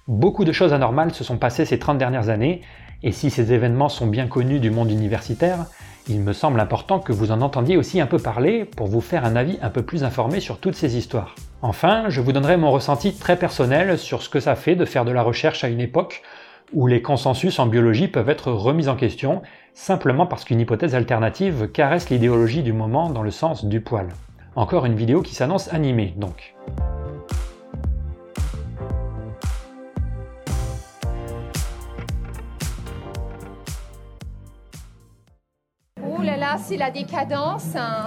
[0.07, 2.61] Beaucoup de choses anormales se sont passées ces 30 dernières années,
[3.01, 5.65] et si ces événements sont bien connus du monde universitaire,
[6.07, 9.25] il me semble important que vous en entendiez aussi un peu parler pour vous faire
[9.25, 11.33] un avis un peu plus informé sur toutes ces histoires.
[11.63, 15.03] Enfin, je vous donnerai mon ressenti très personnel sur ce que ça fait de faire
[15.03, 16.21] de la recherche à une époque
[16.73, 19.41] où les consensus en biologie peuvent être remis en question
[19.79, 24.09] simplement parce qu'une hypothèse alternative caresse l'idéologie du moment dans le sens du poil.
[24.57, 26.53] Encore une vidéo qui s'annonce animée donc.
[36.03, 37.75] Ouh là là, c'est la décadence.
[37.75, 38.05] hein.